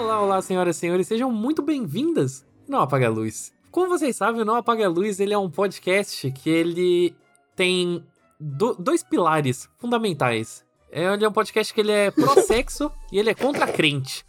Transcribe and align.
Olá, 0.00 0.18
olá, 0.18 0.40
senhoras 0.40 0.76
e 0.76 0.80
senhores, 0.80 1.06
sejam 1.06 1.30
muito 1.30 1.60
bem-vindas 1.60 2.42
Não 2.66 2.80
Apaga 2.80 3.06
a 3.06 3.10
Luz. 3.10 3.52
Como 3.70 3.86
vocês 3.86 4.16
sabem, 4.16 4.40
o 4.40 4.46
Não 4.46 4.54
Apaga 4.54 4.86
a 4.86 4.88
Luz 4.88 5.20
ele 5.20 5.34
é 5.34 5.38
um 5.38 5.50
podcast 5.50 6.30
que 6.30 6.48
ele 6.48 7.14
tem 7.54 8.02
do, 8.40 8.74
dois 8.76 9.02
pilares 9.02 9.68
fundamentais. 9.76 10.64
É, 10.90 11.04
ele 11.12 11.22
é 11.22 11.28
um 11.28 11.32
podcast 11.32 11.74
que 11.74 11.82
ele 11.82 11.92
é 11.92 12.10
pró-sexo 12.10 12.90
e 13.12 13.18
ele 13.18 13.28
é 13.28 13.34
contra 13.34 13.70
crente. 13.70 14.24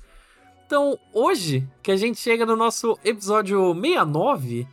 Então, 0.65 0.99
hoje, 1.13 1.65
que 1.81 1.93
a 1.93 1.95
gente 1.95 2.19
chega 2.19 2.45
no 2.45 2.57
nosso 2.57 2.99
episódio 3.01 3.73
69, 3.73 4.67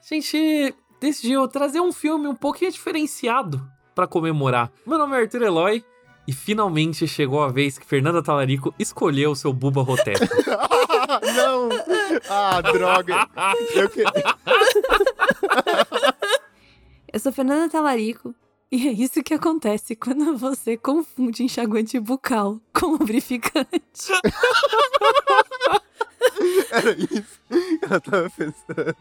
a 0.00 0.14
gente 0.14 0.74
decidiu 0.98 1.46
trazer 1.48 1.82
um 1.82 1.92
filme 1.92 2.26
um 2.26 2.34
pouquinho 2.34 2.72
diferenciado 2.72 3.62
para 3.94 4.06
comemorar. 4.06 4.72
Meu 4.86 4.96
nome 4.96 5.14
é 5.18 5.20
Arthur 5.20 5.42
Eloy 5.42 5.84
e 6.30 6.32
finalmente 6.32 7.08
chegou 7.08 7.42
a 7.42 7.48
vez 7.48 7.76
que 7.76 7.84
Fernanda 7.84 8.22
Talarico 8.22 8.72
escolheu 8.78 9.32
o 9.32 9.34
seu 9.34 9.52
Buba 9.52 9.82
Rotep. 9.82 10.20
Não! 11.34 11.68
Ah, 12.28 12.60
droga! 12.60 13.28
Eu, 13.74 13.90
que... 13.90 14.04
Eu 17.12 17.18
sou 17.18 17.32
Fernanda 17.32 17.68
Talarico 17.68 18.32
e 18.70 18.86
é 18.86 18.92
isso 18.92 19.24
que 19.24 19.34
acontece 19.34 19.96
quando 19.96 20.36
você 20.38 20.76
confunde 20.76 21.42
enxaguante 21.42 21.98
bucal 21.98 22.60
com 22.72 22.92
lubrificante. 22.92 23.66
Era 26.70 26.92
isso 26.92 27.40
que 27.48 27.80
ela 27.84 28.00
tava 28.00 28.30
pensando. 28.30 28.96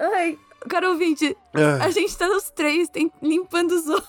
Ai, 0.00 0.36
cara 0.68 0.90
ouvinte, 0.90 1.36
Ah. 1.54 1.84
a 1.84 1.90
gente 1.90 2.18
tá 2.18 2.26
nos 2.26 2.50
três 2.50 2.88
tem- 2.88 3.12
limpando 3.22 3.70
os 3.70 3.88
olhos. 3.88 4.08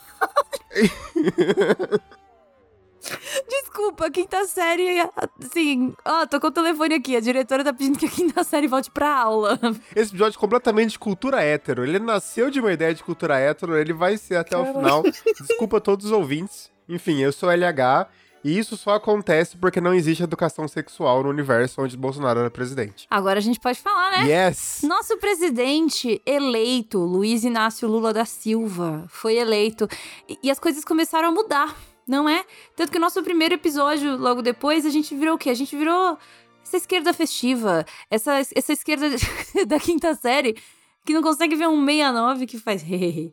Desculpa, 3.48 4.10
quinta 4.10 4.46
série, 4.46 5.00
assim, 5.44 5.94
ó, 6.06 6.26
tocou 6.26 6.50
o 6.50 6.54
telefone 6.54 6.96
aqui, 6.96 7.16
a 7.16 7.20
diretora 7.20 7.64
tá 7.64 7.74
pedindo 7.74 7.98
que 7.98 8.06
a 8.06 8.10
quinta 8.10 8.44
série 8.46 8.68
volte 8.68 8.92
pra 8.92 9.10
aula. 9.14 9.60
Esse 9.96 10.12
episódio 10.12 10.38
é 10.38 10.40
completamente 10.40 10.92
de 10.92 11.00
cultura 11.00 11.42
hétero. 11.42 11.84
Ele 11.84 12.00
nasceu 12.00 12.50
de 12.52 12.60
uma 12.60 12.72
ideia 12.72 12.94
de 12.94 13.04
cultura 13.04 13.40
hétero, 13.40 13.76
ele 13.76 13.94
vai 13.94 14.18
ser 14.18 14.36
até 14.36 14.58
o 14.58 14.66
final. 14.66 15.04
Desculpa 15.48 15.78
a 15.78 15.82
todos 15.82 16.06
os 16.08 16.12
ouvintes. 16.12 16.70
Enfim, 16.88 17.20
eu 17.20 17.32
sou 17.32 17.50
LH 17.50 18.08
e 18.44 18.58
isso 18.58 18.76
só 18.76 18.96
acontece 18.96 19.56
porque 19.56 19.80
não 19.80 19.94
existe 19.94 20.24
educação 20.24 20.68
sexual 20.68 21.24
no 21.24 21.30
universo 21.30 21.82
onde 21.82 21.96
Bolsonaro 21.96 22.40
era 22.40 22.50
presidente. 22.50 23.06
Agora 23.10 23.38
a 23.38 23.42
gente 23.42 23.60
pode 23.60 23.80
falar, 23.80 24.12
né? 24.12 24.28
Yes! 24.28 24.82
Nosso 24.84 25.18
presidente 25.18 26.22
eleito, 26.26 27.00
Luiz 27.00 27.44
Inácio 27.44 27.88
Lula 27.88 28.12
da 28.12 28.26
Silva, 28.26 29.06
foi 29.10 29.36
eleito. 29.36 29.88
E 30.42 30.50
as 30.50 30.60
coisas 30.60 30.84
começaram 30.84 31.30
a 31.30 31.32
mudar, 31.32 31.76
não 32.12 32.28
é? 32.28 32.44
Tanto 32.76 32.92
que 32.92 32.98
o 32.98 33.02
nosso 33.02 33.24
primeiro 33.24 33.56
episódio, 33.56 34.18
logo 34.18 34.42
depois, 34.42 34.86
a 34.86 34.90
gente 34.90 35.16
virou 35.16 35.36
o 35.36 35.38
quê? 35.38 35.50
A 35.50 35.54
gente 35.54 35.76
virou 35.78 36.18
essa 36.62 36.76
esquerda 36.76 37.14
festiva, 37.14 37.86
essa, 38.10 38.34
essa 38.54 38.74
esquerda 38.74 39.08
da 39.66 39.80
quinta 39.80 40.14
série, 40.14 40.58
que 41.06 41.14
não 41.14 41.24
consegue 41.24 41.56
ver 41.56 41.70
um 41.70 41.86
69 41.86 42.46
que 42.46 42.60
faz 42.60 42.82
69. 42.84 43.32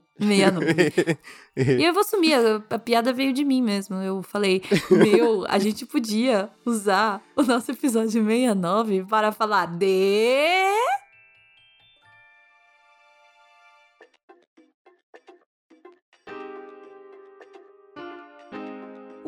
E 1.57 1.85
eu 1.85 1.93
vou 1.93 2.03
assumir, 2.03 2.35
a, 2.35 2.63
a 2.71 2.79
piada 2.79 3.13
veio 3.13 3.33
de 3.33 3.45
mim 3.45 3.61
mesmo. 3.61 3.97
Eu 3.97 4.23
falei, 4.23 4.63
meu, 4.89 5.45
a 5.49 5.59
gente 5.59 5.85
podia 5.85 6.49
usar 6.65 7.21
o 7.35 7.43
nosso 7.43 7.73
episódio 7.73 8.25
69 8.25 9.05
para 9.11 9.33
falar 9.33 9.67
de. 9.67 10.69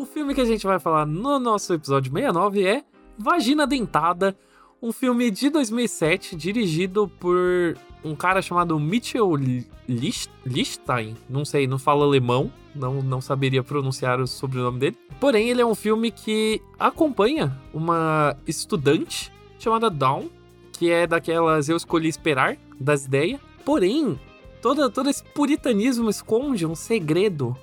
O 0.01 0.07
filme 0.07 0.35
que 0.35 0.41
a 0.41 0.45
gente 0.47 0.67
vai 0.67 0.79
falar 0.79 1.05
no 1.05 1.39
nosso 1.39 1.75
episódio 1.75 2.11
69 2.11 2.65
é 2.67 2.83
Vagina 3.19 3.67
Dentada, 3.67 4.35
um 4.83 4.93
filme 4.93 5.31
de 5.31 5.51
2007 5.51 6.35
dirigido 6.37 7.07
por 7.21 7.77
um 8.03 8.17
cara 8.17 8.41
chamado 8.41 8.81
Mitchell 8.81 9.35
Lich- 9.35 10.31
Lichstein. 10.47 11.15
Não 11.29 11.45
sei, 11.45 11.67
não 11.67 11.79
fala 11.79 12.07
alemão, 12.07 12.51
não, 12.75 13.03
não 13.03 13.21
saberia 13.21 13.63
pronunciar 13.63 14.19
o 14.21 14.27
sobrenome 14.27 14.79
dele. 14.79 14.97
Porém, 15.21 15.51
ele 15.51 15.61
é 15.61 15.67
um 15.67 15.75
filme 15.75 16.11
que 16.11 16.63
acompanha 16.79 17.55
uma 17.75 18.35
estudante 18.47 19.31
chamada 19.59 19.91
Dawn, 19.91 20.29
que 20.73 20.91
é 20.91 21.07
daquelas 21.07 21.69
eu 21.69 21.77
escolhi 21.77 22.09
esperar 22.09 22.57
das 22.81 23.05
ideias. 23.05 23.39
Porém, 23.67 24.19
toda, 24.63 24.89
todo 24.89 25.11
esse 25.11 25.23
puritanismo 25.23 26.09
esconde 26.09 26.65
um 26.65 26.75
segredo 26.75 27.55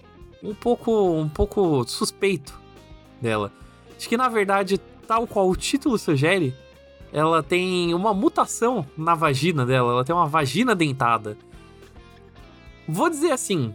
um 0.44 0.54
pouco, 0.54 0.92
um 1.14 1.30
pouco 1.30 1.84
suspeito 1.88 2.60
dela. 3.22 3.52
Acho 3.96 4.08
que 4.08 4.18
na 4.18 4.30
verdade, 4.30 4.78
tal 5.08 5.26
qual 5.26 5.50
o 5.50 5.56
título 5.56 5.98
sugere, 5.98 6.54
ela 7.12 7.42
tem 7.42 7.94
uma 7.94 8.14
mutação 8.14 8.86
na 8.98 9.16
vagina 9.16 9.66
dela, 9.66 9.92
ela 9.92 10.06
tem 10.06 10.16
uma 10.16 10.28
vagina 10.28 10.76
dentada. 10.76 11.38
Vou 12.88 13.10
dizer 13.10 13.32
assim, 13.32 13.74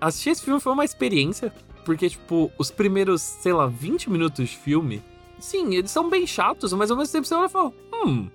assistir 0.00 0.30
esse 0.30 0.42
filme 0.42 0.60
foi 0.60 0.72
uma 0.72 0.84
experiência, 0.84 1.52
porque 1.84 2.08
tipo, 2.08 2.50
os 2.58 2.70
primeiros, 2.70 3.20
sei 3.20 3.52
lá, 3.52 3.66
20 3.66 4.10
minutos 4.10 4.48
de 4.48 4.56
filme, 4.56 5.02
sim, 5.38 5.74
eles 5.74 5.90
são 5.90 6.08
bem 6.08 6.26
chatos, 6.26 6.72
mas 6.72 6.90
ao 6.90 6.96
mesmo 6.96 7.12
tempo 7.12 7.26
você 7.26 7.34
olha 7.34 7.46
e 7.46 7.50
fala, 7.50 7.72
hum, 7.92 8.28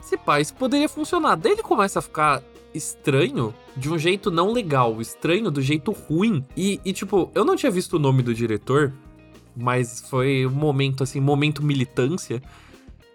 esse 0.00 0.16
pá, 0.16 0.40
isso 0.40 0.54
poderia 0.54 0.88
funcionar. 0.88 1.36
Daí 1.36 1.52
ele 1.52 1.62
começa 1.62 1.98
a 1.98 2.02
ficar 2.02 2.42
estranho 2.74 3.54
de 3.76 3.90
um 3.90 3.98
jeito 3.98 4.30
não 4.30 4.52
legal, 4.52 5.00
estranho 5.00 5.50
do 5.50 5.60
jeito 5.62 5.92
ruim. 5.92 6.44
E, 6.56 6.80
e, 6.84 6.92
tipo, 6.92 7.30
eu 7.34 7.44
não 7.44 7.56
tinha 7.56 7.70
visto 7.70 7.94
o 7.94 7.98
nome 7.98 8.22
do 8.22 8.34
diretor, 8.34 8.92
mas 9.56 10.00
foi 10.08 10.46
um 10.46 10.50
momento, 10.50 11.02
assim, 11.02 11.20
momento 11.20 11.62
militância. 11.64 12.42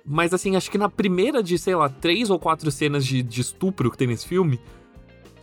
Mas, 0.06 0.34
assim, 0.34 0.56
acho 0.56 0.70
que 0.70 0.78
na 0.78 0.90
primeira 0.90 1.42
de, 1.42 1.58
sei 1.58 1.76
lá, 1.76 1.88
três 1.88 2.30
ou 2.30 2.38
quatro 2.38 2.70
cenas 2.72 3.06
de, 3.06 3.22
de 3.24 3.42
estupro 3.42 3.90
que 3.90 3.98
tem 3.98 4.08
nesse 4.08 4.28
filme. 4.28 4.60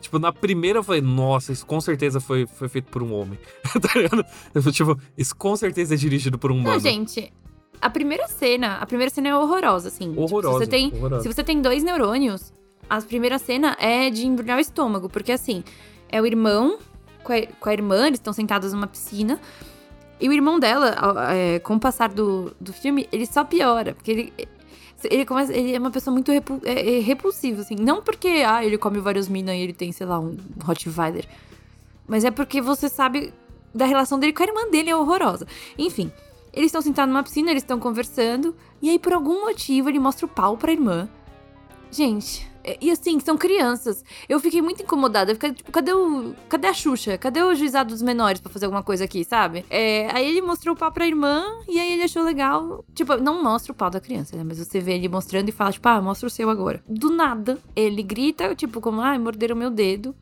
Tipo, 0.01 0.19
na 0.19 0.33
primeira 0.33 0.79
eu 0.79 0.83
falei, 0.83 1.01
nossa, 1.03 1.53
isso 1.53 1.65
com 1.67 1.81
certeza 1.81 2.21
foi, 2.21 2.47
foi 2.47 2.69
feito 2.69 2.91
por 2.91 3.03
um 3.03 3.13
homem. 3.15 3.39
tá 3.81 3.99
ligado? 4.01 4.25
Eu 4.55 4.63
falei, 4.63 4.75
Tipo, 4.75 4.99
isso 5.17 5.37
com 5.37 5.55
certeza 5.57 5.95
é 5.95 5.97
dirigido 5.97 6.39
por 6.39 6.51
um 6.51 6.57
Não, 6.57 6.63
humano. 6.63 6.81
gente, 6.81 7.33
a 7.81 7.89
primeira 7.91 8.27
cena, 8.29 8.77
a 8.77 8.87
primeira 8.87 9.11
cena 9.13 9.29
é 9.29 9.37
horrorosa, 9.37 9.89
assim. 9.89 10.09
Tipo, 10.11 10.23
Horrorosa, 10.23 10.59
se, 10.59 10.65
você 10.65 10.71
tem, 10.71 10.93
horrorosa. 10.95 11.23
se 11.23 11.29
você 11.35 11.45
tem 11.45 11.61
dois 11.63 11.83
neurônios, 11.83 12.53
a 12.91 13.01
primeira 13.01 13.39
cena 13.39 13.77
é 13.79 14.11
de 14.11 14.27
embrulhar 14.27 14.59
o 14.59 14.61
estômago, 14.61 15.09
porque 15.09 15.31
assim, 15.31 15.63
é 16.09 16.21
o 16.21 16.27
irmão 16.27 16.79
com 17.23 17.33
a, 17.33 17.47
com 17.47 17.69
a 17.69 17.73
irmã, 17.73 18.07
eles 18.07 18.19
estão 18.19 18.33
sentados 18.33 18.73
numa 18.73 18.89
piscina. 18.89 19.41
E 20.21 20.29
o 20.29 20.33
irmão 20.33 20.59
dela, 20.59 20.97
é, 21.33 21.61
com 21.61 21.77
o 21.77 21.81
passar 21.81 22.11
do, 22.11 22.55
do 22.61 22.73
filme, 22.73 23.09
ele 23.11 23.25
só 23.25 23.43
piora. 23.45 23.95
Porque 23.95 24.11
ele, 24.11 24.33
ele, 25.05 25.25
começa, 25.25 25.53
ele 25.53 25.75
é 25.75 25.79
uma 25.79 25.91
pessoa 25.91 26.13
muito 26.13 26.31
repu, 26.31 26.61
é, 26.65 26.99
é 26.99 27.01
repulsiva, 27.01 27.63
assim. 27.63 27.77
Não 27.77 28.03
porque 28.03 28.45
ah, 28.47 28.63
ele 28.65 28.77
come 28.77 28.99
vários 28.99 29.29
minas 29.29 29.55
e 29.55 29.59
ele 29.61 29.73
tem, 29.73 29.93
sei 29.93 30.07
lá, 30.07 30.19
um 30.19 30.37
Rottweiler. 30.63 31.27
Mas 32.07 32.25
é 32.25 32.31
porque 32.31 32.61
você 32.61 32.89
sabe 32.89 33.33
da 33.75 33.87
relação 33.87 34.19
dele 34.19 34.33
com 34.33 34.43
a 34.43 34.47
irmã 34.47 34.69
dele, 34.69 34.91
é 34.91 34.97
horrorosa. 34.97 35.47
Enfim, 35.79 36.13
eles 36.53 36.67
estão 36.67 36.83
sentados 36.83 37.13
numa 37.13 37.23
piscina, 37.23 37.51
eles 37.51 37.63
estão 37.63 37.79
conversando. 37.79 38.55
E 38.83 38.91
aí, 38.91 38.99
por 38.99 39.13
algum 39.13 39.47
motivo, 39.47 39.89
ele 39.89 40.01
mostra 40.01 40.27
o 40.27 40.29
pau 40.29 40.57
pra 40.57 40.73
irmã. 40.73 41.09
Gente, 41.91 42.50
e 42.81 42.91
assim, 42.91 43.19
são 43.21 43.37
crianças. 43.37 44.05
Eu 44.29 44.39
fiquei 44.41 44.61
muito 44.61 44.83
incomodada. 44.83 45.31
Eu 45.31 45.35
fiquei, 45.35 45.53
tipo, 45.53 45.71
cadê 45.73 45.93
o. 45.93 46.35
Cadê 46.49 46.69
a 46.69 46.75
Xuxa? 46.75 47.17
Cadê 47.17 47.43
o 47.43 47.55
juizado 47.55 47.91
dos 47.91 48.03
menores 48.03 48.41
pra 48.41 48.53
fazer 48.53 48.67
alguma 48.67 48.83
coisa 48.83 49.05
aqui, 49.05 49.25
sabe? 49.25 49.65
É, 49.71 50.09
aí 50.15 50.27
ele 50.27 50.43
mostrou 50.43 50.75
o 50.75 50.79
pau 50.79 50.93
pra 50.93 51.07
irmã 51.07 51.45
e 51.69 51.79
aí 51.79 51.93
ele 51.93 52.03
achou 52.03 52.23
legal. 52.23 52.85
Tipo, 52.95 53.17
não 53.17 53.43
mostra 53.43 53.73
o 53.73 53.75
pau 53.75 53.91
da 53.91 54.01
criança, 54.01 54.37
né? 54.37 54.45
Mas 54.45 54.59
você 54.59 54.81
vê 54.81 54.95
ele 54.95 55.09
mostrando 55.09 55.49
e 55.49 55.53
fala, 55.53 55.73
tipo, 55.73 55.89
ah, 55.89 56.01
mostra 56.01 56.27
o 56.27 56.31
seu 56.31 56.51
agora. 56.51 56.83
Do 56.89 57.11
nada, 57.11 57.59
ele 57.75 58.03
grita, 58.03 58.55
tipo, 58.55 58.81
como, 58.81 59.01
ah, 59.01 59.19
morderam 59.19 59.57
meu 59.57 59.71
dedo. 59.71 60.15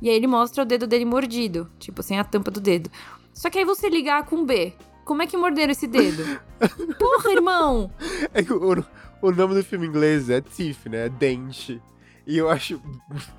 E 0.00 0.08
aí 0.08 0.16
ele 0.16 0.26
mostra 0.26 0.62
o 0.62 0.66
dedo 0.66 0.86
dele 0.86 1.04
mordido, 1.04 1.70
tipo, 1.78 2.02
sem 2.02 2.18
a 2.18 2.24
tampa 2.24 2.50
do 2.50 2.60
dedo. 2.60 2.90
Só 3.32 3.48
que 3.48 3.58
aí 3.58 3.64
você 3.64 3.88
ligar 3.88 4.24
com 4.26 4.44
B. 4.44 4.72
Como 5.04 5.22
é 5.22 5.26
que 5.26 5.36
morderam 5.36 5.72
esse 5.72 5.86
dedo? 5.86 6.24
Porra, 6.98 7.32
irmão! 7.32 7.90
É 8.32 8.42
que 8.42 8.52
o, 8.52 8.84
o 9.22 9.30
nome 9.32 9.54
do 9.54 9.64
filme 9.64 9.86
em 9.86 9.88
inglês 9.88 10.28
é 10.28 10.40
Teeth, 10.40 10.86
né? 10.90 11.06
É 11.06 11.08
dente. 11.08 11.80
E 12.26 12.36
eu 12.38 12.50
acho 12.50 12.80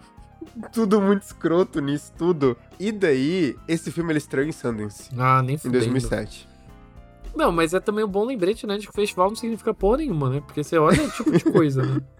tudo 0.74 1.00
muito 1.02 1.24
escroto 1.24 1.80
nisso 1.82 2.12
tudo. 2.18 2.58
E 2.80 2.92
daí, 2.92 3.56
esse 3.68 3.92
filme 3.92 4.12
ele 4.12 4.18
estreou 4.20 4.48
em 4.48 4.52
Sundance, 4.52 5.10
Ah, 5.18 5.42
nem 5.42 5.56
em 5.56 5.58
fudendo. 5.58 5.80
2007. 5.80 6.48
Não, 7.36 7.52
mas 7.52 7.74
é 7.74 7.80
também 7.80 8.04
um 8.06 8.08
bom 8.08 8.26
lembrete, 8.26 8.66
né? 8.68 8.78
De 8.78 8.88
que 8.88 8.94
festival 8.94 9.30
não 9.30 9.36
significa 9.36 9.74
porra 9.74 9.98
nenhuma, 9.98 10.30
né? 10.30 10.42
Porque 10.46 10.64
você 10.64 10.78
olha 10.78 11.02
o 11.04 11.10
tipo 11.12 11.32
de 11.32 11.44
coisa, 11.44 11.84
né? 11.84 12.02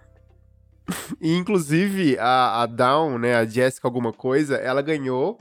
E 1.18 1.34
inclusive 1.34 2.18
a, 2.18 2.60
a 2.62 2.66
Dawn, 2.66 3.16
né, 3.16 3.34
a 3.36 3.46
Jessica 3.46 3.88
alguma 3.88 4.12
coisa, 4.12 4.56
ela 4.56 4.82
ganhou 4.82 5.38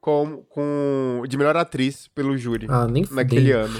com, 0.00 0.44
com 0.48 1.24
de 1.28 1.36
melhor 1.36 1.56
atriz 1.56 2.06
pelo 2.14 2.38
júri 2.38 2.66
Ah, 2.70 2.86
nem 2.86 3.02
fudendo. 3.02 3.16
naquele 3.16 3.50
ano. 3.50 3.74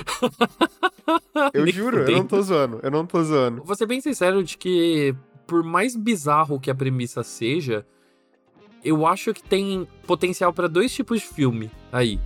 Eu 1.53 1.65
Nem 1.65 1.73
juro, 1.73 1.99
eu 1.99 2.17
não 2.17 2.27
tô 2.27 2.41
zoando, 2.43 2.81
eu 2.83 2.91
não 2.91 3.07
tô 3.07 3.23
zoando. 3.23 3.63
Vou 3.65 3.75
ser 3.75 3.87
bem 3.87 4.01
sincero 4.01 4.43
de 4.43 4.57
que, 4.57 5.15
por 5.47 5.63
mais 5.63 5.97
bizarro 5.97 6.61
que 6.61 6.71
a 6.71 6.75
premissa 6.75 7.23
seja, 7.23 7.85
eu 8.85 9.07
acho 9.07 9.33
que 9.35 9.43
tem 9.43 9.87
potencial 10.07 10.53
pra 10.53 10.67
dois 10.67 10.93
tipos 10.93 11.21
de 11.21 11.27
filme 11.27 11.71
aí. 11.93 12.19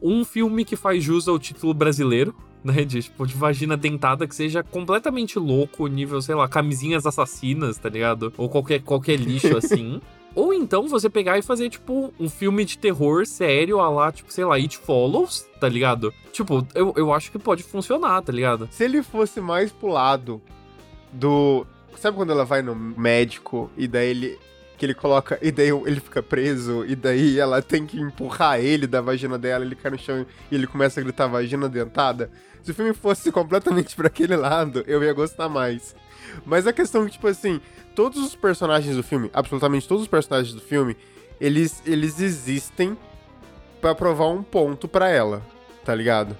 Um 0.00 0.24
filme 0.24 0.64
que 0.64 0.76
faz 0.76 1.02
jus 1.02 1.28
ao 1.28 1.38
título 1.38 1.74
brasileiro, 1.74 2.34
né? 2.62 2.84
De, 2.84 3.02
tipo, 3.02 3.26
de 3.26 3.34
vagina 3.34 3.76
dentada 3.76 4.26
que 4.26 4.34
seja 4.34 4.62
completamente 4.62 5.38
louco, 5.38 5.86
nível, 5.86 6.20
sei 6.20 6.34
lá, 6.34 6.48
camisinhas 6.48 7.06
assassinas, 7.06 7.78
tá 7.78 7.88
ligado? 7.88 8.32
Ou 8.36 8.48
qualquer, 8.48 8.82
qualquer 8.82 9.16
lixo 9.16 9.56
assim. 9.58 10.00
Ou 10.38 10.54
então 10.54 10.86
você 10.86 11.10
pegar 11.10 11.36
e 11.36 11.42
fazer, 11.42 11.68
tipo, 11.68 12.14
um 12.16 12.30
filme 12.30 12.64
de 12.64 12.78
terror 12.78 13.26
sério, 13.26 13.80
a 13.80 13.88
lá, 13.88 14.12
tipo, 14.12 14.32
sei 14.32 14.44
lá, 14.44 14.54
It 14.54 14.78
Follows, 14.78 15.44
tá 15.58 15.68
ligado? 15.68 16.14
Tipo, 16.30 16.64
eu, 16.76 16.94
eu 16.96 17.12
acho 17.12 17.32
que 17.32 17.40
pode 17.40 17.64
funcionar, 17.64 18.22
tá 18.22 18.32
ligado? 18.32 18.68
Se 18.70 18.84
ele 18.84 19.02
fosse 19.02 19.40
mais 19.40 19.72
pro 19.72 19.88
lado 19.88 20.40
do. 21.12 21.66
Sabe 21.96 22.16
quando 22.16 22.30
ela 22.30 22.44
vai 22.44 22.62
no 22.62 22.72
médico 22.72 23.68
e 23.76 23.88
daí 23.88 24.10
ele. 24.10 24.38
Que 24.76 24.86
ele 24.86 24.94
coloca. 24.94 25.40
E 25.42 25.50
daí 25.50 25.70
ele 25.70 25.98
fica 25.98 26.22
preso, 26.22 26.84
e 26.86 26.94
daí 26.94 27.36
ela 27.36 27.60
tem 27.60 27.84
que 27.84 28.00
empurrar 28.00 28.60
ele 28.60 28.86
da 28.86 29.00
vagina 29.00 29.36
dela, 29.36 29.64
ele 29.64 29.74
cai 29.74 29.90
no 29.90 29.98
chão 29.98 30.24
e 30.52 30.54
ele 30.54 30.68
começa 30.68 31.00
a 31.00 31.02
gritar 31.02 31.26
vagina 31.26 31.68
dentada. 31.68 32.30
Se 32.62 32.70
o 32.70 32.74
filme 32.74 32.92
fosse 32.92 33.30
completamente 33.32 33.94
para 33.94 34.08
aquele 34.08 34.36
lado, 34.36 34.84
eu 34.86 35.02
ia 35.02 35.12
gostar 35.12 35.48
mais. 35.48 35.94
Mas 36.44 36.66
a 36.66 36.72
questão 36.72 37.02
é 37.02 37.06
que, 37.06 37.12
tipo 37.12 37.26
assim, 37.26 37.60
todos 37.94 38.22
os 38.22 38.34
personagens 38.34 38.96
do 38.96 39.02
filme, 39.02 39.30
absolutamente 39.32 39.88
todos 39.88 40.02
os 40.02 40.08
personagens 40.08 40.54
do 40.54 40.60
filme, 40.60 40.96
eles, 41.40 41.82
eles 41.86 42.20
existem 42.20 42.96
para 43.80 43.94
provar 43.94 44.28
um 44.28 44.42
ponto 44.42 44.88
para 44.88 45.08
ela, 45.08 45.42
tá 45.84 45.94
ligado? 45.94 46.36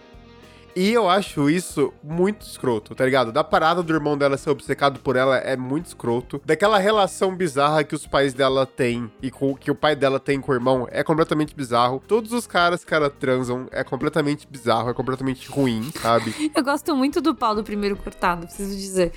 E 0.78 0.92
eu 0.92 1.10
acho 1.10 1.50
isso 1.50 1.92
muito 2.04 2.42
escroto, 2.42 2.94
tá 2.94 3.04
ligado? 3.04 3.32
Da 3.32 3.42
parada 3.42 3.82
do 3.82 3.92
irmão 3.92 4.16
dela 4.16 4.36
ser 4.36 4.50
obcecado 4.50 5.00
por 5.00 5.16
ela 5.16 5.36
é 5.36 5.56
muito 5.56 5.86
escroto. 5.86 6.40
Daquela 6.46 6.78
relação 6.78 7.34
bizarra 7.34 7.82
que 7.82 7.96
os 7.96 8.06
pais 8.06 8.32
dela 8.32 8.64
têm 8.64 9.10
e 9.20 9.28
com, 9.28 9.56
que 9.56 9.72
o 9.72 9.74
pai 9.74 9.96
dela 9.96 10.20
tem 10.20 10.40
com 10.40 10.52
o 10.52 10.54
irmão 10.54 10.86
é 10.92 11.02
completamente 11.02 11.52
bizarro. 11.52 12.00
Todos 12.06 12.32
os 12.32 12.46
caras 12.46 12.84
que 12.84 12.94
ela 12.94 13.10
transam 13.10 13.66
é 13.72 13.82
completamente 13.82 14.46
bizarro, 14.48 14.88
é 14.88 14.94
completamente 14.94 15.50
ruim, 15.50 15.82
sabe? 16.00 16.32
Eu 16.54 16.62
gosto 16.62 16.94
muito 16.94 17.20
do 17.20 17.34
pau 17.34 17.56
do 17.56 17.64
primeiro 17.64 17.96
cortado, 17.96 18.46
preciso 18.46 18.76
dizer. 18.76 19.10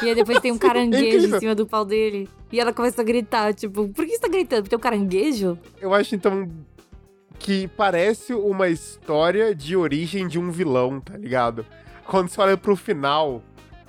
E 0.00 0.08
aí 0.08 0.14
depois 0.14 0.38
tem 0.38 0.52
um 0.52 0.58
caranguejo 0.62 1.26
em 1.26 1.40
cima 1.40 1.56
do 1.56 1.66
pau 1.66 1.84
dele. 1.84 2.28
E 2.52 2.58
ela 2.58 2.72
começa 2.72 3.00
a 3.00 3.04
gritar, 3.04 3.54
tipo, 3.54 3.88
por 3.88 4.04
que 4.04 4.12
você 4.12 4.18
tá 4.18 4.28
gritando? 4.28 4.62
Porque 4.62 4.70
tem 4.70 4.78
um 4.78 4.80
caranguejo? 4.80 5.58
Eu 5.80 5.94
acho 5.94 6.14
então 6.16 6.48
que 7.40 7.66
parece 7.68 8.34
uma 8.34 8.68
história 8.68 9.54
de 9.54 9.74
origem 9.74 10.28
de 10.28 10.38
um 10.38 10.50
vilão, 10.50 11.00
tá 11.00 11.16
ligado? 11.16 11.64
Quando 12.04 12.28
você 12.28 12.40
olha 12.40 12.56
pro 12.56 12.76
final, 12.76 13.42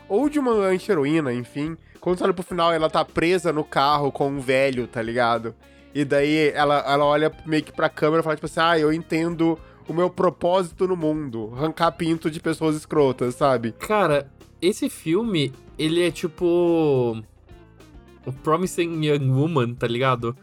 ou 0.07 0.29
de 0.29 0.39
uma 0.39 0.53
anti-heroína, 0.53 1.33
enfim, 1.33 1.77
quando 1.99 2.17
você 2.17 2.23
olha 2.23 2.33
pro 2.33 2.43
final, 2.43 2.71
ela 2.71 2.89
tá 2.89 3.03
presa 3.03 3.51
no 3.51 3.63
carro 3.63 4.09
com 4.09 4.29
um 4.29 4.39
velho, 4.39 4.87
tá 4.87 5.01
ligado? 5.01 5.53
E 5.93 6.05
daí 6.05 6.49
ela, 6.55 6.79
ela 6.87 7.03
olha 7.03 7.31
meio 7.45 7.61
que 7.61 7.73
pra 7.73 7.89
câmera 7.89 8.21
e 8.21 8.23
fala, 8.23 8.35
tipo 8.35 8.45
assim, 8.45 8.61
ah, 8.61 8.79
eu 8.79 8.93
entendo 8.93 9.59
o 9.85 9.93
meu 9.93 10.09
propósito 10.09 10.87
no 10.87 10.95
mundo, 10.95 11.51
arrancar 11.53 11.91
pinto 11.91 12.31
de 12.31 12.39
pessoas 12.39 12.77
escrotas, 12.77 13.35
sabe? 13.35 13.73
Cara, 13.73 14.31
esse 14.61 14.89
filme, 14.89 15.51
ele 15.77 16.01
é 16.07 16.09
tipo. 16.09 17.21
O 18.25 18.31
Promising 18.31 19.03
Young 19.03 19.29
Woman, 19.29 19.73
tá 19.73 19.87
ligado? 19.87 20.37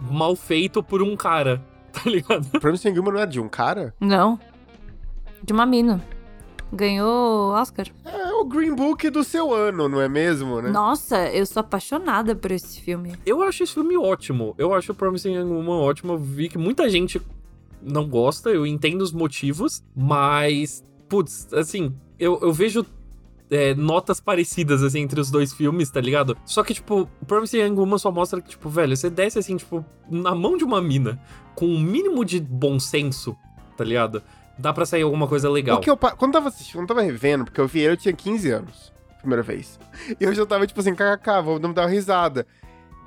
Mal 0.00 0.34
feito 0.34 0.82
por 0.82 1.00
um 1.00 1.14
cara. 1.14 1.62
Tá 2.02 2.10
ligado? 2.10 2.48
Promising 2.60 2.96
Woman 2.98 3.12
não 3.12 3.20
é 3.20 3.26
de 3.26 3.40
um 3.40 3.48
cara? 3.48 3.94
Não. 4.00 4.38
De 5.42 5.52
uma 5.52 5.66
mina. 5.66 6.02
Ganhou 6.72 7.50
Oscar. 7.50 7.86
É 8.04 8.32
o 8.32 8.44
Green 8.44 8.74
Book 8.74 9.10
do 9.10 9.24
seu 9.24 9.52
ano, 9.52 9.88
não 9.88 10.00
é 10.00 10.08
mesmo, 10.08 10.62
né? 10.62 10.70
Nossa, 10.70 11.28
eu 11.30 11.44
sou 11.44 11.60
apaixonada 11.60 12.36
por 12.36 12.52
esse 12.52 12.80
filme. 12.80 13.16
Eu 13.26 13.42
acho 13.42 13.64
esse 13.64 13.74
filme 13.74 13.96
ótimo. 13.96 14.54
Eu 14.56 14.72
acho 14.72 14.92
o 14.92 14.94
Promising 14.94 15.34
Young 15.34 15.50
Woman 15.50 15.78
ótimo. 15.80 16.12
Eu 16.12 16.18
vi 16.18 16.48
que 16.48 16.56
muita 16.56 16.88
gente 16.88 17.20
não 17.82 18.08
gosta, 18.08 18.50
eu 18.50 18.66
entendo 18.66 19.02
os 19.02 19.12
motivos, 19.12 19.82
mas, 19.96 20.84
putz, 21.08 21.52
assim, 21.52 21.94
eu, 22.18 22.38
eu 22.40 22.52
vejo 22.52 22.84
é, 23.50 23.74
notas 23.74 24.20
parecidas, 24.20 24.82
assim, 24.82 25.00
entre 25.00 25.20
os 25.20 25.30
dois 25.30 25.52
filmes, 25.52 25.90
tá 25.90 26.00
ligado? 26.00 26.36
Só 26.44 26.62
que, 26.62 26.72
tipo, 26.74 27.08
Promising 27.26 27.58
Young 27.58 27.74
Woman 27.74 27.98
só 27.98 28.10
mostra 28.10 28.40
que, 28.40 28.50
tipo, 28.50 28.68
velho, 28.68 28.96
você 28.96 29.10
desce, 29.10 29.38
assim, 29.38 29.56
tipo, 29.56 29.84
na 30.08 30.34
mão 30.34 30.56
de 30.56 30.64
uma 30.64 30.80
mina, 30.80 31.20
com 31.54 31.66
um 31.66 31.80
mínimo 31.80 32.24
de 32.24 32.40
bom 32.40 32.78
senso, 32.78 33.36
tá 33.76 33.84
ligado? 33.84 34.22
Dá 34.58 34.72
pra 34.72 34.86
sair 34.86 35.02
alguma 35.02 35.26
coisa 35.26 35.50
legal. 35.50 35.78
Porque 35.78 35.90
eu, 35.90 35.96
quando 35.96 36.32
tava 36.32 36.48
assistindo, 36.48 36.76
quando 36.76 36.88
tava 36.88 37.02
revendo, 37.02 37.44
porque 37.44 37.60
eu 37.60 37.66
vi 37.66 37.80
ele, 37.80 37.94
eu 37.94 37.96
tinha 37.96 38.12
15 38.12 38.50
anos, 38.50 38.92
primeira 39.18 39.42
vez. 39.42 39.78
E 40.18 40.24
eu 40.24 40.34
já 40.34 40.46
tava, 40.46 40.66
tipo 40.66 40.80
assim, 40.80 40.94
kkk, 40.94 41.42
vou 41.44 41.58
dar 41.58 41.68
uma 41.68 41.86
risada. 41.86 42.46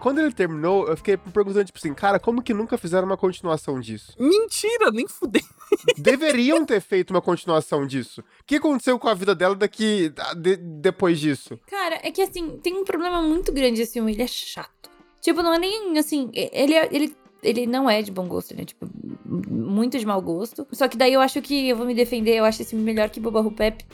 Quando 0.03 0.19
ele 0.19 0.33
terminou, 0.33 0.85
eu 0.85 0.97
fiquei 0.97 1.15
perguntando, 1.15 1.63
tipo 1.63 1.79
assim, 1.79 1.94
cara, 1.94 2.19
como 2.19 2.44
que 2.44 2.53
nunca 2.53 2.77
fizeram 2.77 3.07
uma 3.07 3.15
continuação 3.15 3.79
disso? 3.79 4.11
Mentira, 4.19 4.91
nem 4.91 5.07
fudeu. 5.07 5.41
Deveriam 5.97 6.65
ter 6.65 6.81
feito 6.81 7.11
uma 7.11 7.21
continuação 7.21 7.88
disso. 7.88 8.19
O 8.19 8.44
que 8.45 8.57
aconteceu 8.57 9.00
com 9.00 9.07
a 9.07 9.13
vida 9.13 9.33
dela 9.33 9.55
daqui. 9.55 10.13
De, 10.35 10.57
depois 10.57 11.21
disso? 11.21 11.57
Cara, 11.67 12.01
é 12.03 12.11
que 12.11 12.21
assim, 12.21 12.59
tem 12.61 12.75
um 12.75 12.83
problema 12.83 13.21
muito 13.21 13.53
grande 13.53 13.81
esse 13.81 13.94
filme, 13.94 14.11
ele 14.11 14.23
é 14.23 14.27
chato. 14.27 14.89
Tipo, 15.21 15.41
não 15.41 15.53
é 15.53 15.59
nem 15.59 15.97
assim. 15.97 16.29
Ele, 16.33 16.73
é, 16.73 16.89
ele, 16.91 17.15
ele 17.41 17.65
não 17.65 17.89
é 17.89 18.01
de 18.01 18.11
bom 18.11 18.27
gosto, 18.27 18.51
ele 18.51 18.63
é, 18.63 18.65
tipo, 18.65 18.85
muito 19.23 19.97
de 19.97 20.06
mau 20.06 20.21
gosto. 20.21 20.67
Só 20.73 20.89
que 20.89 20.97
daí 20.97 21.13
eu 21.13 21.21
acho 21.21 21.41
que 21.41 21.69
eu 21.69 21.77
vou 21.77 21.85
me 21.85 21.95
defender, 21.95 22.35
eu 22.35 22.44
acho 22.44 22.61
esse 22.61 22.71
filme 22.71 22.83
melhor 22.83 23.09
que 23.09 23.21
Boba 23.21 23.39
Rupet. 23.39 23.85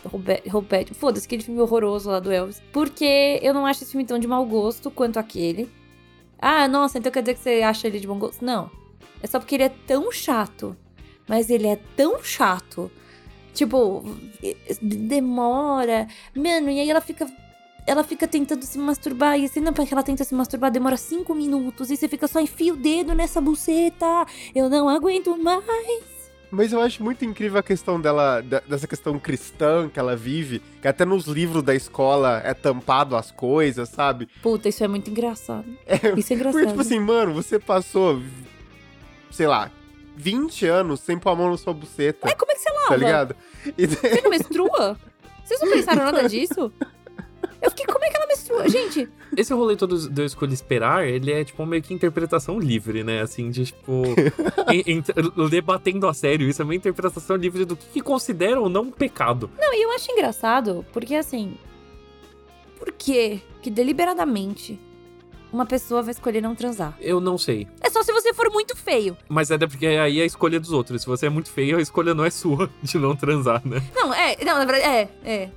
Rupet 0.49 0.91
Foda-se, 0.95 1.27
aquele 1.27 1.43
filme 1.43 1.61
horroroso 1.61 2.09
lá 2.09 2.19
do 2.19 2.31
Elvis. 2.31 2.63
Porque 2.73 3.39
eu 3.43 3.53
não 3.53 3.63
acho 3.63 3.83
esse 3.83 3.91
filme 3.91 4.07
tão 4.07 4.17
de 4.17 4.27
mau 4.27 4.43
gosto 4.43 4.89
quanto 4.89 5.19
aquele. 5.19 5.69
Ah, 6.41 6.67
nossa, 6.67 6.97
então 6.97 7.11
quer 7.11 7.21
dizer 7.21 7.33
que 7.35 7.41
você 7.41 7.61
acha 7.61 7.87
ele 7.87 7.99
de 7.99 8.07
bom 8.07 8.17
gosto? 8.17 8.43
Não. 8.43 8.71
É 9.21 9.27
só 9.27 9.39
porque 9.39 9.55
ele 9.55 9.63
é 9.63 9.69
tão 9.69 10.11
chato. 10.11 10.75
Mas 11.27 11.49
ele 11.49 11.67
é 11.67 11.77
tão 11.95 12.23
chato. 12.23 12.91
Tipo, 13.53 14.03
demora. 14.81 16.07
Mano, 16.35 16.69
e 16.69 16.79
aí 16.79 16.89
ela 16.89 17.01
fica. 17.01 17.27
Ela 17.85 18.03
fica 18.03 18.27
tentando 18.27 18.63
se 18.65 18.77
masturbar. 18.77 19.37
E 19.39 19.45
assim, 19.45 19.59
não, 19.59 19.73
porque 19.73 19.93
ela 19.93 20.03
tenta 20.03 20.23
se 20.23 20.33
masturbar, 20.33 20.71
demora 20.71 20.95
cinco 20.97 21.35
minutos. 21.35 21.91
E 21.91 21.97
você 21.97 22.07
fica 22.07 22.27
só 22.27 22.39
enfia 22.39 22.73
o 22.73 22.77
dedo 22.77 23.13
nessa 23.13 23.41
buceta. 23.41 24.25
Eu 24.55 24.69
não 24.69 24.87
aguento 24.87 25.35
mais. 25.37 26.18
Mas 26.51 26.73
eu 26.73 26.81
acho 26.81 27.03
muito 27.03 27.23
incrível 27.23 27.59
a 27.59 27.63
questão 27.63 28.01
dela, 28.01 28.41
dessa 28.67 28.87
questão 28.87 29.19
cristã 29.19 29.87
que 29.87 29.99
ela 29.99 30.15
vive, 30.15 30.61
que 30.81 30.87
até 30.87 31.05
nos 31.05 31.25
livros 31.25 31.61
da 31.61 31.75
escola 31.75 32.41
é 32.43 32.53
tampado 32.53 33.15
as 33.15 33.31
coisas, 33.31 33.87
sabe? 33.89 34.27
Puta, 34.41 34.67
isso 34.67 34.83
é 34.83 34.87
muito 34.87 35.09
engraçado. 35.09 35.65
É, 35.85 36.17
isso 36.17 36.33
é 36.33 36.35
engraçado. 36.35 36.61
Porque, 36.61 36.67
tipo 36.67 36.81
assim, 36.81 36.99
mano, 36.99 37.33
você 37.33 37.59
passou, 37.59 38.21
sei 39.29 39.45
lá, 39.47 39.71
20 40.15 40.65
anos 40.65 40.99
sem 41.01 41.17
pôr 41.17 41.29
a 41.29 41.35
mão 41.35 41.51
na 41.51 41.57
sua 41.57 41.73
buceta. 41.73 42.27
É, 42.27 42.33
como 42.33 42.51
é 42.51 42.55
que 42.55 42.61
você 42.61 42.69
lava? 42.71 42.87
Tá 42.87 42.97
ligado? 42.97 43.35
Você 43.77 44.21
não 44.21 44.29
menstrua? 44.31 44.97
Vocês 45.43 45.61
não 45.61 45.69
pensaram 45.69 46.03
nada 46.03 46.27
disso? 46.27 46.71
Eu 47.61 47.69
fiquei, 47.69 47.85
como 47.85 48.03
é 48.05 48.09
que 48.09 48.15
ela 48.15 48.27
menstrua? 48.27 48.69
Gente. 48.69 49.09
Esse 49.35 49.53
rolê 49.53 49.75
todo 49.75 50.09
do 50.09 50.23
Escolha 50.23 50.53
Esperar, 50.53 51.05
ele 51.05 51.31
é, 51.31 51.43
tipo, 51.43 51.65
meio 51.65 51.83
que 51.83 51.93
interpretação 51.93 52.59
livre, 52.59 53.03
né? 53.03 53.21
Assim, 53.21 53.49
de, 53.49 53.65
tipo. 53.65 54.03
em, 54.71 54.83
em, 54.97 55.03
debatendo 55.49 56.07
a 56.07 56.13
sério, 56.13 56.47
isso 56.47 56.61
é 56.61 56.65
uma 56.65 56.75
interpretação 56.75 57.35
livre 57.35 57.65
do 57.65 57.75
que, 57.75 57.85
que 57.87 58.01
considera 58.01 58.59
ou 58.59 58.69
não 58.69 58.83
um 58.83 58.91
pecado. 58.91 59.49
Não, 59.59 59.73
e 59.73 59.83
eu 59.83 59.91
acho 59.91 60.11
engraçado, 60.11 60.85
porque 60.93 61.15
assim. 61.15 61.57
Por 62.77 62.93
que 62.93 63.41
que 63.61 63.69
deliberadamente 63.69 64.79
uma 65.51 65.65
pessoa 65.65 66.01
vai 66.01 66.11
escolher 66.11 66.41
não 66.41 66.55
transar? 66.55 66.95
Eu 67.01 67.19
não 67.19 67.37
sei. 67.37 67.67
É 67.81 67.89
só 67.89 68.03
se 68.03 68.13
você 68.13 68.33
for 68.33 68.49
muito 68.51 68.75
feio. 68.77 69.17
Mas 69.27 69.51
é 69.51 69.57
porque 69.57 69.85
aí 69.85 70.19
é 70.19 70.23
a 70.23 70.25
escolha 70.25 70.59
dos 70.59 70.71
outros. 70.71 71.01
Se 71.01 71.07
você 71.07 71.25
é 71.25 71.29
muito 71.29 71.51
feio, 71.51 71.77
a 71.77 71.81
escolha 71.81 72.13
não 72.13 72.23
é 72.23 72.29
sua 72.29 72.69
de 72.81 72.97
não 72.97 73.15
transar, 73.15 73.61
né? 73.65 73.81
Não, 73.93 74.13
é. 74.13 74.37
Não, 74.45 74.57
na 74.57 74.65
verdade, 74.65 74.85
é, 74.85 75.09
é. 75.25 75.49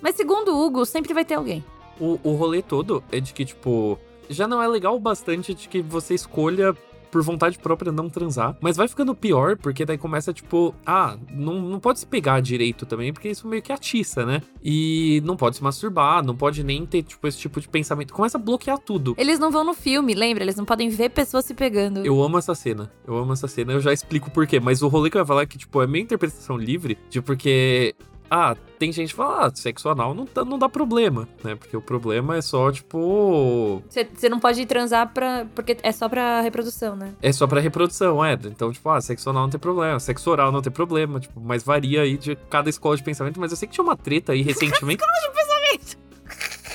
Mas 0.00 0.14
segundo 0.16 0.52
o 0.52 0.64
Hugo, 0.64 0.84
sempre 0.84 1.12
vai 1.14 1.24
ter 1.24 1.34
alguém. 1.34 1.64
O, 2.00 2.18
o 2.22 2.34
rolê 2.34 2.62
todo 2.62 3.02
é 3.10 3.20
de 3.20 3.32
que, 3.32 3.44
tipo, 3.44 3.98
já 4.30 4.46
não 4.46 4.62
é 4.62 4.68
legal 4.68 4.94
o 4.96 5.00
bastante 5.00 5.54
de 5.54 5.68
que 5.68 5.82
você 5.82 6.14
escolha 6.14 6.74
por 7.10 7.22
vontade 7.22 7.58
própria 7.58 7.90
não 7.90 8.08
transar. 8.08 8.56
Mas 8.60 8.76
vai 8.76 8.86
ficando 8.86 9.14
pior, 9.14 9.56
porque 9.56 9.84
daí 9.84 9.98
começa, 9.98 10.32
tipo, 10.32 10.74
ah, 10.86 11.16
não, 11.30 11.60
não 11.60 11.80
pode 11.80 12.00
se 12.00 12.06
pegar 12.06 12.40
direito 12.40 12.86
também, 12.86 13.12
porque 13.12 13.28
isso 13.28 13.48
meio 13.48 13.62
que 13.62 13.72
atiça, 13.72 14.24
né? 14.24 14.42
E 14.62 15.22
não 15.24 15.36
pode 15.36 15.56
se 15.56 15.62
masturbar, 15.62 16.24
não 16.24 16.36
pode 16.36 16.62
nem 16.62 16.84
ter, 16.86 17.02
tipo, 17.02 17.26
esse 17.26 17.38
tipo 17.38 17.60
de 17.60 17.68
pensamento. 17.68 18.12
Começa 18.12 18.38
a 18.38 18.40
bloquear 18.40 18.78
tudo. 18.78 19.14
Eles 19.18 19.38
não 19.38 19.50
vão 19.50 19.64
no 19.64 19.74
filme, 19.74 20.14
lembra? 20.14 20.44
Eles 20.44 20.56
não 20.56 20.64
podem 20.64 20.88
ver 20.88 21.10
pessoas 21.10 21.44
se 21.44 21.54
pegando. 21.54 22.04
Eu 22.04 22.22
amo 22.22 22.38
essa 22.38 22.54
cena. 22.54 22.90
Eu 23.06 23.16
amo 23.16 23.32
essa 23.32 23.48
cena. 23.48 23.72
Eu 23.72 23.80
já 23.80 23.92
explico 23.92 24.30
por 24.30 24.46
quê. 24.46 24.60
Mas 24.60 24.82
o 24.82 24.88
rolê 24.88 25.10
que 25.10 25.16
eu 25.16 25.20
ia 25.20 25.26
falar 25.26 25.42
é 25.42 25.46
que, 25.46 25.58
tipo, 25.58 25.82
é 25.82 25.86
meio 25.86 26.02
interpretação 26.02 26.56
livre, 26.56 26.98
de 27.08 27.20
porque 27.22 27.94
ah, 28.30 28.56
tem 28.78 28.92
gente 28.92 29.10
que 29.10 29.16
fala, 29.16 29.46
ah, 29.46 29.50
sexo 29.54 29.88
anal 29.88 30.14
não, 30.14 30.26
tá, 30.26 30.44
não 30.44 30.58
dá 30.58 30.68
problema, 30.68 31.28
né? 31.42 31.54
Porque 31.54 31.76
o 31.76 31.80
problema 31.80 32.36
é 32.36 32.42
só, 32.42 32.70
tipo. 32.70 33.82
Você 33.88 34.28
não 34.28 34.38
pode 34.38 34.64
transar 34.66 35.12
pra. 35.12 35.46
Porque 35.54 35.76
é 35.82 35.92
só 35.92 36.08
pra 36.08 36.40
reprodução, 36.40 36.94
né? 36.94 37.14
É 37.22 37.32
só 37.32 37.46
pra 37.46 37.60
reprodução, 37.60 38.24
é. 38.24 38.34
Então, 38.34 38.72
tipo, 38.72 38.88
ah, 38.90 39.00
sexo 39.00 39.30
anal 39.30 39.44
não 39.44 39.50
tem 39.50 39.60
problema, 39.60 39.98
sexo 39.98 40.30
oral 40.30 40.52
não 40.52 40.62
tem 40.62 40.72
problema, 40.72 41.18
tipo, 41.20 41.40
mas 41.40 41.62
varia 41.62 42.02
aí 42.02 42.16
de 42.16 42.36
cada 42.50 42.68
escola 42.68 42.96
de 42.96 43.02
pensamento. 43.02 43.40
Mas 43.40 43.50
eu 43.50 43.56
sei 43.56 43.66
que 43.66 43.74
tinha 43.74 43.84
uma 43.84 43.96
treta 43.96 44.32
aí 44.32 44.42
recentemente. 44.42 45.02
escola 45.02 45.20
de 45.20 45.34
pensamento! 45.34 45.98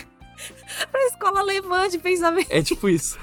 pra 0.91 1.01
escola 1.05 1.39
alemã 1.39 1.87
de 1.87 1.97
pensamento. 1.99 2.47
É 2.49 2.61
tipo 2.61 2.89
isso. 2.89 3.17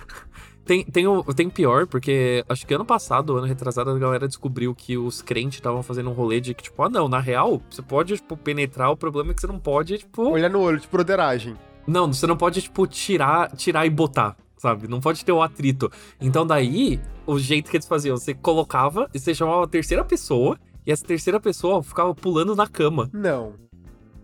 Tem, 0.71 0.85
tem, 0.85 1.05
o, 1.05 1.25
tem 1.25 1.51
pior, 1.51 1.85
porque 1.89 2.45
acho 2.49 2.65
que 2.65 2.73
ano 2.73 2.85
passado, 2.85 3.37
ano 3.37 3.45
retrasado, 3.45 3.91
a 3.91 3.99
galera 3.99 4.29
descobriu 4.29 4.73
que 4.73 4.97
os 4.97 5.21
crentes 5.21 5.59
estavam 5.59 5.83
fazendo 5.83 6.11
um 6.11 6.13
rolê 6.13 6.41
de 6.41 6.55
que, 6.55 6.63
tipo, 6.63 6.81
ah, 6.85 6.89
não, 6.89 7.09
na 7.09 7.19
real, 7.19 7.61
você 7.69 7.83
pode, 7.83 8.15
tipo, 8.15 8.37
penetrar, 8.37 8.89
o 8.89 8.97
problema 8.97 9.33
é 9.33 9.35
que 9.35 9.41
você 9.41 9.49
não 9.49 9.59
pode, 9.59 9.99
tipo. 9.99 10.31
Olhar 10.31 10.49
no 10.49 10.61
olho, 10.61 10.79
de 10.79 10.87
broderagem. 10.87 11.57
Não, 11.89 12.13
você 12.13 12.25
não 12.25 12.37
pode, 12.37 12.63
tipo, 12.63 12.87
tirar, 12.87 13.51
tirar 13.57 13.85
e 13.85 13.91
botar, 13.91 14.37
sabe? 14.57 14.87
Não 14.87 15.01
pode 15.01 15.25
ter 15.25 15.33
o 15.33 15.43
atrito. 15.43 15.91
Então 16.21 16.47
daí, 16.47 17.01
o 17.27 17.37
jeito 17.37 17.69
que 17.69 17.77
eles 17.77 17.89
faziam, 17.89 18.17
você 18.17 18.33
colocava 18.33 19.11
e 19.13 19.19
você 19.19 19.35
chamava 19.35 19.65
a 19.65 19.67
terceira 19.67 20.05
pessoa, 20.05 20.57
e 20.87 20.93
essa 20.93 21.05
terceira 21.05 21.41
pessoa 21.41 21.83
ficava 21.83 22.15
pulando 22.15 22.55
na 22.55 22.69
cama. 22.69 23.11
Não. 23.13 23.55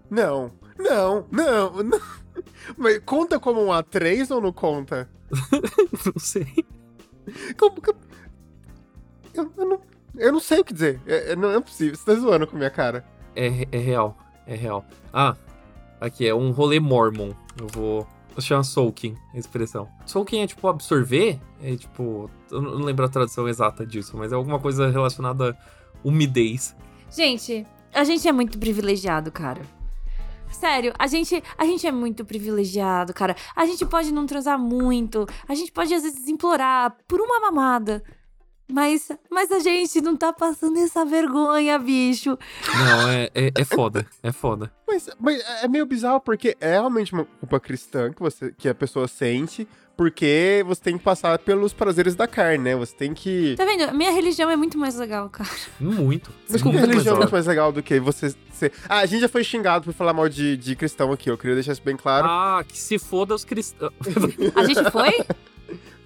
Não. 0.09 0.53
Não. 0.79 1.27
Não. 1.29 1.83
não. 1.83 2.01
Mas 2.77 3.01
conta 3.05 3.39
como 3.39 3.63
um 3.63 3.69
A3 3.69 4.35
ou 4.35 4.41
não 4.41 4.53
conta? 4.53 5.09
não 6.05 6.19
sei. 6.19 6.47
Como 7.59 7.81
que. 7.81 7.91
Eu, 9.35 9.53
eu, 9.57 9.67
não, 9.67 9.81
eu 10.17 10.33
não 10.33 10.41
sei 10.41 10.61
o 10.61 10.65
que 10.65 10.73
dizer. 10.73 11.01
É, 11.07 11.33
é, 11.33 11.37
não 11.37 11.51
é 11.51 11.61
possível. 11.61 11.97
Você 11.97 12.05
tá 12.05 12.15
zoando 12.15 12.47
com 12.47 12.57
a 12.57 12.59
minha 12.59 12.71
cara. 12.71 13.05
É, 13.35 13.67
é 13.71 13.79
real. 13.79 14.17
É 14.47 14.55
real. 14.55 14.85
Ah, 15.13 15.37
aqui 16.01 16.27
é 16.27 16.35
um 16.35 16.51
rolê 16.51 16.81
mormon. 16.81 17.33
Eu 17.59 17.67
vou. 17.69 18.07
Chama 18.39 18.63
soaking, 18.63 19.17
a 19.35 19.39
expressão. 19.39 19.89
Soaking 20.05 20.43
é 20.43 20.47
tipo 20.47 20.69
absorver, 20.69 21.41
é 21.63 21.75
tipo. 21.75 22.31
Eu 22.51 22.61
não 22.61 22.85
lembro 22.85 23.07
a 23.07 23.09
tradução 23.09 23.49
exata 23.49 23.87
disso, 23.87 24.15
mas 24.15 24.31
é 24.31 24.35
alguma 24.35 24.59
coisa 24.59 24.91
relacionada 24.91 25.53
a 25.53 25.57
umidez. 26.07 26.77
Gente, 27.11 27.67
a 27.95 28.05
gente 28.05 28.29
é 28.29 28.33
muito 28.33 28.59
privilegiado, 28.59 29.33
cara. 29.33 29.63
Sério, 30.51 30.93
a 30.99 31.07
gente, 31.07 31.43
a 31.57 31.65
gente 31.65 31.87
é 31.87 31.93
muito 31.93 32.25
privilegiado, 32.25 33.13
cara. 33.13 33.37
A 33.55 33.67
gente 33.67 33.85
pode 33.85 34.13
não 34.13 34.27
transar 34.27 34.59
muito, 34.59 35.27
a 35.49 35.55
gente 35.55 35.71
pode 35.73 35.93
às 35.93 36.03
vezes 36.03 36.29
implorar 36.29 36.97
por 37.07 37.21
uma 37.21 37.41
mamada. 37.41 38.03
Mas, 38.69 39.13
mas 39.31 39.53
a 39.53 39.61
gente 39.61 40.01
não 40.01 40.17
tá 40.17 40.33
passando 40.33 40.77
essa 40.79 41.05
vergonha, 41.05 41.79
bicho. 41.79 42.37
Não, 42.77 43.09
é, 43.09 43.31
é, 43.33 43.53
é 43.55 43.65
foda, 43.65 44.05
é 44.23 44.33
foda. 44.33 44.73
Mas, 44.89 45.09
mas 45.21 45.41
é 45.63 45.69
meio 45.69 45.87
bizarro 45.87 46.21
porque 46.21 46.57
é 46.61 46.71
realmente 46.71 47.13
uma 47.13 47.25
culpa 47.25 47.61
cristã 47.61 48.13
que, 48.13 48.21
você, 48.21 48.53
que 48.53 48.69
a 48.69 48.75
pessoa 48.75 49.07
sente, 49.07 49.69
porque 49.97 50.63
você 50.67 50.81
tem 50.83 50.99
que 50.99 51.05
passar 51.05 51.39
pelos 51.39 51.73
prazeres 51.73 52.15
da 52.15 52.27
carne, 52.27 52.65
né? 52.65 52.77
Você 52.77 52.95
tem 52.95 53.15
que. 53.15 53.55
Tá 53.57 53.65
vendo? 53.65 53.93
Minha 53.95 54.11
religião 54.13 54.51
é 54.51 54.57
muito 54.57 54.77
mais 54.77 54.97
legal, 54.97 55.29
cara. 55.31 55.49
Muito. 55.81 56.31
Mas 56.49 56.63
como 56.63 56.79
muito 56.79 56.91
religião 56.91 57.15
é 57.15 57.19
muito 57.19 57.33
mais 57.33 57.47
legal 57.47 57.73
do 57.73 57.83
que 57.83 57.99
você 57.99 58.35
ser. 58.53 58.73
Ah, 58.89 58.99
a 58.99 59.07
gente 59.07 59.21
já 59.21 59.29
foi 59.29 59.43
xingado 59.43 59.85
por 59.85 59.95
falar 59.95 60.13
mal 60.13 60.29
de, 60.29 60.57
de 60.57 60.77
cristão 60.77 61.13
aqui, 61.13 61.31
eu 61.31 61.39
queria 61.39 61.55
deixar 61.55 61.73
isso 61.73 61.83
bem 61.83 61.97
claro. 61.97 62.27
Ah, 62.29 62.65
que 62.67 62.79
se 62.79 62.99
foda 62.99 63.35
os 63.35 63.45
cristãos. 63.45 63.93
A 64.55 64.65
gente 64.65 64.91
foi? 64.91 65.13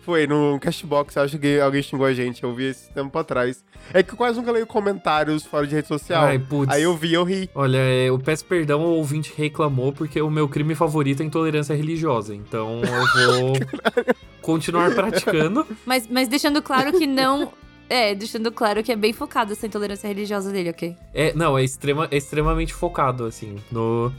Foi 0.04 0.26
no 0.26 0.58
Cashbox, 0.60 1.16
acho 1.16 1.38
que 1.38 1.60
alguém 1.60 1.82
xingou 1.82 2.06
a 2.06 2.12
gente, 2.12 2.42
eu 2.42 2.54
vi 2.54 2.64
esse 2.64 2.90
tempo 2.90 3.16
atrás. 3.18 3.62
É 3.92 4.02
que 4.02 4.12
eu 4.12 4.16
quase 4.16 4.38
nunca 4.38 4.52
leio 4.52 4.66
comentários 4.66 5.44
fora 5.44 5.66
de 5.66 5.74
rede 5.74 5.88
social. 5.88 6.24
Ai, 6.24 6.38
putz. 6.38 6.72
Aí 6.72 6.82
eu 6.82 6.96
vi, 6.96 7.12
eu 7.12 7.24
ri. 7.24 7.50
Olha, 7.54 7.78
é, 7.78 8.08
eu 8.08 8.18
peço 8.18 8.44
perdão 8.44 8.80
ao 8.82 8.90
ouvinte 8.92 9.32
que 9.32 9.42
reclamou, 9.42 9.92
porque 9.92 10.20
o 10.20 10.30
meu 10.30 10.48
crime 10.48 10.74
favorito 10.74 11.22
é 11.22 11.26
intolerância 11.26 11.74
religiosa. 11.74 12.34
Então 12.34 12.80
eu 12.82 13.32
vou 13.32 13.52
continuar 14.40 14.94
praticando. 14.94 15.66
Mas, 15.84 16.06
mas 16.08 16.28
deixando 16.28 16.62
claro 16.62 16.92
que 16.92 17.06
não. 17.06 17.52
É, 17.88 18.14
deixando 18.14 18.52
claro 18.52 18.84
que 18.84 18.92
é 18.92 18.96
bem 18.96 19.12
focado 19.12 19.52
essa 19.52 19.66
intolerância 19.66 20.06
religiosa 20.06 20.52
dele, 20.52 20.70
ok? 20.70 20.96
É, 21.12 21.34
não, 21.34 21.58
é, 21.58 21.64
extrema, 21.64 22.06
é 22.10 22.16
extremamente 22.16 22.72
focado, 22.72 23.24
assim. 23.24 23.56
No, 23.70 24.12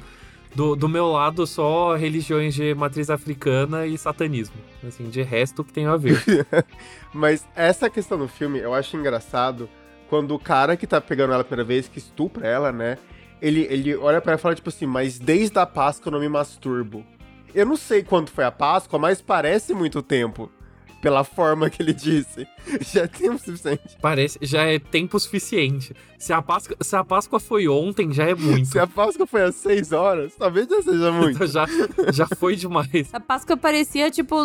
do, 0.56 0.76
do 0.76 0.90
meu 0.90 1.08
lado, 1.08 1.48
só 1.48 1.96
religiões 1.96 2.54
de 2.54 2.74
matriz 2.76 3.10
africana 3.10 3.86
e 3.86 3.98
satanismo. 3.98 4.56
Assim, 4.86 5.10
de 5.10 5.22
resto, 5.22 5.64
que 5.64 5.72
tem 5.72 5.86
a 5.86 5.96
ver. 5.96 6.46
Mas 7.14 7.48
essa 7.56 7.90
questão 7.90 8.18
do 8.18 8.28
filme, 8.28 8.60
eu 8.60 8.74
acho 8.74 8.98
engraçado 8.98 9.70
quando 10.10 10.36
o 10.36 10.40
cara 10.40 10.76
que 10.76 10.86
tá 10.86 11.00
pegando 11.00 11.34
ela 11.34 11.42
a 11.42 11.46
primeira 11.46 11.66
vez, 11.66 11.88
que 11.88 12.00
estupra 12.00 12.46
ela, 12.48 12.72
né? 12.72 12.98
Ele, 13.42 13.66
ele 13.70 13.96
olha 13.96 14.20
pra 14.20 14.34
ela 14.34 14.40
e 14.40 14.42
fala, 14.42 14.56
tipo 14.56 14.70
assim, 14.70 14.86
mas 14.86 15.18
desde 15.18 15.58
a 15.58 15.66
Páscoa 15.66 16.10
eu 16.10 16.12
não 16.12 16.20
me 16.20 16.30
masturbo. 16.30 17.06
Eu 17.56 17.66
não 17.66 17.76
sei 17.76 18.04
quanto 18.04 18.32
foi 18.32 18.44
a 18.44 18.52
Páscoa, 18.52 19.00
mas 19.00 19.22
parece 19.22 19.74
muito 19.74 20.02
tempo. 20.02 20.52
Pela 21.02 21.24
forma 21.24 21.70
que 21.70 21.82
ele 21.82 21.94
disse. 21.94 22.48
Já 22.94 23.02
é 23.02 23.08
tempo 23.08 23.40
suficiente. 23.40 23.98
Parece, 24.00 24.40
já 24.42 24.64
é 24.64 24.78
tempo 24.80 25.20
suficiente. 25.20 25.96
Se 26.18 26.32
a, 26.32 26.42
Páscoa, 26.42 26.78
se 26.80 26.96
a 26.96 27.04
Páscoa 27.04 27.40
foi 27.40 27.68
ontem, 27.68 28.14
já 28.14 28.26
é 28.26 28.36
muito. 28.36 28.68
Se 28.68 28.78
a 28.78 28.86
Páscoa 28.86 29.26
foi 29.26 29.42
às 29.42 29.56
6 29.56 29.92
horas, 29.92 30.36
talvez 30.38 30.68
já 30.68 30.82
seja 30.84 31.12
muito. 31.12 31.48
já, 31.48 31.66
já 32.14 32.28
foi 32.38 32.56
demais. 32.56 33.10
A 33.12 33.20
Páscoa 33.20 33.58
parecia, 33.58 34.12
tipo, 34.12 34.36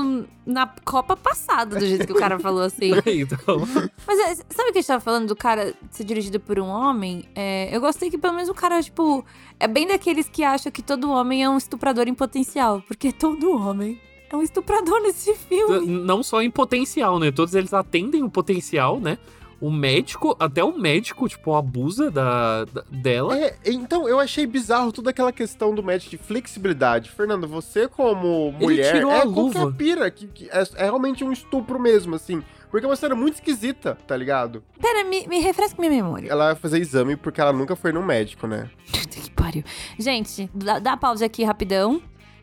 na 0.47 0.67
Copa 0.85 1.15
passada, 1.17 1.79
do 1.79 1.87
jeito 1.87 2.07
que 2.07 2.13
o 2.13 2.17
cara 2.17 2.39
falou 2.39 2.63
assim. 2.63 2.93
então, 3.07 3.69
Mas 4.07 4.19
é, 4.19 4.35
sabe 4.49 4.71
o 4.71 4.73
que 4.73 4.79
a 4.79 4.81
gente 4.81 4.87
tava 4.87 5.01
falando 5.01 5.29
do 5.29 5.37
cara 5.37 5.75
ser 5.91 6.05
dirigido 6.05 6.41
por 6.41 6.59
um 6.59 6.67
homem? 6.67 7.25
É, 7.35 7.69
eu 7.75 7.81
gostei 7.81 8.09
que 8.09 8.17
pelo 8.17 8.33
menos 8.33 8.49
o 8.49 8.55
cara, 8.55 8.83
tipo, 8.83 9.25
é 9.61 9.69
bem 9.69 9.87
daqueles 9.87 10.29
que 10.29 10.43
acham 10.43 10.73
que 10.73 10.83
todo 10.83 11.11
homem 11.11 11.45
é 11.45 11.51
um 11.51 11.59
estuprador 11.59 12.09
em 12.09 12.15
potencial. 12.15 12.83
Porque 12.87 13.13
todo 13.13 13.51
homem 13.51 14.01
é 14.31 14.37
um 14.37 14.43
estuprador 14.43 15.01
nesse 15.03 15.35
filme. 15.35 15.87
não 15.87 16.23
só 16.23 16.43
em 16.43 16.51
potencial, 16.51 17.19
né? 17.19 17.31
Todos 17.31 17.55
eles 17.55 17.73
atendem 17.73 18.23
o 18.23 18.31
potencial, 18.31 18.99
né? 19.01 19.19
O 19.59 19.71
médico, 19.71 20.37
até 20.39 20.63
o 20.63 20.77
médico, 20.79 21.27
tipo, 21.29 21.55
abusa 21.55 22.11
da, 22.11 22.67
da- 22.67 22.85
dela. 22.91 23.39
É, 23.39 23.57
então, 23.65 24.07
eu 24.07 24.21
achei 24.21 24.47
bizarro 24.47 24.93
toda 24.93 25.09
aquela 25.09 25.33
questão 25.33 25.75
do 25.75 25.83
match 25.83 26.09
de 26.09 26.19
flexibilidade. 26.19 27.11
Fernando, 27.11 27.49
você 27.49 27.89
como 27.89 28.53
mulher, 28.53 28.93
tirou 28.97 29.11
é 29.11 29.21
a 29.21 29.23
qualquer 29.23 29.61
luva. 29.61 29.73
pira, 29.73 30.11
que, 30.11 30.27
que 30.27 30.51
é, 30.51 30.63
é 30.75 30.85
realmente 30.85 31.25
um 31.25 31.33
estupro 31.33 31.81
mesmo, 31.81 32.15
assim. 32.17 32.43
Porque 32.71 32.87
você 32.87 33.07
era 33.07 33.15
muito 33.15 33.35
esquisita, 33.37 33.97
tá 34.07 34.15
ligado? 34.15 34.63
Pera, 34.79 35.03
me, 35.05 35.27
me 35.27 35.39
refresca 35.41 35.81
minha 35.81 35.91
memória. 36.03 36.29
Ela 36.31 36.47
vai 36.47 36.55
fazer 36.57 36.79
exame 36.79 37.17
porque 37.17 37.41
ela 37.41 37.53
nunca 37.53 37.75
foi 37.75 37.93
no 37.93 38.03
médico, 38.03 38.47
né? 38.47 38.69
Que 38.93 39.31
pariu. 39.31 39.65
Gente, 39.99 40.51
dá, 40.53 40.79
dá 40.79 40.97
pausa 40.99 41.25
aqui 41.25 41.45
rapidão. 41.45 42.03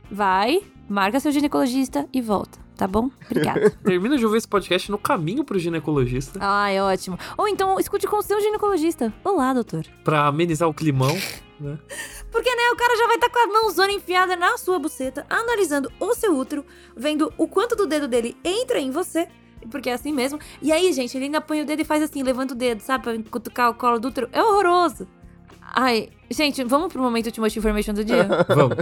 Vai, 0.09 0.61
marca 0.87 1.19
seu 1.19 1.31
ginecologista 1.31 2.07
e 2.13 2.21
volta, 2.21 2.59
tá 2.75 2.87
bom? 2.87 3.09
Obrigada. 3.25 3.69
Termina 3.83 4.17
de 4.17 4.25
ouvir 4.25 4.37
esse 4.37 4.47
podcast 4.47 4.91
no 4.91 4.97
caminho 4.97 5.43
pro 5.43 5.57
ginecologista. 5.59 6.39
Ai, 6.41 6.79
ótimo. 6.79 7.17
Ou 7.37 7.47
então 7.47 7.79
escute 7.79 8.07
com 8.07 8.17
o 8.17 8.21
seu 8.21 8.39
ginecologista. 8.41 9.13
Olá, 9.23 9.53
doutor. 9.53 9.85
Pra 10.03 10.27
amenizar 10.27 10.67
o 10.67 10.73
climão, 10.73 11.15
né? 11.59 11.77
Porque, 12.31 12.49
né, 12.55 12.63
o 12.71 12.75
cara 12.75 12.97
já 12.97 13.07
vai 13.07 13.15
estar 13.15 13.29
com 13.29 13.39
a 13.39 13.47
mãozona 13.47 13.91
enfiada 13.91 14.35
na 14.35 14.57
sua 14.57 14.79
buceta, 14.79 15.25
analisando 15.29 15.91
o 15.99 16.13
seu 16.13 16.35
útero, 16.37 16.65
vendo 16.95 17.31
o 17.37 17.47
quanto 17.47 17.75
do 17.75 17.85
dedo 17.85 18.07
dele 18.07 18.35
entra 18.43 18.79
em 18.79 18.91
você, 18.91 19.27
porque 19.69 19.89
é 19.89 19.93
assim 19.93 20.11
mesmo. 20.11 20.39
E 20.61 20.71
aí, 20.71 20.91
gente, 20.91 21.15
ele 21.17 21.25
ainda 21.25 21.41
põe 21.41 21.61
o 21.61 21.65
dedo 21.65 21.81
e 21.81 21.85
faz 21.85 22.03
assim, 22.03 22.23
levanta 22.23 22.53
o 22.53 22.57
dedo, 22.57 22.81
sabe, 22.81 23.03
pra 23.03 23.29
cutucar 23.29 23.69
o 23.69 23.75
colo 23.75 23.99
do 23.99 24.07
útero. 24.09 24.29
É 24.31 24.41
horroroso. 24.41 25.07
Ai, 25.75 26.09
gente, 26.29 26.63
vamos 26.63 26.91
pro 26.91 27.01
momento 27.01 27.31
Too 27.31 27.43
Much 27.43 27.55
Information 27.57 27.93
do 27.93 28.03
dia? 28.03 28.27
Vamos. 28.47 28.77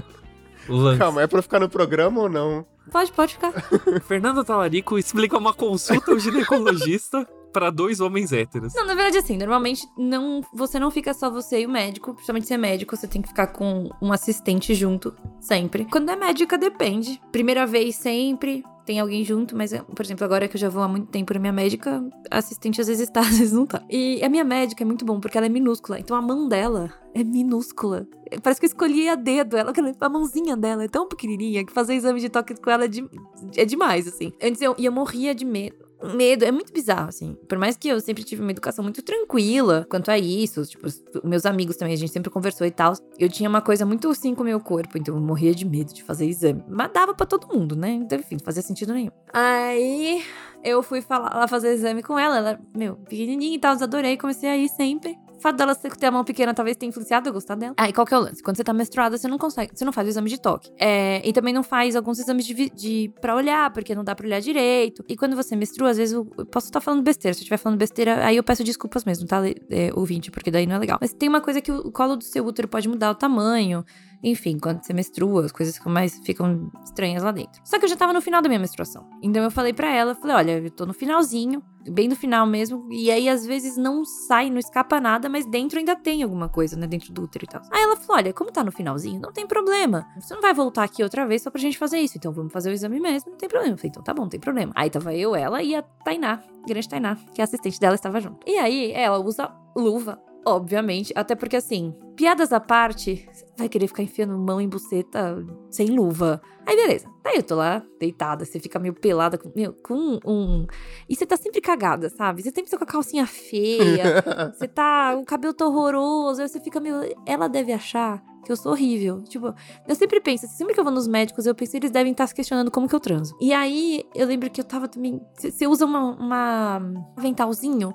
Lance. 0.68 1.00
Calma, 1.00 1.22
é 1.22 1.27
pra 1.27 1.41
ficar 1.41 1.60
no 1.60 1.70
programa 1.70 2.22
ou 2.22 2.30
não? 2.30 2.65
pode, 2.91 3.12
pode 3.12 3.34
ficar. 3.34 3.53
Fernanda 4.08 4.44
Talarico 4.44 4.98
explica 4.98 5.38
uma 5.38 5.53
consulta 5.53 6.12
ao 6.12 6.20
ginecologista 6.20 7.27
pra 7.51 7.70
dois 7.70 8.00
homens 8.00 8.31
héteros. 8.31 8.74
Não, 8.74 8.86
na 8.86 8.93
verdade, 8.96 9.17
assim, 9.17 9.38
normalmente 9.38 9.86
não, 9.98 10.41
você 10.53 10.79
não 10.79 10.89
fica 10.91 11.13
só 11.13 11.29
você 11.29 11.62
e 11.62 11.65
o 11.65 11.70
médico. 11.70 12.13
Principalmente 12.13 12.48
se 12.48 12.53
é 12.53 12.58
médico, 12.58 12.96
você 12.96 13.08
tem 13.08 13.22
que 13.22 13.27
ficar 13.27 13.48
com 13.48 13.89
um 14.01 14.12
assistente 14.12 14.74
junto, 14.74 15.15
sempre. 15.39 15.86
Quando 15.86 16.10
é 16.10 16.15
médica, 16.15 16.58
depende. 16.58 17.22
Primeira 17.31 17.65
vez, 17.65 17.96
sempre. 17.96 18.63
Tem 18.84 19.00
alguém 19.00 19.24
junto, 19.24 19.55
mas, 19.55 19.72
por 19.96 20.03
exemplo, 20.03 20.25
agora 20.25 20.48
que 20.48 20.55
eu 20.55 20.60
já 20.60 20.67
vou 20.67 20.81
há 20.81 20.88
muito 20.88 21.08
tempo 21.08 21.31
na 21.36 21.39
minha 21.39 21.53
médica, 21.53 22.03
assistente 22.31 22.81
às 22.81 22.88
vezes 22.88 23.08
está, 23.08 23.20
às 23.22 23.38
vezes 23.38 23.53
não 23.53 23.65
tá. 23.65 23.81
E 23.89 24.24
a 24.24 24.27
minha 24.27 24.43
médica 24.43 24.84
é 24.84 24.86
muito 24.86 25.05
bom, 25.05 25.20
porque 25.20 25.38
ela 25.38 25.46
é 25.46 25.50
minúscula. 25.50 26.00
Então 26.00 26.17
a 26.17 26.22
mão 26.22 26.48
dela 26.48 26.91
é 27.13 27.24
minúscula. 27.24 28.08
Parece 28.41 28.60
que 28.60 28.65
eu 28.65 28.70
escolhi 28.70 29.08
a 29.08 29.15
dedo. 29.15 29.55
Ela, 29.55 29.72
a 30.01 30.10
mãozinha 30.10 30.58
dela 30.58 30.84
é 30.84 30.88
tão 30.88 31.08
pequenininha 31.08 31.63
que 31.63 31.72
fazer 31.72 31.93
exame 31.93 32.20
de 32.20 32.29
toque 32.29 32.55
com 32.60 32.70
ela 32.72 32.86
é, 32.86 32.88
de- 32.88 33.08
é 33.55 33.65
demais, 33.65 34.08
assim. 34.08 34.34
Antes 34.41 34.60
eu, 34.62 34.74
e 34.77 34.86
eu 34.86 34.91
morria 34.91 35.36
de 35.36 35.46
medo 35.46 35.75
medo. 36.15 36.46
É 36.46 36.51
muito 36.51 36.74
bizarro, 36.74 37.10
assim. 37.10 37.36
Por 37.48 37.58
mais 37.58 37.77
que 37.77 37.88
eu 37.88 38.00
sempre 38.00 38.24
tive 38.24 38.41
uma 38.41 38.51
educação 38.51 38.84
muito 38.84 39.01
tranquila 39.01 39.86
quanto 39.89 40.10
a 40.10 40.17
isso. 40.17 40.65
Tipo, 40.65 40.88
meus 41.24 41.46
amigos 41.46 41.75
também, 41.75 41.93
a 41.93 41.98
gente 41.98 42.12
sempre 42.12 42.29
conversou 42.29 42.65
e 42.65 42.72
tal. 42.72 42.93
Eu 43.17 43.29
tinha 43.29 43.50
uma 43.50 43.62
coisa 43.62 43.86
muito 43.86 44.10
assim 44.10 44.34
com 44.36 44.41
o 44.41 44.46
meu 44.46 44.60
corpo, 44.60 44.98
então 44.98 45.15
eu 45.15 45.22
morria 45.22 45.53
de 45.53 45.65
medo 45.65 45.93
de 45.93 46.03
fazer 46.03 46.25
exame. 46.25 46.63
Mas 46.67 46.91
dava 46.91 47.13
pra 47.13 47.25
todo 47.25 47.48
mundo, 47.48 47.75
né? 47.75 47.91
Então, 47.91 48.20
enfim, 48.20 48.36
não 48.36 48.46
fazia 48.46 48.62
sentido 48.62 48.93
nenhum. 48.93 49.12
Aí 49.34 50.24
eu 50.63 50.84
fui 50.84 51.01
falar, 51.01 51.36
lá 51.36 51.48
fazer 51.48 51.74
exame 51.74 52.03
com 52.03 52.17
ela. 52.17 52.38
Ela, 52.38 52.60
meu, 52.75 52.96
pequenininha 52.96 53.55
e 53.55 53.60
tal, 53.60 53.74
adorei, 53.74 54.17
comecei 54.17 54.50
a 54.50 54.58
ir 54.58 54.70
sempre. 54.70 55.17
O 55.41 55.43
fato 55.43 55.55
dela 55.55 55.74
ter 55.74 56.05
a 56.05 56.12
mão 56.12 56.24
pequena 56.24 56.53
talvez 56.53 56.77
tenha 56.77 56.91
influenciado 56.91 57.27
eu 57.27 57.33
gostar 57.33 57.55
dela. 57.55 57.74
Aí 57.75 57.91
qual 57.91 58.05
que 58.05 58.13
é 58.13 58.17
o 58.17 58.21
lance? 58.21 58.43
Quando 58.43 58.57
você 58.57 58.63
tá 58.63 58.71
menstruada, 58.71 59.17
você 59.17 59.27
não 59.27 59.39
consegue, 59.39 59.71
você 59.74 59.83
não 59.83 59.91
faz 59.91 60.05
o 60.05 60.12
exame 60.12 60.29
de 60.29 60.39
toque. 60.39 60.71
É, 60.77 61.19
e 61.27 61.33
também 61.33 61.51
não 61.51 61.63
faz 61.63 61.95
alguns 61.95 62.19
exames 62.19 62.45
de, 62.45 62.69
de 62.69 63.12
para 63.19 63.36
olhar, 63.36 63.74
porque 63.74 63.95
não 63.95 64.03
dá 64.03 64.13
pra 64.13 64.27
olhar 64.27 64.39
direito. 64.39 65.03
E 65.10 65.17
quando 65.17 65.36
você 65.36 65.55
menstrua, 65.55 65.89
às 65.89 65.98
vezes 65.98 66.13
eu, 66.13 66.31
eu 66.38 66.45
posso 66.45 66.67
estar 66.67 66.79
falando 66.79 67.01
besteira. 67.01 67.33
Se 67.33 67.39
eu 67.39 67.41
estiver 67.41 67.57
falando 67.57 67.79
besteira, 67.79 68.24
aí 68.24 68.38
eu 68.38 68.43
peço 68.43 68.63
desculpas 68.63 69.03
mesmo, 69.03 69.25
tá, 69.25 69.41
é, 69.71 69.89
ouvinte? 69.95 70.29
Porque 70.29 70.51
daí 70.51 70.67
não 70.67 70.75
é 70.75 70.77
legal. 70.77 71.00
Mas 71.01 71.12
tem 71.12 71.27
uma 71.27 71.41
coisa 71.41 71.60
que 71.60 71.71
o 71.71 71.91
colo 71.91 72.17
do 72.17 72.24
seu 72.24 72.45
útero 72.45 72.67
pode 72.67 72.88
mudar 72.88 73.10
o 73.10 73.15
tamanho. 73.15 73.83
Enfim, 74.24 74.58
quando 74.60 74.84
você 74.84 74.94
menstrua, 74.94 75.46
as 75.46 75.51
coisas 75.51 75.75
ficam 75.75 75.92
mais 75.92 76.20
ficam 76.20 76.72
estranhas 76.84 77.24
lá 77.24 77.32
dentro. 77.32 77.62
Só 77.63 77.80
que 77.80 77.86
eu 77.86 77.90
já 77.90 77.96
tava 77.96 78.13
no 78.13 78.22
final 78.22 78.42
da 78.42 78.48
minha 78.48 78.60
menstruação. 78.60 79.10
Então 79.22 79.44
eu 79.44 79.51
falei 79.51 79.74
para 79.74 79.94
ela, 79.94 80.16
falei, 80.16 80.36
olha, 80.36 80.60
eu 80.60 80.72
tô 80.72 80.86
no 80.86 80.94
finalzinho, 80.94 81.63
bem 81.90 82.08
no 82.08 82.16
final 82.16 82.46
mesmo, 82.46 82.88
e 82.92 83.10
aí 83.10 83.28
às 83.28 83.46
vezes 83.46 83.78
não 83.78 84.06
sai, 84.06 84.50
não 84.50 84.60
escapa 84.60 85.00
nada, 85.00 85.28
mas 85.28 85.46
dentro 85.46 85.80
ainda 85.80 85.96
tem 85.96 86.22
alguma 86.22 86.48
coisa, 86.48 86.75
né, 86.78 86.86
dentro 86.86 87.12
do 87.12 87.24
útero 87.24 87.46
e 87.46 87.48
tal. 87.48 87.62
Aí 87.72 87.82
ela 87.82 87.96
falou, 87.96 88.18
olha, 88.18 88.34
como 88.34 88.51
tá 88.51 88.63
no 88.63 88.72
finalzinho, 88.72 89.20
não 89.20 89.32
tem 89.32 89.48
problema. 89.48 90.06
Você 90.20 90.34
não 90.34 90.42
vai 90.42 90.54
voltar 90.54 90.84
aqui 90.84 91.01
outra 91.01 91.25
vez 91.25 91.42
só 91.42 91.50
pra 91.50 91.60
gente 91.60 91.78
fazer 91.78 92.00
isso, 92.00 92.18
então 92.18 92.32
vamos 92.32 92.54
fazer 92.54 92.70
o 92.70 92.74
exame 92.74 93.00
mesmo, 93.00 93.32
não 93.32 93.38
tem 93.38 93.50
problema. 93.50 93.74
Eu 93.74 93.78
falei, 93.78 93.90
então 93.90 94.04
tá 94.04 94.13
bom, 94.13 94.24
não 94.24 94.30
tem 94.30 94.40
problema. 94.40 94.72
Aí 94.75 94.90
tava 94.90 95.16
eu, 95.16 95.36
ela 95.36 95.63
e 95.63 95.75
a 95.75 95.82
Tainá, 95.82 96.42
grande 96.68 96.88
Tainá, 96.88 97.18
que 97.34 97.42
a 97.42 97.44
assistente 97.44 97.80
dela 97.80 97.96
estava 97.96 98.22
junto. 98.22 98.40
E 98.48 98.58
aí 98.58 98.92
ela 98.92 99.18
usa 99.20 99.51
luva 99.75 100.22
Obviamente, 100.45 101.13
até 101.15 101.36
porque 101.36 101.55
assim, 101.55 101.93
piadas 102.15 102.51
à 102.51 102.60
parte, 102.60 103.27
você 103.31 103.45
vai 103.57 103.69
querer 103.69 103.88
ficar 103.88 104.01
enfiando 104.01 104.36
mão 104.38 104.60
em 104.60 104.67
buceta 104.67 105.45
sem 105.69 105.88
luva. 105.88 106.41
Aí 106.65 106.75
beleza, 106.75 107.07
daí 107.24 107.36
eu 107.36 107.43
tô 107.43 107.55
lá 107.55 107.83
deitada, 108.00 108.43
você 108.43 108.60
fica 108.60 108.79
meio 108.79 108.93
pelada 108.93 109.38
com, 109.38 109.51
meu, 109.55 109.74
com 109.74 110.19
um. 110.25 110.65
E 111.07 111.15
você 111.15 111.27
tá 111.27 111.38
sempre 111.38 111.62
cagada, 111.62 112.10
sabe? 112.10 112.41
Você 112.41 112.50
sempre 112.50 112.71
tá 112.71 112.77
com 112.77 112.83
a 112.83 112.88
calcinha 112.88 113.27
feia, 113.27 114.24
você 114.53 114.67
tá. 114.67 115.15
O 115.15 115.25
cabelo 115.25 115.53
tá 115.53 115.67
horroroso, 115.67 116.41
aí 116.41 116.50
você 116.50 116.60
fica 116.60 116.79
meio. 116.79 116.95
Ela 117.25 117.48
deve 117.48 117.71
achar 117.71 118.24
que 118.43 118.51
eu 118.51 118.55
sou 118.57 118.71
horrível. 118.71 119.24
Tipo, 119.24 119.53
eu 119.88 119.95
sempre 119.95 120.19
penso, 120.19 120.48
sempre 120.48 120.74
que 120.74 120.79
eu 120.79 120.83
vou 120.83 120.93
nos 120.93 121.07
médicos, 121.07 121.45
eu 121.45 121.53
penso, 121.53 121.77
eles 121.77 121.91
devem 121.91 122.12
estar 122.12 122.25
se 122.25 122.33
questionando 122.33 122.71
como 122.71 122.88
que 122.88 122.95
eu 122.95 123.00
transo. 123.00 123.36
E 123.39 123.53
aí, 123.53 124.03
eu 124.15 124.25
lembro 124.25 124.50
que 124.50 124.60
eu 124.60 124.65
tava 124.65 124.88
também. 124.88 125.21
Você 125.38 125.67
usa 125.67 125.86
uma, 125.86 126.15
uma 126.15 126.79
um 126.79 127.13
aventalzinho 127.15 127.93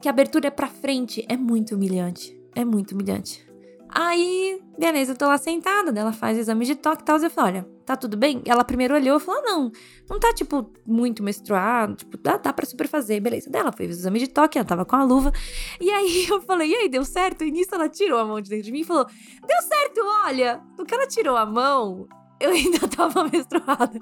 que 0.00 0.08
a 0.08 0.10
abertura 0.10 0.48
é 0.48 0.50
pra 0.50 0.68
frente. 0.68 1.24
É 1.28 1.36
muito 1.36 1.74
humilhante. 1.74 2.38
É 2.54 2.64
muito 2.64 2.92
humilhante. 2.92 3.48
Aí, 3.90 4.60
beleza, 4.78 5.12
eu 5.12 5.16
tô 5.16 5.26
lá 5.26 5.38
sentada, 5.38 5.98
ela 5.98 6.12
faz 6.12 6.36
exame 6.36 6.66
de 6.66 6.74
toque 6.74 7.02
e 7.02 7.04
tal. 7.04 7.18
Eu 7.18 7.30
falo, 7.30 7.48
olha, 7.48 7.68
tá 7.86 7.96
tudo 7.96 8.18
bem? 8.18 8.42
Ela 8.44 8.62
primeiro 8.62 8.94
olhou 8.94 9.16
e 9.16 9.20
falou, 9.20 9.40
ah, 9.40 9.44
não, 9.46 9.72
não 10.10 10.20
tá, 10.20 10.32
tipo, 10.34 10.70
muito 10.86 11.22
menstruado, 11.22 11.94
tipo, 11.94 12.18
dá, 12.18 12.36
dá 12.36 12.52
pra 12.52 12.66
super 12.66 12.86
fazer, 12.86 13.18
beleza. 13.20 13.48
Daí 13.50 13.62
ela 13.62 13.72
fez 13.72 13.90
o 13.90 13.98
exame 13.98 14.18
de 14.18 14.28
toque, 14.28 14.58
ela 14.58 14.66
tava 14.66 14.84
com 14.84 14.94
a 14.94 15.02
luva. 15.02 15.32
E 15.80 15.90
aí 15.90 16.26
eu 16.30 16.40
falei, 16.42 16.70
e 16.70 16.74
aí, 16.74 16.88
deu 16.88 17.04
certo? 17.04 17.44
E 17.44 17.50
nisso 17.50 17.74
ela 17.74 17.88
tirou 17.88 18.18
a 18.18 18.24
mão 18.26 18.40
de 18.40 18.50
dentro 18.50 18.66
de 18.66 18.72
mim 18.72 18.80
e 18.80 18.84
falou, 18.84 19.06
deu 19.06 19.62
certo, 19.62 20.00
olha. 20.26 20.62
No 20.78 20.84
que 20.84 20.94
ela 20.94 21.06
tirou 21.06 21.36
a 21.36 21.46
mão, 21.46 22.06
eu 22.38 22.50
ainda 22.50 22.86
tava 22.94 23.24
menstruada. 23.24 23.98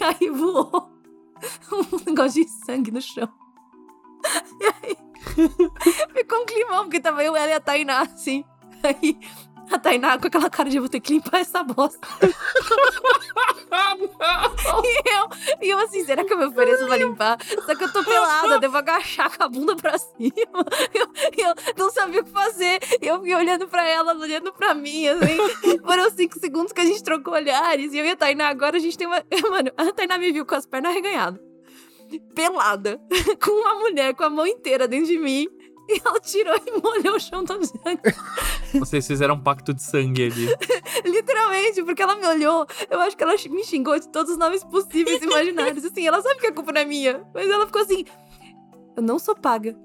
E 0.00 0.04
aí 0.04 0.30
voou 0.30 0.92
um 1.72 2.04
negócio 2.06 2.44
de 2.44 2.50
sangue 2.64 2.92
no 2.92 3.00
chão. 3.00 3.28
E 4.60 4.64
aí 4.64 5.03
Ficou 6.14 6.42
um 6.42 6.46
climão, 6.46 6.84
porque 6.84 7.00
tava 7.00 7.22
eu, 7.24 7.36
ela 7.36 7.50
e 7.50 7.54
a 7.54 7.60
Tainá, 7.60 8.00
assim. 8.02 8.44
Aí 8.82 9.18
a 9.70 9.78
Tainá 9.78 10.18
com 10.18 10.26
aquela 10.26 10.50
cara 10.50 10.68
de 10.68 10.78
vou 10.78 10.88
ter 10.88 11.00
que 11.00 11.14
limpar 11.14 11.40
essa 11.40 11.62
bosta. 11.62 12.06
e, 14.84 15.02
eu, 15.10 15.28
e 15.62 15.70
eu 15.70 15.78
assim, 15.78 16.04
será 16.04 16.24
que 16.24 16.32
eu 16.32 16.38
me 16.38 16.46
ofereço 16.46 16.86
pra 16.86 16.96
limpar? 16.96 17.38
Só 17.64 17.74
que 17.74 17.84
eu 17.84 17.92
tô 17.92 18.04
pelada, 18.04 18.58
devo 18.58 18.76
agachar 18.76 19.36
com 19.36 19.44
a 19.44 19.48
bunda 19.48 19.74
pra 19.76 19.98
cima. 19.98 20.14
Eu, 20.94 21.48
eu 21.48 21.54
não 21.76 21.90
sabia 21.90 22.20
o 22.20 22.24
que 22.24 22.30
fazer. 22.30 22.78
Eu 23.00 23.18
fiquei 23.18 23.34
olhando 23.34 23.66
pra 23.66 23.86
ela, 23.86 24.14
olhando 24.14 24.52
pra 24.52 24.74
mim, 24.74 25.08
assim. 25.08 25.36
Foram 25.84 26.10
cinco 26.10 26.38
segundos 26.38 26.72
que 26.72 26.80
a 26.80 26.84
gente 26.84 27.02
trocou 27.02 27.34
olhares. 27.34 27.92
E 27.92 27.98
eu 27.98 28.04
e 28.04 28.10
a 28.10 28.16
Tainá 28.16 28.48
agora, 28.48 28.76
a 28.76 28.80
gente 28.80 28.96
tem 28.96 29.06
uma... 29.06 29.22
Mano, 29.50 29.70
a 29.76 29.92
Tainá 29.92 30.18
me 30.18 30.32
viu 30.32 30.46
com 30.46 30.54
as 30.54 30.66
pernas 30.66 30.92
arreganhadas 30.92 31.53
pelada, 32.34 33.00
com 33.42 33.50
uma 33.50 33.74
mulher 33.80 34.14
com 34.14 34.24
a 34.24 34.30
mão 34.30 34.46
inteira 34.46 34.88
dentro 34.88 35.06
de 35.06 35.18
mim. 35.18 35.48
E 35.86 36.00
ela 36.02 36.18
tirou 36.18 36.56
e 36.66 36.80
molhou 36.80 37.16
o 37.16 37.20
chão 37.20 37.44
todo 37.44 37.64
sangue. 37.66 38.00
Vocês 38.78 39.06
fizeram 39.06 39.34
um 39.34 39.40
pacto 39.40 39.74
de 39.74 39.82
sangue 39.82 40.24
ali. 40.24 40.46
Literalmente, 41.04 41.82
porque 41.82 42.02
ela 42.02 42.16
me 42.16 42.26
olhou. 42.26 42.66
Eu 42.90 43.00
acho 43.00 43.14
que 43.14 43.22
ela 43.22 43.34
me 43.50 43.64
xingou 43.64 43.98
de 43.98 44.08
todos 44.08 44.32
os 44.32 44.38
nomes 44.38 44.64
possíveis 44.64 45.20
e 45.20 45.26
imaginários. 45.26 45.84
Assim, 45.84 46.06
ela 46.06 46.22
sabe 46.22 46.40
que 46.40 46.46
a 46.46 46.52
culpa 46.52 46.72
não 46.72 46.80
é 46.80 46.84
minha. 46.86 47.22
Mas 47.34 47.50
ela 47.50 47.66
ficou 47.66 47.82
assim. 47.82 48.04
Eu 48.96 49.02
não 49.02 49.18
sou 49.18 49.34
paga 49.34 49.76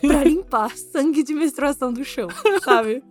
pra 0.00 0.24
limpar 0.24 0.76
sangue 0.76 1.22
de 1.22 1.34
menstruação 1.34 1.92
do 1.92 2.04
chão, 2.04 2.28
sabe? 2.62 3.02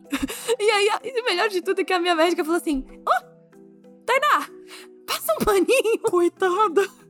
E 0.59 0.69
aí, 0.69 0.89
o 1.21 1.25
melhor 1.25 1.47
de 1.47 1.61
tudo 1.61 1.79
é 1.81 1.83
que 1.83 1.93
a 1.93 1.99
minha 1.99 2.15
médica 2.15 2.43
falou 2.43 2.59
assim: 2.59 2.85
Ó, 3.07 3.11
oh, 3.11 4.03
Tainá, 4.05 4.47
passa 5.05 5.33
um 5.33 5.45
paninho. 5.45 5.99
Coitada. 6.01 7.02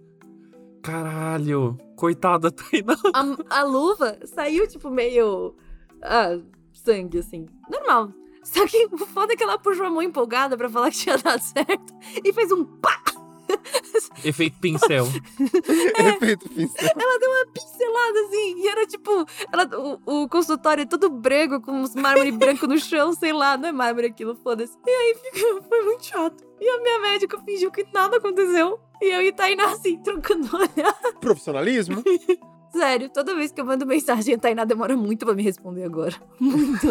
Caralho, 0.84 1.78
coitada 1.96 2.52
Tainá. 2.54 2.96
A, 3.13 3.62
a 3.62 3.63
luva 3.63 4.19
saiu, 4.26 4.67
tipo, 4.67 4.89
meio. 4.89 5.56
Ah, 6.04 6.38
sangue, 6.74 7.19
assim. 7.19 7.48
Normal. 7.69 8.12
Só 8.43 8.67
que 8.67 8.89
o 8.91 8.98
foda 8.98 9.32
é 9.34 9.36
que 9.38 9.43
ela 9.43 9.58
puxou 9.58 9.86
a 9.86 9.89
mão 9.89 10.02
empolgada 10.02 10.58
pra 10.58 10.69
falar 10.69 10.91
que 10.91 10.98
tinha 10.98 11.17
dado 11.17 11.39
certo 11.39 11.93
e 12.24 12.34
fez 12.34 12.52
um 12.52 12.65
pá! 12.65 13.02
Efeito 14.26 14.60
pincel. 14.60 15.06
é, 15.98 16.10
Efeito 16.10 16.50
pincel. 16.50 16.89
Ela 16.96 17.19
deu 17.19 17.30
uma 17.30 17.46
pincelada 17.54 18.19
assim, 18.19 18.56
e 18.58 18.67
era 18.67 18.86
tipo. 18.86 19.26
Ela, 19.52 19.69
o, 20.06 20.24
o 20.24 20.30
consultório 20.30 20.82
é 20.82 20.86
todo 20.86 21.10
brego, 21.10 21.62
com 21.62 21.72
uns 21.72 21.96
mármore 21.96 22.32
branco 22.36 22.67
no 22.67 22.78
chão, 22.78 23.13
sei 23.13 23.32
lá, 23.32 23.56
não 23.56 23.69
é 23.69 23.72
mármore 23.72 24.08
aquilo, 24.08 24.36
foda-se. 24.36 24.78
E 24.86 24.89
aí 24.89 25.15
foi 25.67 25.84
muito 25.84 26.06
chato. 26.06 26.43
E 26.60 26.67
a 26.69 26.82
minha 26.82 27.00
médica 27.00 27.39
fingiu 27.39 27.72
que 27.72 27.86
nada 27.93 28.17
aconteceu. 28.17 28.80
E 29.04 29.12
eu 29.12 29.22
e 29.22 29.34
Tainá, 29.34 29.66
assim, 29.66 29.98
trocando 29.98 30.50
olhar. 30.56 30.94
Profissionalismo? 31.20 32.02
Sério, 32.72 33.10
toda 33.10 33.36
vez 33.36 33.52
que 33.52 33.60
eu 33.60 33.66
mando 33.66 33.86
mensagem, 33.86 34.34
a 34.34 34.38
Tainá 34.38 34.63
demora 34.63 34.96
muito 34.96 35.26
pra 35.26 35.36
me 35.36 35.44
responder 35.44 35.84
agora. 35.84 36.16
Muito. 36.39 36.88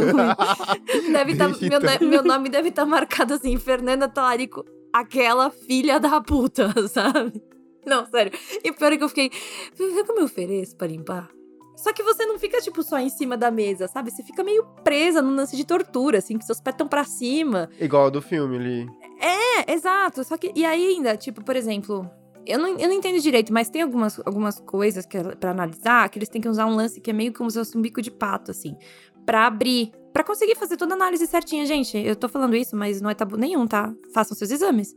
Deve 1.10 1.36
tá, 1.36 1.48
meu, 1.48 2.08
meu 2.08 2.22
nome 2.22 2.48
deve 2.48 2.68
estar 2.68 2.82
tá 2.82 2.88
marcado 2.88 3.34
assim, 3.34 3.58
Fernanda 3.58 4.08
Talarico, 4.08 4.64
aquela 4.92 5.50
filha 5.50 5.98
da 5.98 6.20
puta, 6.20 6.70
sabe? 6.86 7.42
Não, 7.84 8.06
sério. 8.06 8.30
E 8.62 8.70
pior 8.70 8.92
é 8.92 8.96
que 8.96 9.02
eu 9.02 9.08
fiquei. 9.08 9.30
Vê 9.74 10.04
como 10.04 10.20
eu 10.20 10.26
ofereço 10.26 10.76
pra 10.76 10.86
limpar? 10.86 11.28
Só 11.76 11.92
que 11.92 12.02
você 12.02 12.24
não 12.26 12.38
fica, 12.38 12.60
tipo, 12.60 12.82
só 12.84 12.98
em 12.98 13.08
cima 13.08 13.36
da 13.36 13.50
mesa, 13.50 13.88
sabe? 13.88 14.10
Você 14.10 14.22
fica 14.22 14.44
meio 14.44 14.64
presa 14.84 15.20
num 15.20 15.34
lance 15.34 15.56
de 15.56 15.66
tortura, 15.66 16.18
assim, 16.18 16.38
que 16.38 16.44
seus 16.44 16.60
pés 16.60 16.74
estão 16.74 16.86
pra 16.86 17.02
cima. 17.02 17.68
Igual 17.80 18.08
do 18.08 18.22
filme 18.22 18.56
ali. 18.56 18.86
É, 19.22 19.72
exato. 19.72 20.24
Só 20.24 20.36
que. 20.36 20.52
E 20.54 20.64
ainda, 20.64 21.16
tipo, 21.16 21.44
por 21.44 21.56
exemplo. 21.56 22.10
Eu 22.44 22.58
não, 22.58 22.70
eu 22.70 22.88
não 22.88 22.92
entendo 22.92 23.20
direito, 23.20 23.52
mas 23.52 23.70
tem 23.70 23.82
algumas, 23.82 24.20
algumas 24.26 24.58
coisas 24.58 25.06
que 25.06 25.16
é 25.16 25.22
para 25.36 25.52
analisar 25.52 26.08
que 26.08 26.18
eles 26.18 26.28
têm 26.28 26.42
que 26.42 26.48
usar 26.48 26.66
um 26.66 26.74
lance 26.74 27.00
que 27.00 27.08
é 27.08 27.12
meio 27.12 27.32
como 27.32 27.48
se 27.48 27.56
fosse 27.56 27.78
um 27.78 27.80
bico 27.80 28.02
de 28.02 28.10
pato, 28.10 28.50
assim, 28.50 28.76
para 29.24 29.46
abrir, 29.46 29.92
para 30.12 30.24
conseguir 30.24 30.56
fazer 30.56 30.76
toda 30.76 30.92
a 30.92 30.96
análise 30.96 31.24
certinha. 31.28 31.64
Gente, 31.64 31.96
eu 31.96 32.16
tô 32.16 32.28
falando 32.28 32.56
isso, 32.56 32.74
mas 32.74 33.00
não 33.00 33.08
é 33.08 33.14
tabu 33.14 33.36
nenhum, 33.36 33.64
tá? 33.64 33.94
Façam 34.12 34.36
seus 34.36 34.50
exames. 34.50 34.92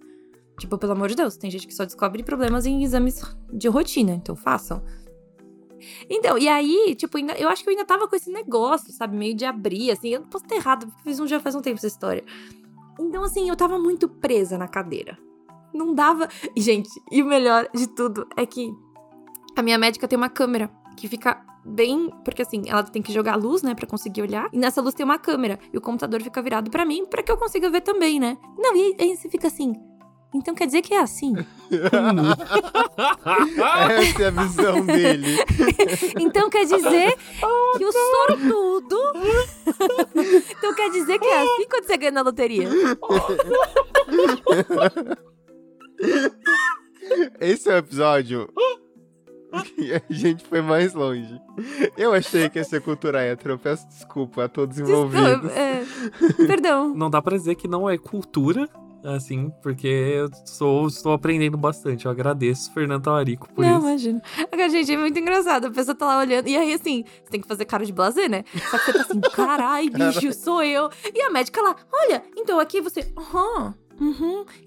Tipo, 0.60 0.76
pelo 0.80 0.94
amor 0.94 1.10
de 1.10 1.16
Deus, 1.16 1.38
tem 1.38 1.52
gente 1.52 1.68
que 1.68 1.76
só 1.76 1.86
descobre 1.86 2.24
problemas 2.24 2.66
em 2.66 2.84
exames 2.84 3.22
de 3.54 3.68
rotina, 3.68 4.16
então 4.16 4.36
façam. 4.36 4.82
Então, 6.10 6.38
e 6.38 6.48
aí, 6.48 6.96
tipo, 6.96 7.18
eu 7.20 7.50
acho 7.50 7.64
que 7.64 7.70
eu 7.70 7.74
ainda 7.74 7.86
tava 7.86 8.08
com 8.08 8.16
esse 8.16 8.32
negócio, 8.32 8.92
sabe? 8.92 9.16
Meio 9.16 9.36
de 9.36 9.46
abrir, 9.46 9.92
assim. 9.92 10.10
Eu 10.10 10.22
posso 10.22 10.46
ter 10.46 10.56
errado, 10.56 10.88
porque 10.88 11.04
fiz 11.04 11.20
um 11.20 11.28
já 11.28 11.40
faz 11.40 11.54
um 11.54 11.62
tempo 11.62 11.78
essa 11.78 11.88
história. 11.88 12.24
Então, 13.00 13.24
assim, 13.24 13.50
eu 13.50 13.56
tava 13.56 13.78
muito 13.78 14.08
presa 14.08 14.58
na 14.58 14.68
cadeira. 14.68 15.18
Não 15.74 15.94
dava. 15.94 16.28
Gente, 16.56 16.90
e 17.12 17.22
o 17.22 17.26
melhor 17.26 17.68
de 17.74 17.88
tudo 17.88 18.28
é 18.38 18.46
que 18.46 18.74
a 19.56 19.62
minha 19.62 19.78
médica 19.78 20.08
tem 20.08 20.18
uma 20.18 20.30
câmera 20.30 20.72
que 20.96 21.08
fica 21.08 21.46
bem. 21.66 22.10
Porque 22.24 22.42
assim, 22.42 22.64
ela 22.68 22.84
tem 22.84 23.02
que 23.02 23.12
jogar 23.12 23.36
luz, 23.36 23.62
né, 23.62 23.76
para 23.76 23.88
conseguir 23.88 24.22
olhar. 24.22 24.50
E 24.54 24.58
nessa 24.58 24.82
luz 24.82 24.94
tem 24.94 25.04
uma 25.04 25.18
câmera. 25.18 25.60
E 25.74 25.78
o 25.78 25.82
computador 25.82 26.22
fica 26.22 26.42
virado 26.42 26.72
para 26.72 26.86
mim 26.86 27.06
para 27.06 27.22
que 27.22 27.32
eu 27.32 27.38
consiga 27.38 27.70
ver 27.70 27.82
também, 27.82 28.20
né? 28.20 28.38
Não, 28.58 28.76
e 28.76 28.96
aí 29.00 29.16
você 29.16 29.30
fica 29.30 29.48
assim. 29.48 29.74
Então 30.36 30.54
quer 30.54 30.66
dizer 30.66 30.82
que 30.82 30.94
é 30.94 31.00
assim? 31.00 31.34
Essa 33.90 34.24
é 34.24 34.28
a 34.28 34.32
visão 34.32 34.86
dele. 34.86 35.38
então 36.20 36.50
quer 36.50 36.66
dizer 36.66 37.16
que 37.78 37.86
o 37.86 37.92
sortudo. 37.92 38.98
então 40.52 40.76
quer 40.76 40.92
dizer 40.92 41.18
que 41.20 41.26
é 41.26 41.42
assim 41.42 41.66
quando 41.70 41.86
você 41.86 41.96
ganha 41.96 42.12
na 42.12 42.22
loteria? 42.22 42.68
Esse 47.40 47.70
é 47.70 47.76
o 47.76 47.78
episódio 47.78 48.50
que 49.64 49.94
a 49.94 50.02
gente 50.10 50.44
foi 50.44 50.62
mais 50.62 50.94
longe. 50.94 51.40
Eu 51.96 52.14
achei 52.14 52.50
que 52.50 52.60
ia 52.60 52.64
ser 52.66 52.82
cultura 52.82 53.22
hétero. 53.22 53.54
Eu 53.54 53.60
peço 53.60 53.88
desculpa 53.88 54.44
a 54.44 54.50
todos 54.50 54.78
envolvidos. 54.78 55.50
É, 55.54 55.86
perdão. 56.46 56.94
Não 56.94 57.10
dá 57.10 57.22
pra 57.22 57.38
dizer 57.38 57.56
que 57.56 57.70
não 57.70 57.90
é 57.90 57.98
cultura 57.98 58.70
assim, 59.06 59.52
porque 59.62 59.88
eu 59.88 60.30
sou, 60.46 60.88
estou 60.88 61.14
aprendendo 61.14 61.58
bastante. 61.58 62.06
Eu 62.06 62.12
agradeço 62.12 62.74
Fernando 62.74 63.04
Talarico 63.04 63.48
por 63.54 63.64
não, 63.64 63.78
isso. 63.78 63.88
imagina. 63.88 64.22
Agora, 64.52 64.70
gente, 64.70 64.92
é 64.92 64.98
muito 64.98 65.20
engraçado. 65.20 65.68
A 65.68 65.72
pessoa 65.72 65.96
tá 65.96 66.06
lá 66.06 66.20
olhando. 66.20 66.48
E 66.48 66.58
aí, 66.58 66.74
assim, 66.74 67.04
você 67.24 67.30
tem 67.32 67.42
que 67.42 67.48
fazer 67.48 67.66
cara 67.66 67.86
de 67.86 67.94
blazer, 67.94 68.30
né? 68.30 68.44
Só 68.70 68.78
que 68.78 68.86
você 68.86 68.94
tá 68.94 69.02
assim, 69.02 69.22
carai, 69.34 69.90
bicho, 69.90 70.34
sou 70.34 70.64
eu. 70.64 70.90
E 71.14 71.22
a 71.22 71.30
médica 71.30 71.62
lá, 71.62 71.76
olha, 71.94 72.24
então 72.38 72.60
aqui 72.60 72.82
você. 72.82 73.12
Aham. 73.18 73.68
Uhum. 73.68 73.85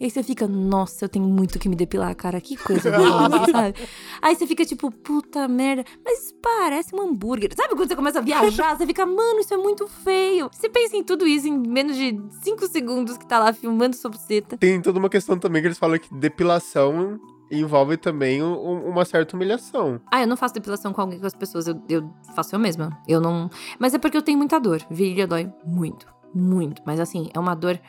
E 0.01 0.05
aí 0.05 0.11
você 0.11 0.23
fica, 0.23 0.47
nossa, 0.49 1.05
eu 1.05 1.09
tenho 1.09 1.27
muito 1.27 1.59
que 1.59 1.69
me 1.69 1.77
depilar, 1.77 2.15
cara. 2.17 2.41
Que 2.41 2.57
coisa 2.57 2.91
horrorosa, 2.99 3.53
sabe? 3.53 3.75
Aí 4.23 4.35
você 4.35 4.47
fica 4.47 4.65
tipo, 4.65 4.91
puta 4.91 5.47
merda, 5.49 5.85
mas 6.05 6.33
parece 6.43 6.95
um 6.95 7.03
hambúrguer. 7.03 7.51
Sabe 7.57 7.75
quando 7.75 7.89
você 7.89 7.97
começa 7.97 8.19
a 8.19 8.23
viajar? 8.23 8.77
Você 8.77 8.87
fica, 8.87 9.05
mano, 9.05 9.41
isso 9.41 9.53
é 9.53 9.57
muito 9.57 9.87
feio. 9.87 10.49
Você 10.53 10.69
pensa 10.69 10.97
em 10.97 11.05
tudo 11.05 11.27
isso 11.27 11.47
em 11.47 11.59
menos 11.59 11.97
de 11.97 12.19
5 12.43 12.67
segundos 12.69 13.19
que 13.19 13.27
tá 13.27 13.39
lá 13.39 13.53
filmando 13.53 13.95
sua 13.97 14.11
buceta. 14.11 14.57
Tem 14.57 14.81
toda 14.81 14.99
uma 14.99 15.09
questão 15.11 15.39
também 15.39 15.61
que 15.63 15.69
eles 15.69 15.79
falam 15.79 15.99
que 15.99 16.13
depilação 16.15 17.21
envolve 17.51 17.97
também 17.97 18.43
um- 18.43 18.89
uma 18.89 19.05
certa 19.07 19.35
humilhação. 19.35 20.01
Ah, 20.13 20.21
eu 20.21 20.27
não 20.27 20.37
faço 20.37 20.53
depilação 20.55 20.93
com 20.93 21.01
alguém 21.01 21.19
com 21.19 21.27
as 21.27 21.35
pessoas, 21.35 21.67
eu, 21.67 21.81
eu 21.89 22.11
faço 22.35 22.55
eu 22.55 22.59
mesma. 22.59 22.99
Eu 23.09 23.21
não. 23.21 23.49
Mas 23.79 23.95
é 23.95 23.99
porque 23.99 24.17
eu 24.17 24.23
tenho 24.23 24.37
muita 24.39 24.59
dor. 24.61 24.83
Virilha 24.91 25.27
dói 25.27 25.51
muito, 25.65 26.07
muito. 26.35 26.83
Mas 26.85 27.01
assim, 27.01 27.31
é 27.35 27.39
uma 27.39 27.55
dor 27.55 27.81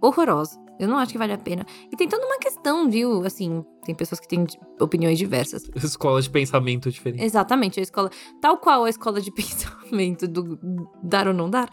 horrorosa. 0.00 0.60
Eu 0.78 0.88
não 0.88 0.98
acho 0.98 1.12
que 1.12 1.18
vale 1.18 1.32
a 1.32 1.38
pena. 1.38 1.64
E 1.92 1.96
tem 1.96 2.08
toda 2.08 2.24
uma 2.24 2.38
questão, 2.38 2.90
viu? 2.90 3.24
Assim, 3.24 3.64
tem 3.84 3.94
pessoas 3.94 4.20
que 4.20 4.28
têm 4.28 4.46
opiniões 4.80 5.18
diversas. 5.18 5.70
Escola 5.76 6.20
de 6.20 6.30
pensamento 6.30 6.90
diferente. 6.90 7.22
Exatamente, 7.22 7.78
a 7.78 7.82
escola. 7.82 8.10
Tal 8.40 8.58
qual 8.58 8.84
a 8.84 8.90
escola 8.90 9.20
de 9.20 9.30
pensamento 9.32 10.26
do 10.26 10.58
dar 11.02 11.28
ou 11.28 11.34
não 11.34 11.48
dar, 11.48 11.68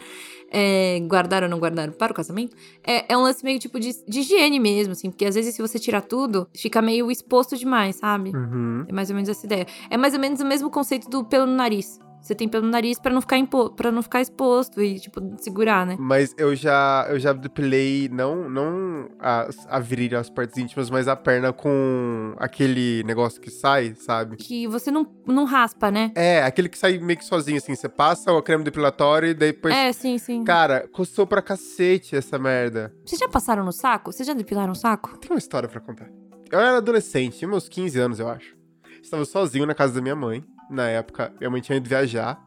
é, 0.50 1.00
guardar 1.00 1.42
ou 1.42 1.48
não 1.48 1.58
guardar 1.58 1.90
para 1.92 2.12
o 2.12 2.14
casamento, 2.14 2.56
é, 2.86 3.12
é 3.12 3.16
um 3.16 3.22
lance 3.22 3.44
meio 3.44 3.58
tipo 3.58 3.80
de, 3.80 3.90
de 4.06 4.20
higiene 4.20 4.60
mesmo, 4.60 4.92
assim, 4.92 5.10
porque 5.10 5.24
às 5.24 5.34
vezes 5.34 5.54
se 5.54 5.62
você 5.62 5.78
tirar 5.78 6.02
tudo, 6.02 6.48
fica 6.54 6.82
meio 6.82 7.10
exposto 7.10 7.56
demais, 7.56 7.96
sabe? 7.96 8.30
Uhum. 8.34 8.84
É 8.88 8.92
mais 8.92 9.10
ou 9.10 9.16
menos 9.16 9.28
essa 9.28 9.46
ideia. 9.46 9.66
É 9.88 9.96
mais 9.96 10.14
ou 10.14 10.20
menos 10.20 10.40
o 10.40 10.46
mesmo 10.46 10.70
conceito 10.70 11.08
do 11.08 11.24
pelo 11.24 11.46
no 11.46 11.54
nariz. 11.54 11.98
Você 12.20 12.34
tem 12.34 12.48
pelo 12.48 12.66
nariz 12.66 12.98
pra 12.98 13.12
não 13.12 13.20
ficar 13.20 13.38
impo 13.38 13.70
para 13.70 13.90
não 13.90 14.02
ficar 14.02 14.20
exposto 14.20 14.82
e 14.82 15.00
tipo 15.00 15.20
segurar, 15.38 15.86
né? 15.86 15.96
Mas 15.98 16.34
eu 16.38 16.54
já, 16.54 17.06
eu 17.08 17.18
já 17.18 17.32
depilei 17.32 18.08
não, 18.08 18.48
não 18.48 19.08
a, 19.18 19.48
a 19.68 19.80
virilha, 19.80 20.18
as 20.18 20.28
partes 20.28 20.56
íntimas, 20.58 20.90
mas 20.90 21.08
a 21.08 21.16
perna 21.16 21.52
com 21.52 22.34
aquele 22.38 23.02
negócio 23.04 23.40
que 23.40 23.50
sai, 23.50 23.94
sabe? 23.94 24.36
Que 24.36 24.66
você 24.66 24.90
não, 24.90 25.06
não 25.26 25.44
raspa, 25.44 25.90
né? 25.90 26.12
É, 26.14 26.42
aquele 26.42 26.68
que 26.68 26.78
sai 26.78 26.98
meio 26.98 27.18
que 27.18 27.24
sozinho, 27.24 27.58
assim. 27.58 27.74
Você 27.74 27.88
passa 27.88 28.32
o 28.32 28.42
creme 28.42 28.64
depilatório 28.64 29.30
e 29.30 29.34
depois. 29.34 29.74
É, 29.74 29.92
sim, 29.92 30.18
sim. 30.18 30.44
Cara, 30.44 30.88
custou 30.92 31.26
pra 31.26 31.40
cacete 31.42 32.16
essa 32.16 32.38
merda. 32.38 32.94
Vocês 33.04 33.18
já 33.18 33.28
passaram 33.28 33.64
no 33.64 33.72
saco? 33.72 34.12
Vocês 34.12 34.26
já 34.26 34.34
depilaram 34.34 34.72
o 34.72 34.76
saco? 34.76 35.16
Tem 35.18 35.30
uma 35.30 35.38
história 35.38 35.68
pra 35.68 35.80
contar. 35.80 36.08
Eu 36.50 36.58
era 36.58 36.78
adolescente, 36.78 37.38
tinha 37.38 37.48
meus 37.48 37.68
15 37.68 37.98
anos, 37.98 38.18
eu 38.18 38.28
acho. 38.28 38.56
Estava 39.02 39.24
sozinho 39.24 39.66
na 39.66 39.74
casa 39.74 39.94
da 39.94 40.00
minha 40.02 40.16
mãe. 40.16 40.44
Na 40.70 40.88
época, 40.88 41.32
minha 41.38 41.50
mãe 41.50 41.60
tinha 41.60 41.76
ido 41.76 41.88
viajar. 41.88 42.40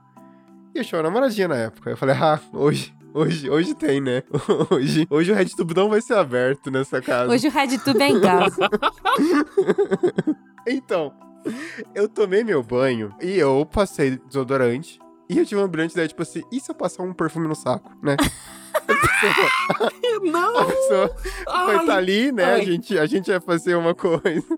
E 0.73 0.79
eu 0.79 0.85
tinha 0.85 0.97
uma 0.97 1.03
namoradinha 1.03 1.47
na 1.47 1.55
época. 1.57 1.89
Eu 1.91 1.97
falei, 1.97 2.15
ah, 2.15 2.39
hoje, 2.53 2.95
hoje, 3.13 3.49
hoje 3.49 3.75
tem, 3.75 4.01
né? 4.01 4.23
Hoje, 4.71 5.05
hoje 5.09 5.31
o 5.31 5.35
RedTube 5.35 5.75
não 5.75 5.89
vai 5.89 6.01
ser 6.01 6.15
aberto 6.15 6.71
nessa 6.71 7.01
casa. 7.01 7.31
Hoje 7.31 7.47
o 7.47 7.51
RedTube 7.51 8.01
é 8.01 8.09
em 8.09 8.21
casa. 8.21 8.57
Então, 10.65 11.13
eu 11.93 12.07
tomei 12.07 12.41
meu 12.41 12.63
banho 12.63 13.13
e 13.21 13.37
eu 13.37 13.65
passei 13.65 14.17
desodorante. 14.27 14.97
E 15.29 15.37
eu 15.37 15.45
tive 15.45 15.59
uma 15.59 15.67
brilhante 15.67 15.93
ideia, 15.93 16.07
tipo 16.07 16.21
assim, 16.21 16.41
e 16.49 16.59
se 16.59 16.71
eu 16.71 16.75
passar 16.75 17.03
um 17.03 17.13
perfume 17.13 17.47
no 17.49 17.55
saco, 17.55 17.91
né? 18.01 18.15
Pessoa, 18.85 19.91
Não! 20.23 20.57
a 20.57 20.65
pessoa 20.65 21.15
vai 21.45 21.75
Ai, 21.75 21.81
estar 21.81 21.97
ali, 21.97 22.31
né? 22.31 22.45
A 22.55 22.63
gente, 22.63 22.97
a 22.97 23.05
gente 23.05 23.29
vai 23.29 23.39
fazer 23.39 23.75
uma 23.75 23.93
coisa. 23.93 24.57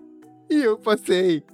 E 0.50 0.62
eu 0.62 0.78
passei. 0.78 1.44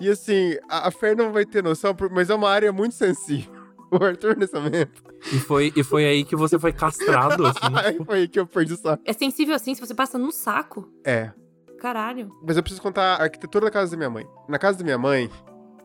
E 0.00 0.08
assim, 0.08 0.56
a, 0.68 0.88
a 0.88 0.90
Fer 0.90 1.16
não 1.16 1.32
vai 1.32 1.44
ter 1.44 1.62
noção, 1.62 1.96
mas 2.10 2.30
é 2.30 2.34
uma 2.34 2.50
área 2.50 2.72
muito 2.72 2.94
sensível. 2.94 3.52
O 3.90 4.02
Arthur, 4.02 4.36
nesse 4.36 4.52
momento. 4.54 5.04
E 5.32 5.38
foi, 5.38 5.72
e 5.76 5.84
foi 5.84 6.04
aí 6.04 6.24
que 6.24 6.34
você 6.34 6.58
foi 6.58 6.72
castrado, 6.72 7.46
assim. 7.46 8.04
Foi 8.04 8.18
aí 8.20 8.28
que 8.28 8.40
eu 8.40 8.46
perdi 8.46 8.72
o 8.72 8.76
saco. 8.76 9.00
É 9.06 9.12
sensível 9.12 9.54
assim 9.54 9.72
se 9.72 9.80
você 9.80 9.94
passa 9.94 10.18
no 10.18 10.32
saco. 10.32 10.90
É. 11.04 11.30
Caralho. 11.78 12.32
Mas 12.44 12.56
eu 12.56 12.62
preciso 12.62 12.82
contar 12.82 13.14
a 13.14 13.22
arquitetura 13.22 13.66
da 13.66 13.70
casa 13.70 13.92
da 13.92 13.96
minha 13.96 14.10
mãe. 14.10 14.26
Na 14.48 14.58
casa 14.58 14.78
da 14.78 14.84
minha 14.84 14.98
mãe, 14.98 15.30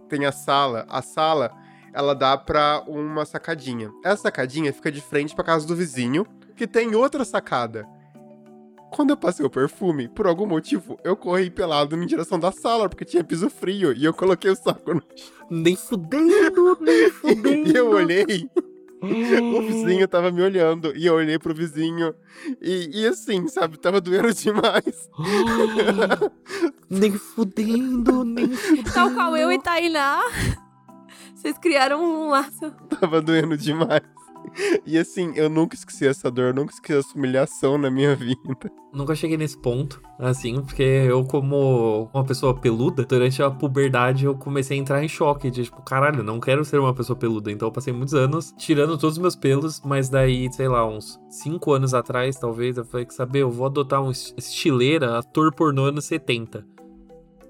tem 0.08 0.26
a 0.26 0.32
sala. 0.32 0.88
A 0.90 1.04
sala, 1.04 1.52
ela 1.94 2.16
dá 2.16 2.36
pra 2.36 2.84
uma 2.88 3.26
sacadinha. 3.26 3.92
Essa 4.04 4.24
sacadinha 4.24 4.74
fica 4.74 4.92
de 4.92 5.02
frente 5.02 5.36
pra 5.36 5.44
casa 5.44 5.68
do 5.68 5.76
vizinho, 5.76 6.26
que 6.56 6.66
tem 6.66 6.96
outra 6.96 7.24
sacada. 7.24 7.88
Quando 8.92 9.12
eu 9.12 9.18
passei 9.18 9.46
o 9.46 9.50
perfume, 9.50 10.08
por 10.08 10.26
algum 10.28 10.46
motivo, 10.46 10.98
eu 11.04 11.16
corri 11.16 11.50
pelado 11.50 11.96
em 11.96 12.06
direção 12.06 12.40
da 12.40 12.52
sala, 12.52 12.90
porque 12.90 13.06
tinha 13.06 13.24
piso 13.24 13.50
frio, 13.50 13.94
e 13.94 14.04
eu 14.04 14.14
coloquei 14.14 14.50
o 14.52 14.56
saco 14.56 14.94
no 14.94 15.04
nem 15.50 15.76
fudendo, 15.76 16.78
nem 16.82 17.10
fudendo. 17.12 17.70
E 17.70 17.76
eu 17.76 17.90
olhei, 17.90 18.50
o 19.02 19.62
vizinho 19.62 20.08
tava 20.08 20.32
me 20.32 20.42
olhando, 20.42 20.96
e 20.96 21.06
eu 21.06 21.16
olhei 21.16 21.40
pro 21.40 21.54
vizinho, 21.54 22.14
e, 22.62 23.02
e 23.02 23.08
assim, 23.08 23.48
sabe, 23.48 23.78
tava 23.80 24.02
doendo 24.02 24.34
demais. 24.34 25.10
nem 26.90 27.12
fudendo, 27.12 28.24
nem 28.24 28.50
fudendo. 28.50 28.94
Tal 28.94 29.12
qual 29.12 29.38
eu 29.38 29.52
e 29.52 29.60
Tainá. 29.60 30.22
Vocês 31.36 31.58
criaram 31.58 32.04
um 32.04 32.30
laço. 32.30 32.72
Tava 33.00 33.22
doendo 33.22 33.56
demais. 33.56 34.02
E 34.86 34.98
assim, 34.98 35.32
eu 35.36 35.50
nunca 35.50 35.76
esqueci 35.76 36.08
essa 36.08 36.30
dor, 36.32 36.48
eu 36.48 36.54
nunca 36.54 36.74
esqueci 36.74 36.98
essa 37.00 37.16
humilhação 37.18 37.78
na 37.78 37.90
minha 37.92 38.16
vida. 38.18 38.38
Nunca 38.92 39.14
cheguei 39.16 39.38
nesse 39.38 39.56
ponto, 39.58 40.02
assim, 40.18 40.62
porque 40.62 40.82
eu, 40.82 41.24
como 41.24 42.10
uma 42.14 42.24
pessoa 42.26 42.60
peluda, 42.60 43.06
durante 43.06 43.42
a 43.44 43.52
puberdade 43.52 44.26
eu 44.26 44.36
comecei 44.36 44.78
a 44.78 44.82
entrar 44.82 45.04
em 45.04 45.08
choque 45.08 45.52
de 45.52 45.66
tipo, 45.66 45.82
caralho, 45.84 46.24
não 46.24 46.40
quero 46.40 46.66
ser 46.66 46.80
uma 46.80 46.94
pessoa 46.94 47.16
peluda. 47.16 47.52
Então 47.52 47.68
eu 47.68 47.72
passei 47.72 47.94
muitos 47.94 48.16
anos 48.16 48.52
tirando 48.58 48.98
todos 48.98 49.18
os 49.18 49.22
meus 49.22 49.36
pelos, 49.36 49.80
mas 49.86 50.10
daí, 50.10 50.52
sei 50.52 50.68
lá, 50.68 50.86
uns 50.88 51.20
5 51.30 51.72
anos 51.72 51.94
atrás, 51.94 52.38
talvez, 52.40 52.78
eu 52.78 52.86
falei 52.86 53.06
que 53.06 53.14
saber, 53.14 53.40
eu 53.44 53.52
vou 53.52 53.68
adotar 53.68 54.02
um 54.02 54.10
es- 54.10 54.34
estileira, 54.36 55.20
ator 55.20 55.54
pornô 55.54 55.86
anos 55.86 56.06
70. 56.06 56.66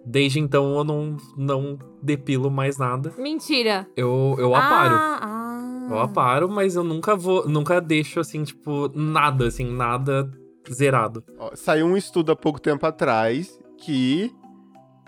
Desde 0.06 0.40
então 0.40 0.76
eu 0.78 0.84
não, 0.84 1.18
não 1.38 1.78
depilo 2.02 2.50
mais 2.50 2.78
nada. 2.78 3.14
Mentira. 3.18 3.88
Eu, 3.96 4.36
eu 4.40 4.56
aparo. 4.56 4.96
Ah, 4.96 5.20
ah. 5.22 5.39
Eu 5.90 6.00
aparo, 6.00 6.48
mas 6.48 6.76
eu 6.76 6.84
nunca 6.84 7.16
vou, 7.16 7.48
nunca 7.48 7.82
deixo 7.82 8.20
assim, 8.20 8.44
tipo, 8.44 8.92
nada, 8.94 9.48
assim, 9.48 9.66
nada 9.66 10.30
zerado. 10.72 11.24
Ó, 11.38 11.52
saiu 11.56 11.88
um 11.88 11.98
estudo 11.98 12.32
há 12.32 12.36
pouco 12.36 12.62
tempo 12.62 12.86
atrás 12.86 13.60
que 13.78 14.32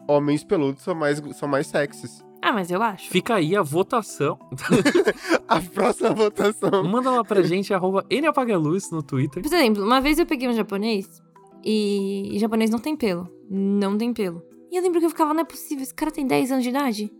homens 0.08 0.44
peludos 0.44 0.82
são 0.82 0.96
mais, 0.96 1.22
são 1.38 1.48
mais 1.48 1.68
sexys. 1.68 2.24
Ah, 2.42 2.52
mas 2.52 2.72
eu 2.72 2.82
acho. 2.82 3.10
Fica 3.10 3.36
aí 3.36 3.56
a 3.56 3.62
votação. 3.62 4.40
A 5.48 5.62
próxima 5.62 6.10
votação. 6.12 6.84
Manda 6.84 7.12
lá 7.12 7.24
pra 7.24 7.44
gente, 7.44 7.74
arroba 7.74 8.06
NApagaLuz 8.10 8.90
no 8.90 9.04
Twitter. 9.04 9.44
Por 9.44 9.54
exemplo, 9.54 9.84
uma 9.84 10.02
vez 10.02 10.18
eu 10.18 10.26
peguei 10.26 10.50
um 10.50 10.54
japonês 10.54 11.22
e, 11.64 12.36
e 12.36 12.40
japonês 12.40 12.72
não 12.72 12.80
tem 12.80 12.96
pelo. 12.96 13.30
Não 13.50 13.98
tem 13.98 14.14
pelo. 14.14 14.42
E 14.72 14.78
eu 14.78 14.82
lembro 14.82 15.00
que 15.00 15.06
eu 15.06 15.10
ficava, 15.10 15.34
não 15.34 15.42
é 15.42 15.46
possível, 15.46 15.84
esse 15.84 15.94
cara 15.94 16.10
tem 16.10 16.26
10 16.26 16.52
anos 16.54 16.64
de 16.64 16.70
idade. 16.70 17.12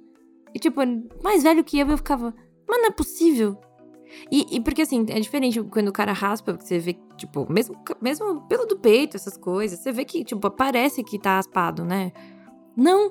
E 0.56 0.60
tipo, 0.60 0.80
mais 1.22 1.44
velho 1.44 1.64
que 1.64 1.78
eu, 1.78 1.88
eu 1.88 1.98
ficava, 1.98 2.34
mas 2.72 2.80
não 2.80 2.88
é 2.88 2.92
possível. 2.92 3.58
E, 4.32 4.56
e 4.56 4.62
porque 4.62 4.82
assim, 4.82 5.06
é 5.10 5.20
diferente 5.20 5.62
quando 5.64 5.90
o 5.90 5.94
cara 5.94 6.14
raspa, 6.14 6.54
você 6.54 6.80
vê, 6.80 6.98
tipo, 7.18 7.52
mesmo, 7.52 7.76
mesmo 8.02 8.42
pelo 8.48 8.66
do 8.66 8.80
peito, 8.80 9.18
essas 9.18 9.36
coisas, 9.38 9.80
você 9.80 9.92
vê 9.92 10.06
que, 10.06 10.24
tipo, 10.24 10.50
parece 10.52 11.04
que 11.04 11.20
tá 11.20 11.36
raspado, 11.36 11.84
né? 11.84 12.12
Não. 12.76 13.10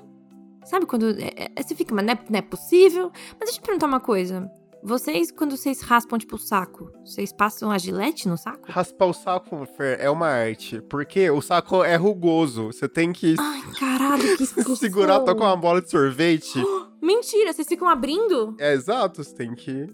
Sabe 0.64 0.86
quando. 0.86 1.10
é- 1.18 1.50
é- 1.56 1.62
você 1.62 1.74
fica, 1.74 1.94
mas 1.94 2.04
não 2.04 2.12
é, 2.14 2.18
não 2.28 2.38
é 2.38 2.42
possível? 2.42 3.10
Mas 3.12 3.38
deixa 3.40 3.58
eu 3.58 3.62
te 3.62 3.66
perguntar 3.66 3.86
uma 3.86 4.00
coisa. 4.00 4.50
Vocês, 4.82 5.30
quando 5.30 5.56
vocês 5.56 5.82
raspam, 5.82 6.18
tipo, 6.18 6.36
o 6.36 6.38
saco, 6.38 6.90
vocês 7.04 7.32
passam 7.32 7.70
a 7.70 7.76
gilete 7.76 8.26
no 8.26 8.36
saco? 8.38 8.70
Raspar 8.70 9.06
o 9.06 9.12
saco, 9.12 9.66
Fer, 9.76 10.00
é 10.00 10.08
uma 10.08 10.26
arte. 10.26 10.80
Porque 10.88 11.30
o 11.30 11.42
saco 11.42 11.84
é 11.84 11.96
rugoso. 11.96 12.66
Você 12.68 12.88
tem 12.88 13.12
que 13.12 13.34
Ai, 13.38 13.60
caralho, 13.78 14.36
que 14.38 14.46
segurar, 14.76 15.20
tocar 15.20 15.44
uma 15.44 15.56
bola 15.56 15.82
de 15.82 15.90
sorvete. 15.90 16.58
Mentira, 17.02 17.52
vocês 17.52 17.68
ficam 17.68 17.88
abrindo? 17.88 18.54
É 18.58 18.72
exato, 18.72 19.22
você 19.22 19.34
tem 19.34 19.54
que. 19.54 19.88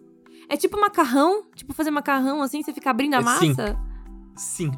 É 0.49 0.57
tipo 0.57 0.81
macarrão? 0.81 1.42
Tipo 1.55 1.72
fazer 1.72 1.90
macarrão 1.90 2.40
assim, 2.42 2.62
você 2.62 2.72
fica 2.72 2.90
abrindo 2.90 3.14
a 3.14 3.18
É, 3.18 3.22
sim. 3.38 3.49
massa? 3.49 3.79
Sim. 4.37 4.70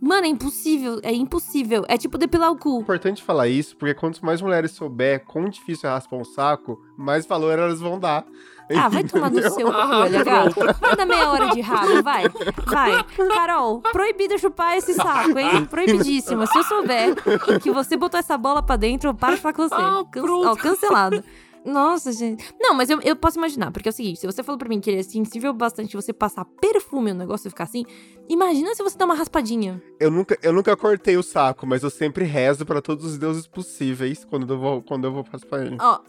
Mano, 0.00 0.24
é 0.26 0.28
impossível, 0.28 0.98
é 1.02 1.12
impossível. 1.12 1.84
É 1.88 1.96
tipo 1.98 2.16
depilar 2.16 2.50
o 2.52 2.56
É 2.56 2.58
cu. 2.58 2.80
importante 2.80 3.22
falar 3.22 3.48
isso, 3.48 3.76
porque 3.76 3.94
quanto 3.94 4.24
mais 4.24 4.40
mulheres 4.40 4.70
souber 4.72 5.24
quão 5.26 5.48
difícil 5.48 5.88
é 5.88 5.92
raspar 5.92 6.16
um 6.16 6.24
saco, 6.24 6.80
mais 6.96 7.26
valor 7.26 7.58
elas 7.58 7.80
vão 7.80 7.98
dar. 7.98 8.24
Ah, 8.72 8.88
vai 8.88 9.02
tomar 9.02 9.30
no 9.32 9.42
seu 9.50 9.66
cu, 9.66 9.76
Ah, 9.76 10.06
LH. 10.06 10.78
Vai 10.80 10.96
dar 10.96 11.04
meia 11.04 11.28
hora 11.30 11.48
de 11.48 11.60
rabo, 11.60 12.02
vai. 12.04 12.22
Vai. 12.66 13.04
Carol, 13.34 13.80
proibido 13.80 14.38
chupar 14.38 14.76
esse 14.76 14.94
saco, 14.94 15.36
hein? 15.38 15.64
Proibidíssimo. 15.66 16.46
Se 16.46 16.56
eu 16.56 16.62
souber 16.62 17.14
que 17.60 17.70
você 17.70 17.96
botou 17.96 18.18
essa 18.20 18.38
bola 18.38 18.62
pra 18.62 18.76
dentro, 18.76 19.10
eu 19.10 19.14
paro 19.14 19.34
de 19.34 19.40
falar 19.42 19.54
com 19.54 19.68
você. 19.68 19.74
Ah, 19.74 20.04
Can-. 20.12 20.22
Ó, 20.24 20.54
cancelado. 20.54 21.24
Nossa, 21.64 22.10
gente. 22.12 22.54
Não, 22.58 22.74
mas 22.74 22.88
eu, 22.88 23.00
eu 23.02 23.14
posso 23.14 23.38
imaginar, 23.38 23.70
porque 23.70 23.88
é 23.88 23.90
o 23.90 23.92
seguinte: 23.92 24.18
se 24.20 24.26
você 24.26 24.42
falou 24.42 24.58
pra 24.58 24.68
mim 24.68 24.80
que 24.80 24.90
ele 24.90 25.00
é 25.00 25.02
sensível 25.02 25.52
bastante 25.52 25.94
você 25.94 26.12
passar 26.12 26.44
perfume 26.44 27.12
no 27.12 27.18
negócio 27.18 27.48
e 27.48 27.50
ficar 27.50 27.64
assim, 27.64 27.84
imagina 28.28 28.74
se 28.74 28.82
você 28.82 28.96
dá 28.96 29.04
uma 29.04 29.14
raspadinha. 29.14 29.82
Eu 29.98 30.10
nunca, 30.10 30.38
eu 30.42 30.52
nunca 30.52 30.76
cortei 30.76 31.16
o 31.16 31.22
saco, 31.22 31.66
mas 31.66 31.82
eu 31.82 31.90
sempre 31.90 32.24
rezo 32.24 32.64
pra 32.64 32.80
todos 32.80 33.04
os 33.04 33.18
deuses 33.18 33.46
possíveis 33.46 34.24
quando 34.24 34.52
eu 34.52 34.58
vou, 34.58 34.82
quando 34.82 35.04
eu 35.04 35.12
vou 35.12 35.22
raspar 35.30 35.66
ele. 35.66 35.76
Ó, 35.80 36.00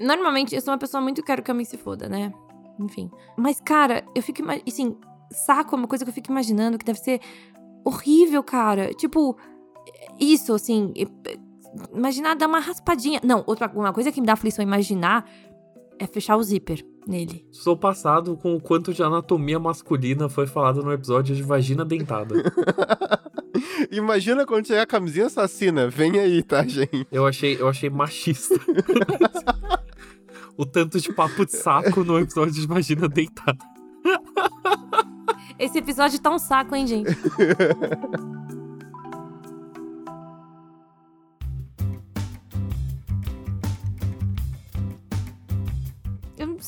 normalmente 0.00 0.54
eu 0.54 0.60
sou 0.60 0.72
uma 0.72 0.78
pessoa 0.78 1.02
muito 1.02 1.22
quero 1.22 1.42
que 1.42 1.50
a 1.50 1.54
mim 1.54 1.64
se 1.64 1.76
foda, 1.76 2.08
né? 2.08 2.32
Enfim. 2.78 3.10
Mas, 3.36 3.60
cara, 3.60 4.04
eu 4.14 4.22
fico. 4.22 4.42
Assim, 4.66 4.96
saco 5.30 5.74
é 5.74 5.78
uma 5.78 5.88
coisa 5.88 6.04
que 6.04 6.10
eu 6.10 6.14
fico 6.14 6.30
imaginando 6.30 6.78
que 6.78 6.84
deve 6.84 6.98
ser 6.98 7.20
horrível, 7.84 8.42
cara. 8.42 8.94
Tipo, 8.94 9.36
isso, 10.18 10.54
assim. 10.54 10.92
Imaginar 11.92 12.34
dar 12.34 12.46
uma 12.46 12.60
raspadinha. 12.60 13.20
Não, 13.24 13.42
outra 13.46 13.70
uma 13.74 13.92
coisa 13.92 14.12
que 14.12 14.20
me 14.20 14.26
dá 14.26 14.34
aflição 14.34 14.62
imaginar 14.62 15.28
é 15.98 16.06
fechar 16.06 16.36
o 16.36 16.42
zíper 16.42 16.84
nele. 17.06 17.46
Sou 17.50 17.76
passado 17.76 18.36
com 18.36 18.54
o 18.54 18.60
quanto 18.60 18.94
de 18.94 19.02
anatomia 19.02 19.58
masculina 19.58 20.28
foi 20.28 20.46
falado 20.46 20.82
no 20.82 20.92
episódio 20.92 21.34
de 21.34 21.42
vagina 21.42 21.84
dentada. 21.84 22.34
Imagina 23.90 24.46
quando 24.46 24.66
chegar 24.66 24.82
a 24.82 24.86
camisinha 24.86 25.26
assassina. 25.26 25.88
Vem 25.88 26.18
aí, 26.18 26.42
tá, 26.42 26.64
gente? 26.64 27.06
Eu 27.10 27.26
achei, 27.26 27.60
eu 27.60 27.68
achei 27.68 27.90
machista. 27.90 28.54
o 30.56 30.66
tanto 30.66 31.00
de 31.00 31.12
papo 31.12 31.44
de 31.46 31.52
saco 31.52 32.04
no 32.04 32.18
episódio 32.18 32.52
de 32.52 32.66
vagina 32.66 33.08
dentada. 33.08 33.58
Esse 35.58 35.78
episódio 35.78 36.20
tá 36.20 36.30
um 36.30 36.38
saco, 36.38 36.74
hein, 36.74 36.86
gente? 36.86 37.10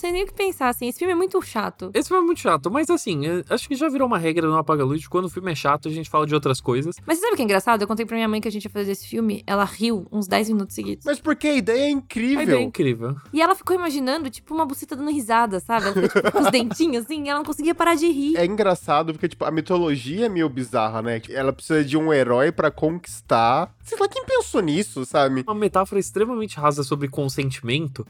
sei 0.00 0.12
nem 0.12 0.24
o 0.24 0.26
que 0.26 0.32
pensar, 0.34 0.68
assim. 0.68 0.88
Esse 0.88 0.98
filme 0.98 1.12
é 1.12 1.16
muito 1.16 1.40
chato. 1.42 1.90
Esse 1.94 2.08
filme 2.08 2.22
é 2.22 2.26
muito 2.26 2.40
chato, 2.40 2.70
mas 2.70 2.88
assim, 2.90 3.26
é- 3.26 3.44
acho 3.50 3.68
que 3.68 3.74
já 3.74 3.88
virou 3.88 4.06
uma 4.06 4.18
regra 4.18 4.46
no 4.48 4.56
Apaga 4.56 4.84
Luz 4.84 5.00
de 5.02 5.08
quando 5.08 5.26
o 5.26 5.28
filme 5.28 5.52
é 5.52 5.54
chato, 5.54 5.88
a 5.88 5.90
gente 5.90 6.08
fala 6.10 6.26
de 6.26 6.34
outras 6.34 6.60
coisas. 6.60 6.96
Mas 7.06 7.18
você 7.18 7.22
sabe 7.22 7.34
o 7.34 7.36
que 7.36 7.42
é 7.42 7.44
engraçado? 7.44 7.82
Eu 7.82 7.88
contei 7.88 8.04
pra 8.06 8.16
minha 8.16 8.28
mãe 8.28 8.40
que 8.40 8.48
a 8.48 8.50
gente 8.50 8.64
ia 8.64 8.70
fazer 8.70 8.92
esse 8.92 9.06
filme. 9.06 9.42
Ela 9.46 9.64
riu 9.64 10.06
uns 10.10 10.26
10 10.26 10.48
minutos 10.48 10.74
seguidos. 10.74 11.04
Mas 11.04 11.20
porque 11.20 11.46
a 11.48 11.54
ideia 11.54 11.84
é 11.84 11.86
A 11.86 11.90
incrível. 11.90 12.42
ideia 12.42 12.58
é 12.58 12.62
incrível. 12.62 13.16
E 13.32 13.40
ela 13.42 13.54
ficou 13.54 13.76
imaginando, 13.76 14.30
tipo, 14.30 14.54
uma 14.54 14.64
buceta 14.66 14.96
dando 14.96 15.10
risada, 15.10 15.60
sabe? 15.60 15.86
Ela 15.86 15.94
ficou, 15.94 16.08
tipo, 16.22 16.32
com 16.32 16.40
os 16.44 16.50
dentinhos, 16.50 17.04
assim, 17.04 17.24
e 17.24 17.28
ela 17.28 17.38
não 17.38 17.44
conseguia 17.44 17.74
parar 17.74 17.94
de 17.94 18.06
rir. 18.10 18.36
É 18.36 18.44
engraçado 18.46 19.12
porque, 19.12 19.28
tipo, 19.28 19.44
a 19.44 19.50
mitologia 19.50 20.26
é 20.26 20.28
meio 20.28 20.48
bizarra, 20.48 21.02
né? 21.02 21.20
Ela 21.30 21.52
precisa 21.52 21.84
de 21.84 21.96
um 21.96 22.12
herói 22.12 22.50
pra 22.50 22.70
conquistar. 22.70 23.74
Sei 23.82 23.98
lá, 23.98 24.08
quem 24.08 24.24
pensou 24.24 24.60
nisso, 24.60 25.04
sabe? 25.04 25.42
Uma 25.46 25.54
metáfora 25.54 26.00
extremamente 26.00 26.56
rasa 26.58 26.82
sobre 26.82 27.08
consentimento, 27.08 28.06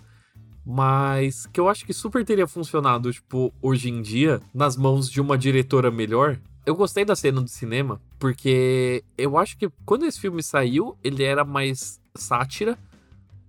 mas 0.65 1.47
que 1.47 1.59
eu 1.59 1.69
acho 1.69 1.85
que 1.85 1.93
super 1.93 2.25
teria 2.25 2.47
funcionado, 2.47 3.13
tipo, 3.13 3.53
hoje 3.61 3.89
em 3.89 4.03
dia, 4.03 4.41
nas 4.55 4.77
mãos 4.77 5.11
de 5.11 5.21
uma 5.21 5.37
diretora 5.37 5.91
melhor. 5.91 6.39
Eu 6.65 6.75
gostei 6.75 7.05
da 7.05 7.17
cena 7.17 7.41
do 7.41 7.49
cinema, 7.49 8.01
porque 8.19 9.03
eu 9.17 9.39
acho 9.39 9.57
que 9.57 9.69
quando 9.85 10.05
esse 10.05 10.21
filme 10.21 10.43
saiu, 10.43 10.97
ele 11.03 11.23
era 11.23 11.45
mais 11.45 12.01
sátira. 12.15 12.79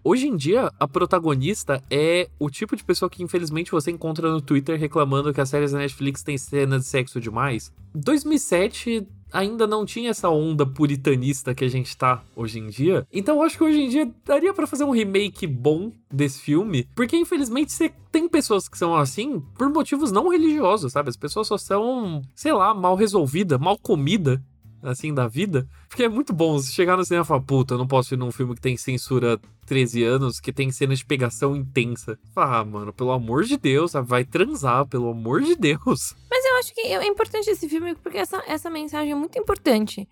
Hoje 0.04 0.28
em 0.28 0.36
dia, 0.36 0.72
a 0.80 0.88
protagonista 0.88 1.84
é 1.92 2.28
o 2.40 2.50
tipo 2.50 2.76
de 2.76 2.84
pessoa 2.84 3.10
que 3.10 3.22
infelizmente 3.22 3.72
você 3.72 3.92
encontra 3.92 4.32
no 4.32 4.42
Twitter 4.42 4.80
reclamando 4.80 5.32
que 5.32 5.40
as 5.40 5.50
séries 5.50 5.74
da 5.74 5.78
Netflix 5.78 6.24
têm 6.24 6.38
cena 6.38 6.80
de 6.80 6.86
sexo 6.86 7.20
demais. 7.20 7.72
2007 7.94 9.08
ainda 9.32 9.66
não 9.66 9.86
tinha 9.86 10.10
essa 10.10 10.30
onda 10.30 10.66
puritanista 10.66 11.54
que 11.54 11.64
a 11.64 11.70
gente 11.70 11.96
tá 11.96 12.24
hoje 12.36 12.60
em 12.60 12.68
dia. 12.68 13.08
Então 13.12 13.38
eu 13.38 13.44
acho 13.44 13.58
que 13.58 13.64
hoje 13.64 13.82
em 13.82 13.90
dia 13.90 14.12
daria 14.26 14.54
pra 14.54 14.68
fazer 14.68 14.84
um 14.84 14.92
remake 14.92 15.48
bom 15.48 15.92
desse 16.12 16.42
filme, 16.42 16.88
porque 16.96 17.16
infelizmente 17.16 17.72
você 17.72 17.92
tem 18.12 18.28
pessoas 18.28 18.68
que 18.68 18.78
são 18.78 18.96
assim 18.96 19.42
por 19.58 19.70
motivos 19.70 20.12
não 20.12 20.30
religiosos, 20.30 20.92
sabe? 20.92 21.10
As 21.10 21.18
pessoas 21.18 21.48
só 21.48 21.58
são, 21.58 22.22
sei 22.36 22.54
lá, 22.54 22.74
mal 22.74 22.96
resolvida, 22.96 23.58
mal 23.58 23.78
comida 23.78 24.42
assim, 24.84 25.14
da 25.14 25.28
vida. 25.28 25.68
Porque 25.88 26.04
é 26.04 26.10
muito 26.10 26.34
bom 26.34 26.54
você 26.54 26.72
chegar 26.72 26.98
no 26.98 27.06
cinema 27.06 27.24
e 27.24 27.28
falar, 27.28 27.42
puta, 27.42 27.74
eu 27.74 27.78
não 27.78 27.88
posso 27.88 28.14
ir 28.14 28.18
num 28.18 28.32
filme 28.32 28.56
que 28.56 28.62
tem 28.62 28.78
censura 28.78 29.40
13 29.66 30.04
anos, 30.04 30.40
que 30.40 30.52
tem 30.52 30.72
cenas 30.72 31.00
de 31.00 31.06
pegação 31.06 31.56
intensa. 31.56 32.18
Ah, 32.36 32.64
mano, 32.64 32.92
pelo 32.94 33.12
amor 33.12 33.44
de 33.44 33.58
Deus, 33.58 33.92
sabe? 33.92 34.08
vai 34.08 34.26
transar, 34.26 34.86
pelo 34.88 35.10
amor 35.10 35.42
de 35.42 35.56
Deus. 35.56 36.16
Mas 36.42 36.46
eu 36.46 36.58
acho 36.58 36.74
que 36.74 36.82
é 36.82 37.08
importante 37.08 37.50
esse 37.52 37.70
filme 37.70 37.94
porque 37.94 38.18
essa, 38.18 38.42
essa 38.48 38.68
mensagem 38.68 39.12
é 39.12 39.16
muito 39.16 39.38
importante. 39.38 40.10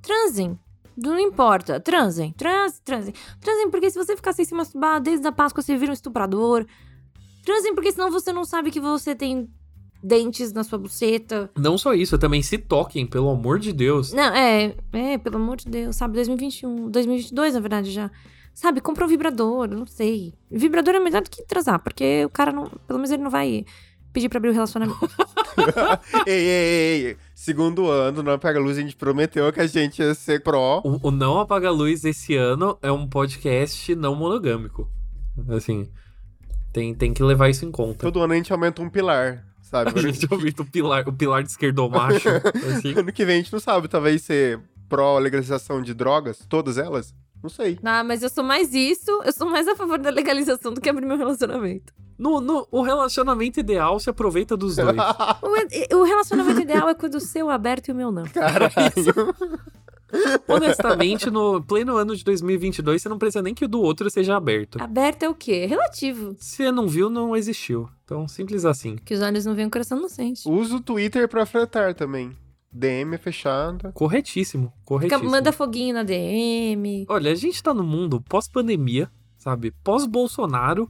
Transem. 0.00 0.58
Não 0.96 1.18
importa. 1.18 1.78
Transem. 1.78 2.32
Transem, 2.32 2.80
transem. 2.82 3.14
Transem 3.38 3.70
porque 3.70 3.90
se 3.90 3.98
você 3.98 4.16
ficar 4.16 4.32
sem 4.32 4.46
se 4.46 4.54
masturbar 4.54 5.02
desde 5.02 5.26
a 5.26 5.32
Páscoa, 5.32 5.62
você 5.62 5.76
vira 5.76 5.90
um 5.90 5.94
estuprador. 5.94 6.64
Transem 7.44 7.74
porque 7.74 7.92
senão 7.92 8.10
você 8.10 8.32
não 8.32 8.42
sabe 8.42 8.70
que 8.70 8.80
você 8.80 9.14
tem 9.14 9.50
dentes 10.02 10.50
na 10.50 10.64
sua 10.64 10.78
buceta. 10.78 11.50
Não 11.58 11.76
só 11.76 11.92
isso, 11.92 12.16
também 12.16 12.40
se 12.40 12.56
toquem, 12.56 13.06
pelo 13.06 13.28
amor 13.28 13.58
de 13.58 13.70
Deus. 13.70 14.14
Não, 14.14 14.34
é, 14.34 14.74
é, 14.94 15.18
pelo 15.18 15.36
amor 15.36 15.58
de 15.58 15.66
Deus, 15.66 15.94
sabe? 15.94 16.14
2021, 16.14 16.90
2022, 16.90 17.52
na 17.52 17.60
verdade, 17.60 17.90
já. 17.90 18.10
Sabe, 18.54 18.80
compra 18.80 19.04
um 19.04 19.08
vibrador, 19.08 19.68
não 19.68 19.86
sei. 19.86 20.32
Vibrador 20.50 20.94
é 20.94 21.00
melhor 21.00 21.22
do 21.22 21.30
que 21.30 21.44
transar, 21.44 21.82
porque 21.82 22.24
o 22.24 22.30
cara 22.30 22.50
não. 22.50 22.64
Pelo 22.64 22.98
menos 22.98 23.10
ele 23.10 23.22
não 23.22 23.30
vai 23.30 23.66
pedir 24.12 24.28
pra 24.28 24.38
abrir 24.38 24.50
o 24.50 24.52
relacionamento. 24.52 24.98
ei, 26.26 26.34
ei, 26.34 26.44
ei, 26.44 27.06
ei. 27.06 27.16
Segundo 27.34 27.88
ano, 27.88 28.22
no 28.22 28.30
Apaga 28.30 28.60
Luz, 28.60 28.78
a 28.78 28.80
gente 28.80 28.96
prometeu 28.96 29.52
que 29.52 29.60
a 29.60 29.66
gente 29.66 30.00
ia 30.00 30.14
ser 30.14 30.42
pró. 30.42 30.82
O, 30.84 31.08
o 31.08 31.10
Não 31.10 31.38
Apaga 31.40 31.68
a 31.68 31.70
Luz 31.70 32.04
esse 32.04 32.36
ano 32.36 32.78
é 32.82 32.92
um 32.92 33.08
podcast 33.08 33.94
não 33.94 34.14
monogâmico. 34.14 34.88
Assim, 35.48 35.88
tem, 36.72 36.94
tem 36.94 37.12
que 37.12 37.22
levar 37.22 37.48
isso 37.48 37.64
em 37.64 37.70
conta. 37.70 37.98
Todo 37.98 38.20
ano 38.20 38.32
a 38.32 38.36
gente 38.36 38.52
aumenta 38.52 38.82
um 38.82 38.88
pilar, 38.88 39.44
sabe? 39.62 39.92
A 39.98 40.02
gente 40.02 40.26
ouviu 40.30 40.52
o 40.58 40.64
pilar, 40.64 41.08
o 41.08 41.12
pilar 41.12 41.42
de 41.42 41.50
esquerdomacho. 41.50 42.28
assim. 42.76 42.92
Ano 42.96 43.12
que 43.12 43.24
vem 43.24 43.36
a 43.36 43.38
gente 43.38 43.52
não 43.52 43.60
sabe, 43.60 43.88
talvez 43.88 44.22
ser 44.22 44.60
pró 44.88 45.18
legalização 45.18 45.82
de 45.82 45.94
drogas, 45.94 46.44
todas 46.48 46.78
elas. 46.78 47.14
Não 47.42 47.50
sei. 47.50 47.78
Ah, 47.82 48.04
mas 48.04 48.22
eu 48.22 48.28
sou 48.28 48.44
mais 48.44 48.74
isso, 48.74 49.10
eu 49.24 49.32
sou 49.32 49.48
mais 49.48 49.66
a 49.66 49.74
favor 49.74 49.98
da 49.98 50.10
legalização 50.10 50.72
do 50.72 50.80
que 50.80 50.88
abrir 50.88 51.06
meu 51.06 51.16
relacionamento. 51.16 51.92
No, 52.18 52.38
no, 52.38 52.68
o 52.70 52.82
relacionamento 52.82 53.58
ideal 53.58 53.98
se 53.98 54.10
aproveita 54.10 54.56
dos 54.56 54.76
dois. 54.76 54.96
O, 55.42 55.96
o 55.96 56.04
relacionamento 56.04 56.60
ideal 56.60 56.88
é 56.88 56.94
quando 56.94 57.14
o 57.14 57.20
seu 57.20 57.50
é 57.50 57.54
aberto 57.54 57.88
e 57.88 57.92
o 57.92 57.94
meu 57.94 58.12
não. 58.12 58.24
Caralho. 58.24 58.70
Honestamente, 60.46 61.30
no 61.30 61.62
pleno 61.62 61.96
ano 61.96 62.14
de 62.14 62.24
2022, 62.24 63.00
você 63.00 63.08
não 63.08 63.18
precisa 63.18 63.42
nem 63.42 63.54
que 63.54 63.64
o 63.64 63.68
do 63.68 63.80
outro 63.80 64.10
seja 64.10 64.36
aberto. 64.36 64.82
Aberto 64.82 65.22
é 65.22 65.28
o 65.28 65.34
quê? 65.34 65.62
É 65.64 65.66
relativo. 65.66 66.36
Se 66.38 66.56
você 66.56 66.72
não 66.72 66.88
viu, 66.88 67.08
não 67.08 67.36
existiu. 67.36 67.88
Então, 68.04 68.26
simples 68.26 68.64
assim. 68.64 68.96
Que 68.96 69.14
os 69.14 69.20
olhos 69.20 69.46
não 69.46 69.54
veem, 69.54 69.68
o 69.68 69.70
coração 69.70 70.00
não 70.00 70.08
sente. 70.08 70.48
Usa 70.48 70.76
o 70.76 70.80
Twitter 70.80 71.28
pra 71.28 71.46
fretar 71.46 71.94
também. 71.94 72.36
DM 72.72 73.14
é 73.14 73.18
fechada. 73.18 73.90
Corretíssimo, 73.92 74.68
Fica, 74.68 74.84
corretíssimo. 74.84 75.30
manda 75.30 75.52
foguinho 75.52 75.94
na 75.94 76.02
DM. 76.02 77.04
Olha, 77.08 77.32
a 77.32 77.34
gente 77.34 77.62
tá 77.62 77.74
no 77.74 77.82
mundo 77.82 78.20
pós-pandemia, 78.20 79.10
sabe? 79.36 79.72
Pós-Bolsonaro. 79.82 80.88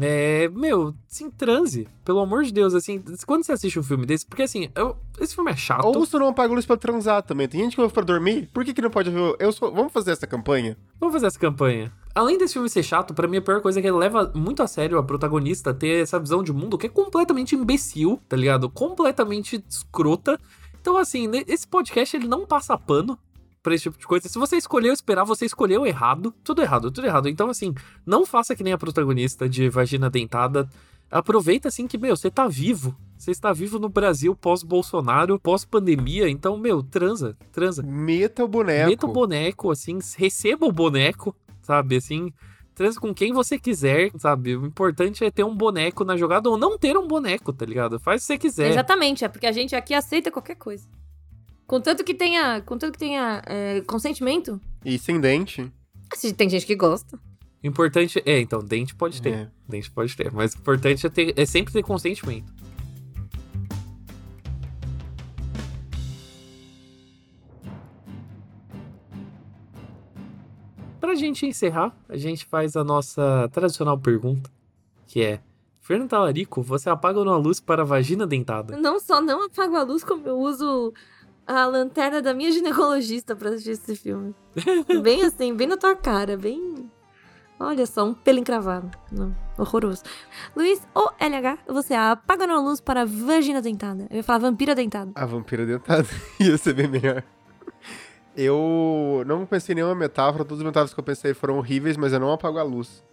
É, 0.00 0.48
meu, 0.48 0.94
sim, 1.06 1.30
transe. 1.30 1.86
Pelo 2.04 2.18
amor 2.20 2.42
de 2.42 2.52
Deus, 2.52 2.74
assim, 2.74 3.02
quando 3.26 3.44
você 3.44 3.52
assiste 3.52 3.78
um 3.78 3.82
filme 3.82 4.06
desse, 4.06 4.26
porque 4.26 4.42
assim, 4.42 4.68
eu- 4.74 4.96
esse 5.20 5.34
filme 5.34 5.50
é 5.52 5.56
chato. 5.56 5.84
Ou 5.84 5.92
você 6.04 6.18
não 6.18 6.28
apaga 6.28 6.52
a 6.52 6.54
luz 6.56 6.66
pra 6.66 6.76
transar 6.76 7.22
também. 7.22 7.46
Tem 7.46 7.60
gente 7.62 7.76
que 7.76 7.80
ouve 7.82 7.92
pra 7.92 8.02
dormir. 8.02 8.48
Por 8.52 8.64
que, 8.64 8.72
que 8.72 8.80
não 8.82 8.90
pode 8.90 9.10
ouvir? 9.10 9.36
Eu 9.38 9.52
sou... 9.52 9.70
Vamos 9.72 9.92
fazer 9.92 10.12
essa 10.12 10.26
campanha? 10.26 10.76
Vamos 10.98 11.12
fazer 11.12 11.26
essa 11.26 11.38
campanha. 11.38 11.92
Além 12.14 12.38
desse 12.38 12.54
filme 12.54 12.68
ser 12.68 12.82
chato, 12.82 13.12
pra 13.12 13.28
mim 13.28 13.36
a 13.36 13.42
pior 13.42 13.60
coisa 13.60 13.78
é 13.78 13.82
que 13.82 13.86
ele 13.88 13.96
leva 13.96 14.32
muito 14.34 14.62
a 14.62 14.66
sério 14.66 14.98
a 14.98 15.02
protagonista 15.02 15.72
ter 15.74 16.02
essa 16.02 16.18
visão 16.18 16.42
de 16.42 16.52
mundo 16.52 16.78
que 16.78 16.86
é 16.86 16.90
completamente 16.90 17.54
imbecil, 17.54 18.18
tá 18.28 18.36
ligado? 18.36 18.68
Completamente 18.70 19.62
escrota. 19.68 20.40
Então, 20.84 20.98
assim, 20.98 21.30
esse 21.48 21.66
podcast 21.66 22.14
ele 22.14 22.28
não 22.28 22.44
passa 22.44 22.76
pano 22.76 23.18
pra 23.62 23.74
esse 23.74 23.84
tipo 23.84 23.96
de 23.96 24.06
coisa. 24.06 24.28
Se 24.28 24.38
você 24.38 24.58
escolheu 24.58 24.92
esperar, 24.92 25.24
você 25.24 25.46
escolheu 25.46 25.86
errado. 25.86 26.30
Tudo 26.44 26.60
errado, 26.60 26.90
tudo 26.90 27.06
errado. 27.06 27.26
Então, 27.26 27.48
assim, 27.48 27.74
não 28.04 28.26
faça 28.26 28.54
que 28.54 28.62
nem 28.62 28.74
a 28.74 28.76
protagonista 28.76 29.48
de 29.48 29.70
Vagina 29.70 30.10
Dentada. 30.10 30.68
Aproveita, 31.10 31.68
assim, 31.68 31.86
que, 31.86 31.96
meu, 31.96 32.14
você 32.14 32.30
tá 32.30 32.46
vivo. 32.46 32.94
Você 33.16 33.30
está 33.30 33.50
vivo 33.50 33.78
no 33.78 33.88
Brasil 33.88 34.36
pós-Bolsonaro, 34.36 35.40
pós-pandemia. 35.40 36.28
Então, 36.28 36.58
meu, 36.58 36.82
transa, 36.82 37.34
transa. 37.50 37.82
Meta 37.82 38.44
o 38.44 38.48
boneco. 38.48 38.90
Meta 38.90 39.06
o 39.06 39.10
boneco, 39.10 39.70
assim, 39.70 39.98
receba 40.18 40.66
o 40.66 40.72
boneco, 40.72 41.34
sabe? 41.62 41.96
Assim, 41.96 42.30
transa 42.74 43.00
com 43.00 43.14
quem 43.14 43.32
você 43.32 43.58
quiser, 43.58 44.10
sabe? 44.18 44.56
O 44.56 44.66
importante 44.66 45.24
é 45.24 45.30
ter 45.30 45.44
um 45.44 45.54
boneco 45.54 46.04
na 46.04 46.16
jogada 46.16 46.48
ou 46.48 46.58
não 46.58 46.78
ter 46.78 46.96
um 46.96 47.06
boneco, 47.06 47.52
tá 47.52 47.64
ligado? 47.64 47.98
Faz 48.00 48.22
o 48.22 48.26
que 48.26 48.26
você 48.26 48.38
quiser. 48.38 48.70
Exatamente, 48.70 49.24
é 49.24 49.28
porque 49.28 49.46
a 49.46 49.52
gente 49.52 49.74
aqui 49.74 49.94
aceita 49.94 50.30
qualquer 50.30 50.56
coisa. 50.56 50.86
Contanto 51.66 52.04
que 52.04 52.14
tenha, 52.14 52.60
contanto 52.60 52.92
que 52.92 52.98
tenha 52.98 53.42
é, 53.46 53.80
consentimento. 53.82 54.60
E 54.84 54.98
sem 54.98 55.20
dente. 55.20 55.72
Tem 56.36 56.48
gente 56.48 56.66
que 56.66 56.76
gosta. 56.76 57.18
O 57.62 57.66
importante 57.66 58.22
é, 58.26 58.40
então, 58.40 58.62
dente 58.62 58.94
pode 58.94 59.22
ter. 59.22 59.32
É. 59.32 59.50
Dente 59.66 59.90
pode 59.90 60.14
ter. 60.14 60.30
Mas 60.30 60.54
o 60.54 60.58
importante 60.58 61.06
é, 61.06 61.08
ter, 61.08 61.32
é 61.34 61.46
sempre 61.46 61.72
ter 61.72 61.82
consentimento. 61.82 62.52
Pra 71.14 71.18
pra 71.18 71.20
gente 71.20 71.46
encerrar, 71.46 71.96
a 72.08 72.16
gente 72.16 72.44
faz 72.44 72.76
a 72.76 72.82
nossa 72.82 73.48
tradicional 73.52 73.96
pergunta, 73.96 74.50
que 75.06 75.22
é: 75.22 75.40
Fernando 75.80 76.10
Talarico, 76.10 76.60
você 76.60 76.90
apaga 76.90 77.20
ou 77.20 77.24
não 77.24 77.32
a 77.32 77.38
luz 77.38 77.60
para 77.60 77.82
a 77.82 77.84
vagina 77.84 78.26
dentada? 78.26 78.76
Não 78.76 78.98
só 78.98 79.20
não 79.20 79.44
apago 79.44 79.76
a 79.76 79.82
luz, 79.82 80.02
como 80.02 80.26
eu 80.26 80.36
uso 80.36 80.92
a 81.46 81.66
lanterna 81.66 82.20
da 82.20 82.34
minha 82.34 82.50
ginecologista 82.50 83.36
pra 83.36 83.50
assistir 83.50 83.70
esse 83.70 83.94
filme. 83.94 84.34
bem 85.02 85.22
assim, 85.22 85.54
bem 85.54 85.68
na 85.68 85.76
tua 85.76 85.94
cara, 85.94 86.36
bem. 86.36 86.90
Olha 87.60 87.86
só, 87.86 88.04
um 88.04 88.12
pelo 88.12 88.40
encravado. 88.40 88.90
Não, 89.12 89.34
horroroso. 89.56 90.02
Luiz, 90.56 90.82
ou 90.92 91.12
LH, 91.20 91.58
você 91.68 91.94
apaga 91.94 92.42
ou 92.42 92.48
não 92.48 92.56
a 92.56 92.60
luz 92.60 92.80
para 92.80 93.02
a 93.02 93.04
vagina 93.04 93.62
dentada? 93.62 94.08
Eu 94.10 94.16
ia 94.16 94.24
falar 94.24 94.40
vampira 94.40 94.74
dentada. 94.74 95.12
A 95.14 95.24
vampira 95.24 95.64
dentada 95.64 96.08
ia 96.40 96.58
ser 96.58 96.74
bem 96.74 96.88
melhor. 96.88 97.22
Eu 98.36 99.22
não 99.26 99.46
pensei 99.46 99.72
em 99.72 99.76
nenhuma 99.76 99.94
metáfora, 99.94 100.44
todas 100.44 100.58
as 100.60 100.64
metáforas 100.64 100.92
que 100.92 101.00
eu 101.00 101.04
pensei 101.04 101.34
foram 101.34 101.58
horríveis, 101.58 101.96
mas 101.96 102.12
eu 102.12 102.20
não 102.20 102.32
apago 102.32 102.58
a 102.58 102.62
luz 102.62 103.04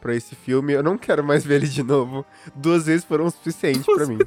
pra 0.00 0.14
esse 0.14 0.34
filme. 0.34 0.72
Eu 0.72 0.82
não 0.82 0.96
quero 0.96 1.22
mais 1.22 1.44
ver 1.44 1.56
ele 1.56 1.68
de 1.68 1.82
novo. 1.82 2.24
Duas 2.54 2.86
vezes 2.86 3.04
foram 3.04 3.26
o 3.26 3.30
suficiente 3.30 3.84
pra 3.84 4.06
mim. 4.06 4.18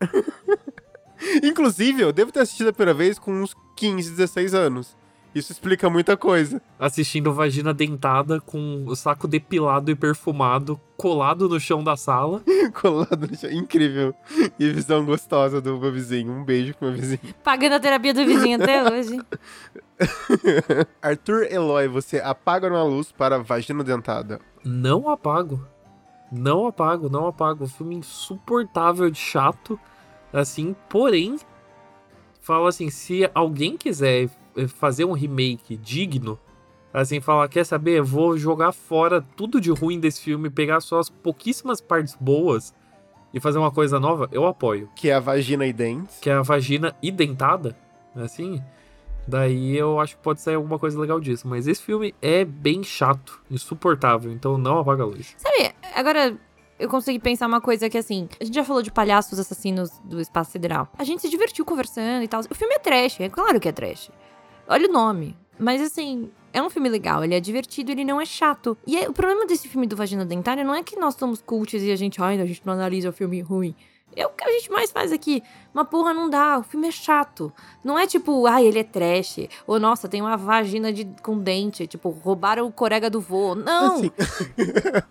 Inclusive, 1.42 2.02
eu 2.02 2.12
devo 2.12 2.32
ter 2.32 2.40
assistido 2.40 2.68
a 2.68 2.72
primeira 2.72 2.96
vez 2.96 3.18
com 3.18 3.32
uns 3.32 3.54
15, 3.76 4.10
16 4.10 4.54
anos. 4.54 4.96
Isso 5.36 5.52
explica 5.52 5.90
muita 5.90 6.16
coisa. 6.16 6.62
Assistindo 6.78 7.30
vagina 7.30 7.74
dentada 7.74 8.40
com 8.40 8.86
o 8.86 8.96
saco 8.96 9.28
depilado 9.28 9.90
e 9.90 9.94
perfumado 9.94 10.80
colado 10.96 11.46
no 11.46 11.60
chão 11.60 11.84
da 11.84 11.94
sala. 11.94 12.42
colado 12.72 13.28
no 13.28 13.36
chão. 13.36 13.50
Incrível. 13.50 14.14
E 14.58 14.70
visão 14.70 15.04
gostosa 15.04 15.60
do 15.60 15.78
meu 15.78 15.92
vizinho. 15.92 16.32
Um 16.32 16.42
beijo 16.42 16.72
pro 16.72 16.88
meu 16.88 16.96
vizinho. 16.96 17.20
Pagando 17.44 17.74
a 17.74 17.80
terapia 17.80 18.14
do 18.14 18.24
vizinho 18.24 18.62
até 18.62 18.80
hoje. 18.90 19.20
Arthur 21.02 21.52
Eloy, 21.52 21.86
você 21.86 22.18
apaga 22.18 22.66
uma 22.68 22.82
luz 22.82 23.12
para 23.12 23.38
vagina 23.38 23.84
dentada? 23.84 24.40
Não 24.64 25.10
apago. 25.10 25.62
Não 26.32 26.66
apago, 26.66 27.10
não 27.10 27.26
apago. 27.26 27.64
Um 27.64 27.68
filme 27.68 27.96
insuportável 27.96 29.10
de 29.10 29.18
chato. 29.18 29.78
Assim, 30.32 30.74
porém, 30.88 31.36
falo 32.40 32.66
assim, 32.68 32.88
se 32.88 33.30
alguém 33.34 33.76
quiser 33.76 34.30
fazer 34.68 35.04
um 35.04 35.12
remake 35.12 35.76
digno, 35.76 36.38
assim, 36.92 37.20
falar, 37.20 37.48
quer 37.48 37.64
saber, 37.64 38.02
vou 38.02 38.38
jogar 38.38 38.72
fora 38.72 39.20
tudo 39.36 39.60
de 39.60 39.70
ruim 39.70 40.00
desse 40.00 40.20
filme, 40.20 40.48
pegar 40.48 40.80
só 40.80 40.98
as 40.98 41.10
pouquíssimas 41.10 41.80
partes 41.80 42.16
boas 42.18 42.74
e 43.34 43.40
fazer 43.40 43.58
uma 43.58 43.70
coisa 43.70 44.00
nova, 44.00 44.28
eu 44.32 44.46
apoio. 44.46 44.88
Que 44.96 45.10
é 45.10 45.14
a 45.14 45.20
vagina 45.20 45.66
e 45.66 45.72
dentes. 45.72 46.18
Que 46.20 46.30
é 46.30 46.34
a 46.34 46.42
vagina 46.42 46.96
identada, 47.02 47.76
assim. 48.14 48.62
Daí 49.28 49.76
eu 49.76 50.00
acho 50.00 50.16
que 50.16 50.22
pode 50.22 50.40
sair 50.40 50.54
alguma 50.54 50.78
coisa 50.78 50.98
legal 50.98 51.20
disso. 51.20 51.46
Mas 51.46 51.66
esse 51.66 51.82
filme 51.82 52.14
é 52.22 52.44
bem 52.44 52.82
chato, 52.82 53.42
insuportável, 53.50 54.32
então 54.32 54.56
não 54.56 54.78
apaga 54.78 55.02
a 55.02 55.06
luz. 55.06 55.34
Sabe, 55.36 55.74
agora 55.94 56.38
eu 56.78 56.88
consegui 56.88 57.18
pensar 57.18 57.46
uma 57.46 57.60
coisa 57.60 57.90
que, 57.90 57.98
assim, 57.98 58.28
a 58.40 58.44
gente 58.44 58.54
já 58.54 58.64
falou 58.64 58.82
de 58.82 58.90
palhaços 58.90 59.38
assassinos 59.38 59.90
do 60.04 60.20
espaço 60.20 60.52
sideral. 60.52 60.88
A 60.96 61.04
gente 61.04 61.22
se 61.22 61.28
divertiu 61.28 61.64
conversando 61.64 62.22
e 62.22 62.28
tal. 62.28 62.40
O 62.50 62.54
filme 62.54 62.74
é 62.74 62.78
trash, 62.78 63.20
é 63.20 63.28
claro 63.28 63.58
que 63.58 63.68
é 63.68 63.72
trash. 63.72 64.10
Olha 64.68 64.88
o 64.88 64.92
nome. 64.92 65.36
Mas, 65.58 65.80
assim, 65.80 66.30
é 66.52 66.62
um 66.62 66.70
filme 66.70 66.88
legal, 66.88 67.24
ele 67.24 67.34
é 67.34 67.40
divertido, 67.40 67.90
ele 67.90 68.04
não 68.04 68.20
é 68.20 68.26
chato. 68.26 68.76
E 68.86 68.96
é, 68.96 69.08
o 69.08 69.12
problema 69.12 69.46
desse 69.46 69.68
filme 69.68 69.86
do 69.86 69.96
Vagina 69.96 70.24
Dentária 70.24 70.64
não 70.64 70.74
é 70.74 70.82
que 70.82 70.96
nós 70.96 71.14
somos 71.14 71.40
cultos 71.40 71.82
e 71.82 71.90
a 71.90 71.96
gente, 71.96 72.22
ai, 72.22 72.40
a 72.40 72.46
gente 72.46 72.62
não 72.64 72.72
analisa 72.74 73.08
o 73.08 73.12
filme 73.12 73.40
ruim. 73.40 73.74
É 74.14 74.26
o 74.26 74.30
que 74.30 74.44
a 74.44 74.50
gente 74.50 74.70
mais 74.70 74.90
faz 74.90 75.12
aqui. 75.12 75.42
Uma 75.74 75.84
porra 75.84 76.14
não 76.14 76.30
dá, 76.30 76.58
o 76.58 76.62
filme 76.62 76.88
é 76.88 76.90
chato. 76.90 77.52
Não 77.84 77.98
é 77.98 78.06
tipo, 78.06 78.46
ai, 78.46 78.66
ele 78.66 78.78
é 78.78 78.84
trash. 78.84 79.40
Ou, 79.66 79.78
nossa, 79.78 80.08
tem 80.08 80.22
uma 80.22 80.36
vagina 80.36 80.90
de, 80.90 81.04
com 81.22 81.38
dente. 81.38 81.86
Tipo, 81.86 82.08
roubaram 82.08 82.66
o 82.66 82.72
corega 82.72 83.10
do 83.10 83.20
vô. 83.20 83.54
Não! 83.54 83.96
Assim... 83.96 84.10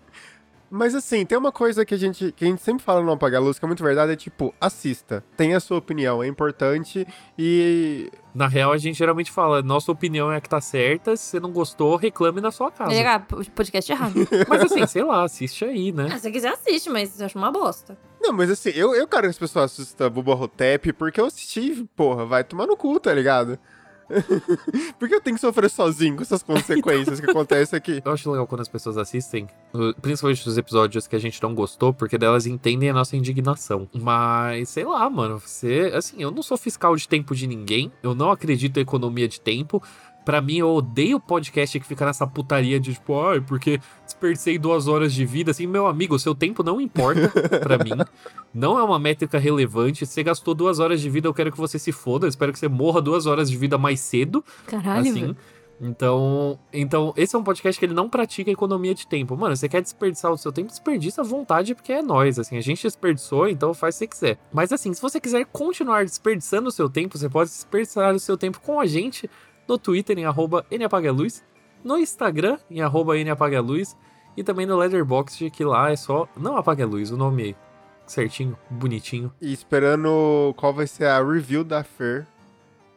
Mas 0.70 0.94
assim, 0.94 1.24
tem 1.24 1.38
uma 1.38 1.52
coisa 1.52 1.84
que 1.84 1.94
a 1.94 1.96
gente, 1.96 2.32
que 2.32 2.44
a 2.44 2.48
gente 2.48 2.62
sempre 2.62 2.84
fala 2.84 3.00
no 3.02 3.12
Apagar 3.12 3.42
Luz, 3.42 3.58
que 3.58 3.64
é 3.64 3.68
muito 3.68 3.82
verdade, 3.82 4.12
é 4.12 4.16
tipo, 4.16 4.54
assista. 4.60 5.22
Tenha 5.36 5.56
a 5.56 5.60
sua 5.60 5.78
opinião, 5.78 6.22
é 6.22 6.26
importante 6.26 7.06
e. 7.38 8.10
Na 8.34 8.48
real, 8.48 8.70
a 8.70 8.76
gente 8.76 8.98
geralmente 8.98 9.32
fala, 9.32 9.62
nossa 9.62 9.90
opinião 9.90 10.30
é 10.30 10.36
a 10.36 10.40
que 10.42 10.48
tá 10.48 10.60
certa, 10.60 11.16
se 11.16 11.24
você 11.24 11.40
não 11.40 11.50
gostou, 11.50 11.96
reclame 11.96 12.38
na 12.38 12.50
sua 12.50 12.70
casa. 12.70 12.92
É, 12.92 13.18
podcast 13.54 13.90
errado. 13.90 14.14
mas 14.46 14.60
assim, 14.60 14.86
sei 14.86 15.02
lá, 15.02 15.24
assiste 15.24 15.64
aí, 15.64 15.90
né? 15.90 16.08
Ah, 16.12 16.16
se 16.16 16.24
você 16.24 16.30
quiser, 16.30 16.48
assiste, 16.50 16.90
mas 16.90 17.18
eu 17.18 17.24
acho 17.24 17.38
uma 17.38 17.50
bosta. 17.50 17.96
Não, 18.20 18.34
mas 18.34 18.50
assim, 18.50 18.70
eu, 18.70 18.94
eu 18.94 19.08
quero 19.08 19.22
que 19.22 19.28
as 19.30 19.38
pessoas 19.38 19.72
assistam 19.72 20.10
Buba 20.10 20.34
Hotep, 20.34 20.92
porque 20.92 21.18
eu 21.18 21.24
assisti, 21.24 21.88
porra, 21.96 22.26
vai 22.26 22.44
tomar 22.44 22.66
no 22.66 22.76
cu, 22.76 23.00
tá 23.00 23.14
ligado? 23.14 23.58
Por 24.98 25.08
que 25.08 25.14
eu 25.14 25.20
tenho 25.20 25.36
que 25.36 25.40
sofrer 25.40 25.68
sozinho 25.68 26.16
com 26.16 26.22
essas 26.22 26.42
consequências 26.42 27.20
que 27.20 27.30
acontecem 27.30 27.76
aqui? 27.76 28.00
Eu 28.04 28.12
acho 28.12 28.30
legal 28.30 28.46
quando 28.46 28.60
as 28.60 28.68
pessoas 28.68 28.96
assistem, 28.96 29.48
principalmente 30.00 30.48
os 30.48 30.56
episódios 30.56 31.06
que 31.06 31.16
a 31.16 31.18
gente 31.18 31.42
não 31.42 31.54
gostou, 31.54 31.92
porque 31.92 32.16
delas 32.16 32.46
entendem 32.46 32.90
a 32.90 32.92
nossa 32.92 33.16
indignação. 33.16 33.88
Mas, 33.92 34.68
sei 34.68 34.84
lá, 34.84 35.08
mano, 35.10 35.38
você. 35.38 35.92
Assim, 35.94 36.16
eu 36.22 36.30
não 36.30 36.42
sou 36.42 36.56
fiscal 36.56 36.94
de 36.96 37.08
tempo 37.08 37.34
de 37.34 37.46
ninguém, 37.46 37.92
eu 38.02 38.14
não 38.14 38.30
acredito 38.30 38.78
em 38.78 38.80
economia 38.80 39.28
de 39.28 39.40
tempo. 39.40 39.82
Pra 40.24 40.40
mim, 40.40 40.58
eu 40.58 40.68
odeio 40.68 41.20
podcast 41.20 41.78
que 41.78 41.86
fica 41.86 42.04
nessa 42.04 42.26
putaria 42.26 42.80
de 42.80 42.94
tipo, 42.94 43.20
ai, 43.20 43.40
porque 43.40 43.78
desperdicei 44.16 44.58
duas 44.58 44.88
horas 44.88 45.12
de 45.12 45.24
vida. 45.24 45.50
Assim, 45.50 45.66
meu 45.66 45.86
amigo, 45.86 46.18
seu 46.18 46.34
tempo 46.34 46.62
não 46.62 46.80
importa 46.80 47.28
para 47.60 47.78
mim. 47.84 47.92
Não 48.52 48.78
é 48.78 48.82
uma 48.82 48.98
métrica 48.98 49.38
relevante. 49.38 50.06
Você 50.06 50.22
gastou 50.22 50.54
duas 50.54 50.78
horas 50.78 51.00
de 51.00 51.10
vida, 51.10 51.28
eu 51.28 51.34
quero 51.34 51.52
que 51.52 51.58
você 51.58 51.78
se 51.78 51.92
foda. 51.92 52.26
Eu 52.26 52.30
espero 52.30 52.52
que 52.52 52.58
você 52.58 52.68
morra 52.68 53.00
duas 53.00 53.26
horas 53.26 53.50
de 53.50 53.56
vida 53.56 53.78
mais 53.78 54.00
cedo. 54.00 54.44
Caralho. 54.66 55.10
Assim. 55.10 55.36
Então, 55.78 56.58
então, 56.72 57.12
esse 57.18 57.36
é 57.36 57.38
um 57.38 57.44
podcast 57.44 57.78
que 57.78 57.84
ele 57.84 57.92
não 57.92 58.08
pratica 58.08 58.50
economia 58.50 58.94
de 58.94 59.06
tempo. 59.06 59.36
Mano, 59.36 59.54
você 59.54 59.68
quer 59.68 59.82
desperdiçar 59.82 60.32
o 60.32 60.38
seu 60.38 60.50
tempo, 60.50 60.70
desperdiça 60.70 61.20
à 61.20 61.24
vontade, 61.24 61.74
porque 61.74 61.92
é 61.92 62.00
nós, 62.00 62.38
assim, 62.38 62.56
a 62.56 62.62
gente 62.62 62.82
desperdiçou, 62.82 63.46
então 63.46 63.74
faz 63.74 63.94
o 63.94 63.98
que 63.98 64.04
você 64.04 64.06
quiser. 64.06 64.38
Mas 64.50 64.72
assim, 64.72 64.94
se 64.94 65.02
você 65.02 65.20
quiser 65.20 65.44
continuar 65.44 66.06
desperdiçando 66.06 66.68
o 66.68 66.72
seu 66.72 66.88
tempo, 66.88 67.18
você 67.18 67.28
pode 67.28 67.50
desperdiçar 67.50 68.14
o 68.14 68.18
seu 68.18 68.38
tempo 68.38 68.58
com 68.62 68.80
a 68.80 68.86
gente 68.86 69.28
no 69.68 69.76
Twitter 69.76 70.18
em 70.18 70.24
arroba 70.24 70.64
NApagaLuz, 70.70 71.44
no 71.86 71.96
Instagram 71.96 72.58
em 72.68 72.80
arroba 72.80 73.16
NApagaLuz 73.16 73.96
e 74.36 74.42
também 74.42 74.66
no 74.66 74.76
Letterboxd, 74.76 75.50
que 75.50 75.64
lá 75.64 75.90
é 75.90 75.96
só 75.96 76.28
Não 76.36 76.56
Apague 76.56 76.82
a 76.82 76.86
Luz, 76.86 77.10
o 77.12 77.16
nome 77.16 77.56
certinho, 78.06 78.56
bonitinho. 78.68 79.32
E 79.40 79.52
esperando 79.52 80.52
qual 80.56 80.74
vai 80.74 80.86
ser 80.86 81.06
a 81.06 81.22
review 81.22 81.64
da 81.64 81.82
Fer 81.82 82.26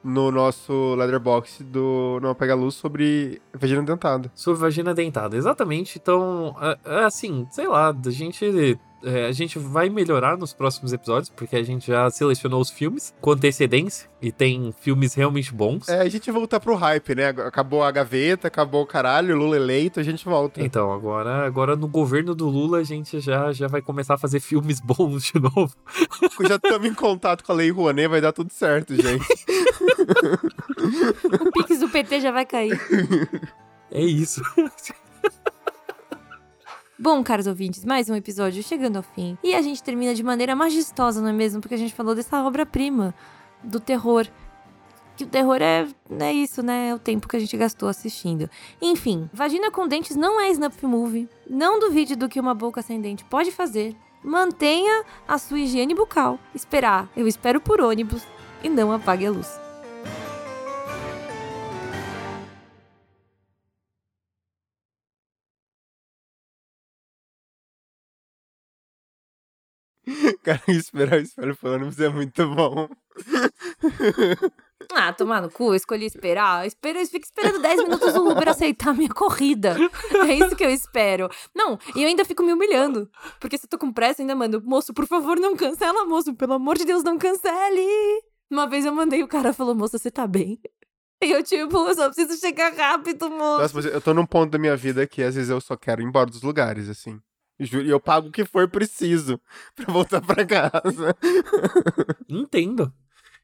no 0.03 0.31
nosso 0.31 0.95
Letterboxd 0.95 1.63
do 1.63 2.19
Não 2.21 2.31
Apaga 2.31 2.53
a 2.53 2.55
Luz 2.55 2.75
sobre 2.75 3.39
vagina 3.53 3.83
dentada. 3.83 4.31
Sobre 4.33 4.59
vagina 4.59 4.93
dentada, 4.93 5.37
exatamente. 5.37 5.99
Então, 6.01 6.55
é, 6.59 6.77
é 6.85 7.03
assim, 7.05 7.47
sei 7.51 7.67
lá, 7.67 7.89
a 7.89 8.09
gente 8.09 8.51
é, 9.03 9.25
a 9.25 9.31
gente 9.31 9.57
vai 9.57 9.89
melhorar 9.89 10.37
nos 10.37 10.53
próximos 10.53 10.93
episódios, 10.93 11.29
porque 11.29 11.55
a 11.55 11.63
gente 11.63 11.87
já 11.87 12.09
selecionou 12.09 12.61
os 12.61 12.69
filmes 12.69 13.13
com 13.21 13.31
antecedência 13.31 14.09
e 14.21 14.31
tem 14.31 14.73
filmes 14.79 15.13
realmente 15.13 15.53
bons. 15.53 15.87
É, 15.87 16.01
a 16.01 16.09
gente 16.09 16.29
volta 16.31 16.59
pro 16.59 16.75
hype, 16.75 17.15
né? 17.15 17.29
Acabou 17.29 17.83
a 17.83 17.91
gaveta, 17.91 18.47
acabou 18.47 18.83
o 18.83 18.85
caralho, 18.85 19.37
Lula 19.37 19.55
eleito, 19.55 19.99
a 19.99 20.03
gente 20.03 20.25
volta. 20.25 20.61
Então, 20.61 20.91
agora, 20.91 21.45
agora 21.45 21.75
no 21.75 21.87
governo 21.87 22.35
do 22.35 22.47
Lula 22.47 22.79
a 22.79 22.83
gente 22.83 23.19
já, 23.19 23.51
já 23.51 23.67
vai 23.67 23.81
começar 23.81 24.15
a 24.15 24.17
fazer 24.17 24.39
filmes 24.39 24.79
bons 24.81 25.23
de 25.23 25.39
novo. 25.39 25.73
Já 26.47 26.55
estamos 26.55 26.87
em 26.87 26.93
contato 26.93 27.43
com 27.43 27.51
a 27.51 27.55
Lei 27.55 27.71
Rouanet, 27.71 28.07
vai 28.07 28.21
dar 28.21 28.33
tudo 28.33 28.51
certo, 28.51 28.95
gente. 28.95 29.25
o 31.41 31.51
Pix 31.51 31.79
do 31.79 31.89
PT 31.89 32.21
já 32.21 32.31
vai 32.31 32.45
cair. 32.45 32.79
É 33.91 34.01
isso. 34.01 34.41
Bom, 37.01 37.23
caros 37.23 37.47
ouvintes, 37.47 37.85
mais 37.85 38.09
um 38.09 38.15
episódio 38.15 38.61
chegando 38.61 38.97
ao 38.97 39.03
fim. 39.03 39.37
E 39.41 39.55
a 39.55 39.61
gente 39.61 39.81
termina 39.81 40.13
de 40.13 40.21
maneira 40.21 40.53
majestosa, 40.53 41.21
não 41.21 41.29
é 41.29 41.31
mesmo? 41.31 41.61
Porque 41.61 41.75
a 41.75 41.77
gente 41.77 41.93
falou 41.93 42.13
dessa 42.13 42.43
obra-prima 42.43 43.15
do 43.63 43.79
terror. 43.79 44.27
Que 45.15 45.23
o 45.23 45.27
terror 45.27 45.61
é, 45.61 45.87
é 46.19 46.33
isso, 46.33 46.61
né? 46.61 46.89
É 46.89 46.93
o 46.93 46.99
tempo 46.99 47.25
que 47.25 47.37
a 47.37 47.39
gente 47.39 47.55
gastou 47.55 47.87
assistindo. 47.87 48.49
Enfim, 48.81 49.29
Vagina 49.31 49.71
com 49.71 49.87
Dentes 49.87 50.17
não 50.17 50.41
é 50.41 50.51
Snuff 50.51 50.85
Movie. 50.85 51.29
Não 51.49 51.79
duvide 51.79 52.17
do 52.17 52.27
que 52.27 52.37
uma 52.39 52.53
boca 52.53 52.81
sem 52.81 52.99
dente 52.99 53.23
pode 53.23 53.49
fazer. 53.49 53.95
Mantenha 54.21 55.05
a 55.25 55.37
sua 55.37 55.61
higiene 55.61 55.95
bucal. 55.95 56.37
Esperar, 56.53 57.09
eu 57.15 57.29
espero 57.29 57.61
por 57.61 57.79
ônibus. 57.79 58.23
E 58.61 58.67
não 58.67 58.91
apague 58.91 59.25
a 59.25 59.31
luz. 59.31 59.68
Cara, 70.49 70.61
esperar 70.67 71.19
o 71.19 71.21
espelho 71.21 71.55
por 71.55 71.69
ônibus 71.69 71.99
é 71.99 72.09
muito 72.09 72.47
bom. 72.55 72.89
Ah, 74.93 75.11
tomar 75.11 75.41
no 75.41 75.51
cu, 75.51 75.75
escolhi 75.75 76.05
esperar. 76.05 76.63
Eu, 76.63 76.67
espero, 76.67 76.97
eu 76.97 77.05
fico 77.05 77.25
esperando 77.25 77.61
10 77.61 77.83
minutos 77.83 78.15
o 78.15 78.29
Uber 78.29 78.47
aceitar 78.47 78.91
a 78.91 78.93
minha 78.93 79.09
corrida. 79.09 79.75
É 80.25 80.33
isso 80.33 80.55
que 80.55 80.63
eu 80.63 80.69
espero. 80.69 81.29
Não, 81.53 81.77
e 81.93 82.01
eu 82.01 82.07
ainda 82.07 82.23
fico 82.23 82.41
me 82.41 82.53
humilhando. 82.53 83.07
Porque 83.41 83.57
se 83.57 83.65
eu 83.65 83.69
tô 83.69 83.77
com 83.77 83.91
pressa, 83.91 84.21
ainda 84.21 84.33
mando, 84.35 84.63
moço, 84.63 84.93
por 84.93 85.05
favor, 85.05 85.37
não 85.37 85.55
cancela, 85.55 86.05
moço. 86.05 86.33
Pelo 86.33 86.53
amor 86.53 86.77
de 86.77 86.85
Deus, 86.85 87.03
não 87.03 87.17
cancele. 87.17 87.85
Uma 88.49 88.67
vez 88.67 88.85
eu 88.85 88.93
mandei 88.93 89.21
o 89.21 89.27
cara 89.27 89.51
falou, 89.51 89.75
moça, 89.75 89.99
você 89.99 90.09
tá 90.09 90.25
bem? 90.25 90.57
E 91.21 91.29
eu, 91.29 91.43
tipo, 91.43 91.77
eu 91.77 91.93
só 91.93 92.09
preciso 92.09 92.39
chegar 92.39 92.73
rápido, 92.73 93.29
moço. 93.29 93.61
Nossa, 93.61 93.75
mas 93.75 93.85
eu 93.85 94.01
tô 94.01 94.13
num 94.13 94.25
ponto 94.25 94.49
da 94.49 94.57
minha 94.57 94.77
vida 94.77 95.05
que 95.05 95.21
às 95.21 95.35
vezes 95.35 95.49
eu 95.49 95.59
só 95.59 95.75
quero 95.75 96.01
ir 96.01 96.05
embora 96.05 96.31
dos 96.31 96.41
lugares, 96.41 96.87
assim. 96.87 97.19
Juro, 97.59 97.85
E 97.85 97.89
eu 97.89 97.99
pago 97.99 98.29
o 98.29 98.31
que 98.31 98.45
for 98.45 98.67
preciso 98.69 99.39
pra 99.75 99.91
voltar 99.91 100.21
pra 100.21 100.45
casa. 100.45 101.15
Entendo. 102.27 102.93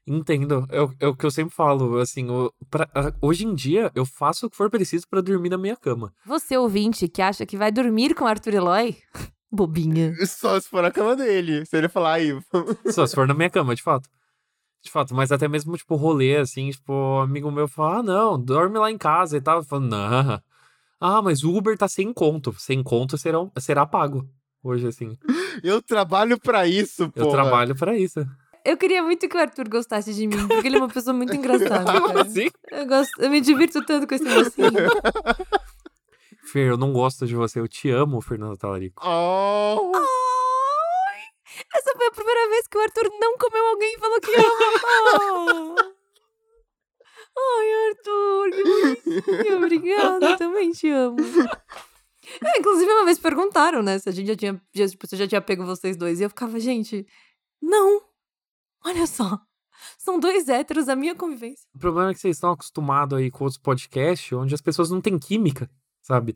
Entendo. 0.06 0.66
É, 0.70 0.80
o- 0.80 0.94
é 1.00 1.06
o 1.08 1.16
que 1.16 1.26
eu 1.26 1.30
sempre 1.30 1.54
falo, 1.54 1.98
assim, 1.98 2.30
o- 2.30 2.52
pra- 2.70 2.88
a- 2.94 3.12
hoje 3.20 3.44
em 3.44 3.54
dia 3.54 3.90
eu 3.94 4.04
faço 4.06 4.46
o 4.46 4.50
que 4.50 4.56
for 4.56 4.70
preciso 4.70 5.06
pra 5.08 5.20
dormir 5.20 5.48
na 5.50 5.58
minha 5.58 5.76
cama. 5.76 6.12
Você, 6.24 6.56
ouvinte, 6.56 7.08
que 7.08 7.20
acha 7.20 7.44
que 7.44 7.56
vai 7.56 7.72
dormir 7.72 8.14
com 8.14 8.24
Arthur 8.26 8.54
Eloy? 8.54 8.96
Bobinha. 9.50 10.14
Só 10.26 10.58
se 10.60 10.68
for 10.68 10.82
na 10.82 10.90
cama 10.90 11.16
dele. 11.16 11.64
Se 11.66 11.76
ele 11.76 11.88
falar 11.88 12.14
aí. 12.14 12.38
Só 12.92 13.06
se 13.06 13.14
for 13.14 13.26
na 13.26 13.34
minha 13.34 13.50
cama, 13.50 13.74
de 13.74 13.82
fato. 13.82 14.08
De 14.84 14.90
fato, 14.90 15.14
mas 15.14 15.32
até 15.32 15.48
mesmo, 15.48 15.76
tipo, 15.76 15.96
rolê, 15.96 16.36
assim, 16.36 16.70
tipo, 16.70 16.92
um 16.92 17.20
amigo 17.20 17.50
meu 17.50 17.66
fala, 17.66 17.98
ah, 17.98 18.02
não, 18.02 18.40
dorme 18.40 18.78
lá 18.78 18.90
em 18.90 18.98
casa 18.98 19.36
e 19.36 19.40
tal. 19.40 19.58
Eu 19.58 19.64
falo, 19.64 19.82
não. 19.86 20.40
Ah, 21.00 21.20
mas 21.20 21.44
o 21.44 21.54
Uber 21.54 21.76
tá 21.76 21.88
sem 21.88 22.12
conto. 22.12 22.54
Sem 22.58 22.82
conto 22.82 23.18
será, 23.18 23.38
será 23.58 23.86
pago. 23.86 24.26
Hoje, 24.62 24.86
assim. 24.86 25.16
Eu 25.62 25.80
trabalho 25.80 26.40
pra 26.40 26.66
isso, 26.66 27.10
pô. 27.10 27.20
Eu 27.20 27.30
trabalho 27.30 27.76
pra 27.76 27.96
isso. 27.96 28.26
Eu 28.64 28.76
queria 28.76 29.00
muito 29.00 29.28
que 29.28 29.36
o 29.36 29.40
Arthur 29.40 29.68
gostasse 29.68 30.12
de 30.12 30.26
mim, 30.26 30.48
porque 30.48 30.66
ele 30.66 30.76
é 30.76 30.80
uma 30.80 30.88
pessoa 30.88 31.14
muito 31.14 31.32
engraçada. 31.36 31.92
Assim? 32.20 32.50
Eu, 32.72 32.84
gosto, 32.86 33.10
eu 33.22 33.30
me 33.30 33.40
divirto 33.40 33.84
tanto 33.84 34.08
com 34.08 34.14
esse 34.16 34.24
mocinho. 34.24 34.72
Fer, 36.50 36.68
eu 36.70 36.76
não 36.76 36.92
gosto 36.92 37.26
de 37.26 37.36
você. 37.36 37.60
Eu 37.60 37.68
te 37.68 37.90
amo, 37.90 38.20
Fernando 38.20 38.56
Talarico. 38.56 39.00
Oh. 39.06 39.92
Ai, 39.94 41.20
essa 41.74 41.92
foi 41.96 42.06
a 42.06 42.10
primeira 42.10 42.48
vez 42.48 42.66
que 42.66 42.76
o 42.76 42.80
Arthur 42.80 43.08
não 43.20 43.38
comeu 43.38 43.66
alguém 43.66 43.94
e 43.94 43.98
falou 43.98 44.20
que 44.20 44.34
ama. 44.34 45.76
Ah. 45.78 45.85
Ai, 47.38 47.88
Arthur, 47.88 48.50
que 48.50 48.64
bonitinho. 48.64 49.56
Obrigada, 49.64 50.30
eu 50.30 50.36
também 50.36 50.70
te 50.70 50.88
amo. 50.88 51.16
É, 52.42 52.58
inclusive, 52.58 52.90
uma 52.90 53.04
vez 53.04 53.18
perguntaram, 53.18 53.82
né? 53.82 53.98
Se 53.98 54.08
a 54.08 54.12
gente 54.12 54.26
já 54.26 54.36
tinha. 54.36 54.60
já, 54.74 54.88
tipo, 54.88 55.06
se 55.06 55.14
eu 55.14 55.18
já 55.18 55.28
tinha 55.28 55.40
pego 55.40 55.64
vocês 55.64 55.96
dois. 55.96 56.18
E 56.20 56.24
eu 56.24 56.28
ficava, 56.28 56.58
gente, 56.58 57.06
não. 57.60 58.02
Olha 58.84 59.06
só. 59.06 59.38
São 59.98 60.18
dois 60.18 60.48
héteros 60.48 60.86
da 60.86 60.96
minha 60.96 61.14
convivência. 61.14 61.68
O 61.74 61.78
problema 61.78 62.10
é 62.10 62.14
que 62.14 62.20
vocês 62.20 62.36
estão 62.36 62.50
acostumados 62.52 63.18
aí 63.18 63.30
com 63.30 63.44
outros 63.44 63.60
podcasts 63.60 64.32
onde 64.32 64.54
as 64.54 64.60
pessoas 64.60 64.90
não 64.90 65.00
têm 65.00 65.18
química, 65.18 65.70
sabe? 66.02 66.34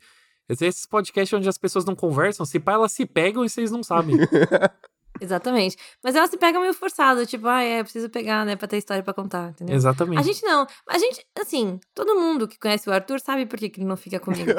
Esses 0.48 0.84
podcasts 0.84 1.32
onde 1.32 1.48
as 1.48 1.57
pessoas 1.57 1.84
não 1.84 1.94
conversam, 1.94 2.44
se 2.44 2.59
pá, 2.59 2.72
elas 2.72 2.92
se 2.92 3.07
pegam 3.07 3.44
e 3.44 3.48
vocês 3.48 3.70
não 3.70 3.82
sabem. 3.82 4.16
Exatamente. 5.18 5.76
Mas 6.02 6.14
ela 6.14 6.26
se 6.26 6.36
pega 6.36 6.61
meio 6.61 6.74
forçada, 6.74 7.26
tipo, 7.26 7.46
ah, 7.48 7.62
é, 7.62 7.82
preciso 7.82 8.08
pegar, 8.08 8.44
né, 8.44 8.56
pra 8.56 8.68
ter 8.68 8.76
história 8.76 9.02
pra 9.02 9.12
contar, 9.12 9.50
entendeu? 9.50 9.74
Exatamente. 9.74 10.18
A 10.18 10.22
gente 10.22 10.42
não. 10.44 10.66
A 10.88 10.98
gente, 10.98 11.24
assim, 11.38 11.80
todo 11.94 12.14
mundo 12.14 12.46
que 12.46 12.58
conhece 12.58 12.88
o 12.88 12.92
Arthur 12.92 13.20
sabe 13.20 13.46
por 13.46 13.58
que, 13.58 13.68
que 13.68 13.80
ele 13.80 13.88
não 13.88 13.96
fica 13.96 14.20
comigo. 14.20 14.52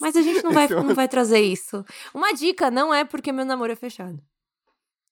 Mas 0.00 0.16
a 0.16 0.22
gente 0.22 0.42
não 0.44 0.52
vai, 0.52 0.66
é 0.66 0.68
não 0.68 0.94
vai 0.94 1.08
trazer 1.08 1.40
isso. 1.40 1.84
Uma 2.14 2.32
dica 2.32 2.70
não 2.70 2.92
é 2.92 3.04
porque 3.04 3.32
meu 3.32 3.44
namoro 3.44 3.72
é 3.72 3.76
fechado. 3.76 4.20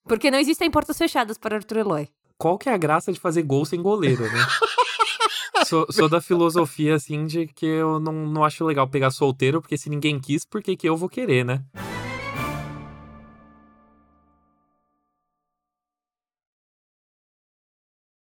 Porque 0.05 0.31
não 0.31 0.39
existem 0.39 0.71
portas 0.71 0.97
fechadas 0.97 1.37
para 1.37 1.57
Arthur 1.57 1.79
Eloy. 1.79 2.09
Qual 2.39 2.59
que 2.59 2.69
é 2.69 2.73
a 2.73 2.77
graça 2.77 3.13
de 3.13 3.19
fazer 3.19 3.43
gol 3.43 3.65
sem 3.65 3.83
goleiro, 3.83 4.23
né? 4.23 4.47
sou, 5.67 5.87
sou 5.91 6.09
da 6.09 6.21
filosofia, 6.21 6.95
assim, 6.95 7.27
de 7.27 7.47
que 7.47 7.67
eu 7.67 7.99
não, 7.99 8.13
não 8.13 8.45
acho 8.45 8.65
legal 8.65 8.87
pegar 8.89 9.11
solteiro, 9.11 9.61
porque 9.61 9.77
se 9.77 9.89
ninguém 9.89 10.21
quis, 10.21 10.45
por 10.45 10.63
que 10.63 10.77
que 10.77 10.89
eu 10.89 10.97
vou 10.97 11.09
querer, 11.09 11.45
né? 11.45 11.65